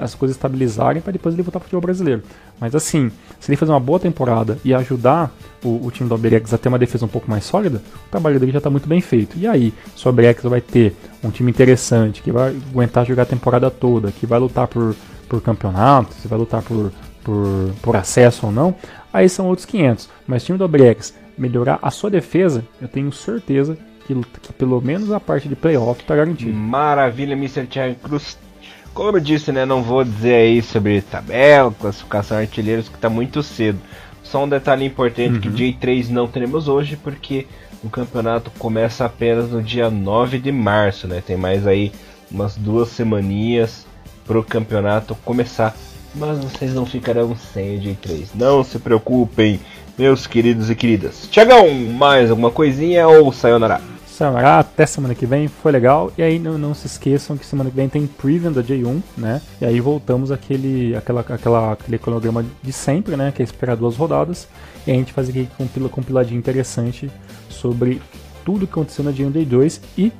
as 0.00 0.14
coisas 0.14 0.36
estabilizarem 0.36 1.00
para 1.00 1.12
depois 1.12 1.34
ele 1.34 1.42
voltar 1.42 1.58
para 1.58 1.64
o 1.64 1.68
futebol 1.68 1.80
brasileiro. 1.80 2.22
Mas 2.60 2.74
assim, 2.74 3.10
se 3.40 3.50
ele 3.50 3.56
fazer 3.56 3.72
uma 3.72 3.80
boa 3.80 3.98
temporada 3.98 4.58
e 4.62 4.74
ajudar 4.74 5.32
o, 5.64 5.86
o 5.86 5.90
time 5.90 6.10
do 6.10 6.14
Alberex 6.14 6.52
a 6.52 6.58
ter 6.58 6.68
uma 6.68 6.78
defesa 6.78 7.06
um 7.06 7.08
pouco 7.08 7.30
mais 7.30 7.44
sólida, 7.44 7.80
o 8.06 8.10
trabalho 8.10 8.38
dele 8.38 8.52
já 8.52 8.58
está 8.58 8.68
muito 8.68 8.86
bem 8.86 9.00
feito. 9.00 9.38
E 9.38 9.46
aí, 9.46 9.72
se 9.96 10.04
o 10.04 10.08
Alberex 10.10 10.42
vai 10.42 10.60
ter 10.60 10.94
um 11.24 11.30
time 11.30 11.50
interessante, 11.50 12.20
que 12.20 12.30
vai 12.30 12.54
aguentar 12.70 13.06
jogar 13.06 13.22
a 13.22 13.26
temporada 13.26 13.70
toda, 13.70 14.12
que 14.12 14.26
vai 14.26 14.38
lutar 14.38 14.68
por, 14.68 14.94
por 15.26 15.40
campeonato, 15.40 16.12
se 16.14 16.28
vai 16.28 16.38
lutar 16.38 16.60
por, 16.60 16.92
por, 17.24 17.72
por 17.80 17.96
acesso 17.96 18.44
ou 18.44 18.52
não, 18.52 18.74
aí 19.10 19.26
são 19.26 19.46
outros 19.46 19.64
500. 19.64 20.10
Mas 20.26 20.42
o 20.42 20.46
time 20.46 20.58
do 20.58 20.64
Alberex 20.64 21.14
melhorar 21.38 21.78
a 21.80 21.90
sua 21.90 22.10
defesa, 22.10 22.62
eu 22.80 22.88
tenho 22.88 23.10
certeza 23.10 23.78
que, 24.06 24.14
que 24.42 24.52
pelo 24.52 24.80
menos 24.80 25.10
a 25.12 25.18
parte 25.18 25.48
de 25.48 25.56
playoff 25.56 26.00
está 26.00 26.14
garantida. 26.14 26.52
Maravilha, 26.52 27.32
Mr. 27.32 27.66
Thiago 27.66 27.96
Cruz. 27.96 28.38
Como 28.94 29.16
eu 29.16 29.20
disse, 29.20 29.52
né, 29.52 29.66
não 29.66 29.82
vou 29.82 30.02
dizer 30.04 30.34
aí 30.34 30.62
sobre 30.62 31.02
tabela, 31.02 31.74
classificação 31.78 32.38
artilheiros, 32.38 32.88
que 32.88 32.94
está 32.94 33.10
muito 33.10 33.42
cedo. 33.42 33.78
Só 34.22 34.44
um 34.44 34.48
detalhe 34.48 34.84
importante 34.84 35.34
uhum. 35.34 35.40
que 35.40 35.48
J3 35.48 36.08
não 36.08 36.26
teremos 36.26 36.66
hoje, 36.66 36.96
porque 36.96 37.46
o 37.84 37.90
campeonato 37.90 38.50
começa 38.58 39.04
apenas 39.04 39.50
no 39.50 39.62
dia 39.62 39.90
9 39.90 40.38
de 40.38 40.50
março, 40.50 41.06
né? 41.06 41.22
Tem 41.24 41.36
mais 41.36 41.66
aí 41.66 41.92
umas 42.30 42.56
duas 42.56 42.88
semaninhas 42.88 43.86
para 44.26 44.38
o 44.38 44.42
campeonato 44.42 45.14
começar. 45.24 45.76
Mas 46.14 46.38
vocês 46.38 46.74
não 46.74 46.86
ficarão 46.86 47.36
sem 47.36 47.76
o 47.76 47.80
J3. 47.82 48.28
Não 48.34 48.64
se 48.64 48.78
preocupem, 48.78 49.60
meus 49.98 50.26
queridos 50.26 50.70
e 50.70 50.74
queridas. 50.74 51.28
Tiagão, 51.30 51.72
mais 51.74 52.30
alguma 52.30 52.50
coisinha 52.50 53.06
ou 53.06 53.32
sayonara? 53.32 53.80
Até 54.24 54.86
semana 54.86 55.14
que 55.14 55.26
vem, 55.26 55.48
foi 55.48 55.72
legal. 55.72 56.12
E 56.16 56.22
aí 56.22 56.38
não, 56.38 56.56
não, 56.56 56.74
se 56.74 56.86
esqueçam 56.86 57.36
que 57.36 57.44
semana 57.44 57.70
que 57.70 57.76
vem 57.76 57.88
tem 57.88 58.06
preview 58.06 58.50
da 58.50 58.62
J1, 58.62 59.02
né? 59.16 59.42
E 59.60 59.64
aí 59.64 59.80
voltamos 59.80 60.30
aquele, 60.30 60.96
aquela, 60.96 61.20
aquela, 61.20 61.72
aquele 61.72 61.98
cronograma 61.98 62.44
de 62.62 62.72
sempre, 62.72 63.16
né? 63.16 63.32
Que 63.34 63.42
é 63.42 63.44
esperar 63.44 63.76
duas 63.76 63.96
rodadas. 63.96 64.48
E 64.86 64.90
a 64.90 64.94
gente 64.94 65.12
faz 65.12 65.28
aqui 65.28 65.48
um 65.60 65.88
compiladinho 65.88 66.38
interessante 66.38 67.10
sobre 67.48 68.00
tudo 68.44 68.66
que 68.66 68.72
aconteceu 68.72 69.04
na 69.04 69.12
J1 69.12 69.30
Day 69.30 69.44
2 69.44 69.80
e 69.98 70.12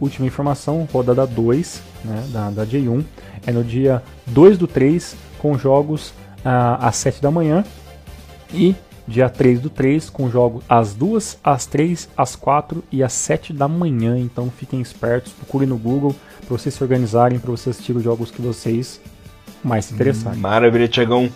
última 0.00 0.26
informação, 0.26 0.88
rodada 0.92 1.26
2 1.26 1.82
né, 2.04 2.24
da, 2.30 2.50
da 2.50 2.66
J1 2.66 3.04
é 3.46 3.52
no 3.52 3.62
dia 3.62 4.02
2 4.26 4.58
do 4.58 4.66
3 4.66 5.16
com 5.38 5.56
jogos 5.58 6.12
ah, 6.44 6.88
às 6.88 6.96
7 6.96 7.20
da 7.22 7.30
manhã 7.30 7.64
e 8.52 8.74
dia 9.06 9.28
3 9.28 9.60
do 9.60 9.70
3, 9.70 10.10
com 10.10 10.30
jogos 10.30 10.64
às 10.68 10.94
2, 10.94 11.38
às 11.42 11.66
3, 11.66 12.08
às 12.16 12.34
4 12.36 12.82
e 12.90 13.02
às 13.02 13.12
7 13.12 13.52
da 13.52 13.68
manhã. 13.68 14.18
Então 14.18 14.50
fiquem 14.50 14.80
espertos, 14.80 15.32
procurem 15.32 15.68
no 15.68 15.76
Google 15.76 16.14
para 16.46 16.56
vocês 16.56 16.74
se 16.74 16.82
organizarem, 16.82 17.38
para 17.38 17.50
vocês 17.50 17.76
assistirem 17.76 17.98
os 17.98 18.04
jogos 18.04 18.30
que 18.30 18.40
vocês 18.42 19.00
mais 19.62 19.86
se 19.86 19.94
interessarem. 19.94 20.38
Maravilha, 20.38 20.88
Tiagão. 20.88 21.30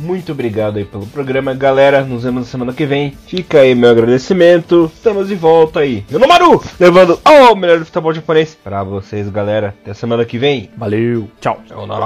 Muito 0.00 0.32
obrigado 0.32 0.78
aí 0.78 0.84
pelo 0.84 1.06
programa, 1.06 1.52
galera. 1.52 2.02
Nos 2.02 2.22
vemos 2.24 2.44
na 2.44 2.48
semana 2.48 2.72
que 2.72 2.86
vem. 2.86 3.12
Fica 3.26 3.60
aí 3.60 3.74
meu 3.74 3.90
agradecimento. 3.90 4.90
Estamos 4.94 5.28
de 5.28 5.34
volta 5.34 5.80
aí. 5.80 6.06
Meu 6.10 6.26
Maru, 6.26 6.62
levando 6.78 7.20
o 7.22 7.54
melhor 7.54 7.78
do 7.78 7.84
futebol 7.84 8.14
japonês 8.14 8.54
para 8.54 8.82
vocês, 8.82 9.28
galera. 9.28 9.74
Até 9.82 9.92
semana 9.92 10.24
que 10.24 10.38
vem. 10.38 10.70
Valeu. 10.76 11.28
Tchau. 11.38 11.60
Sayonara. 11.68 12.00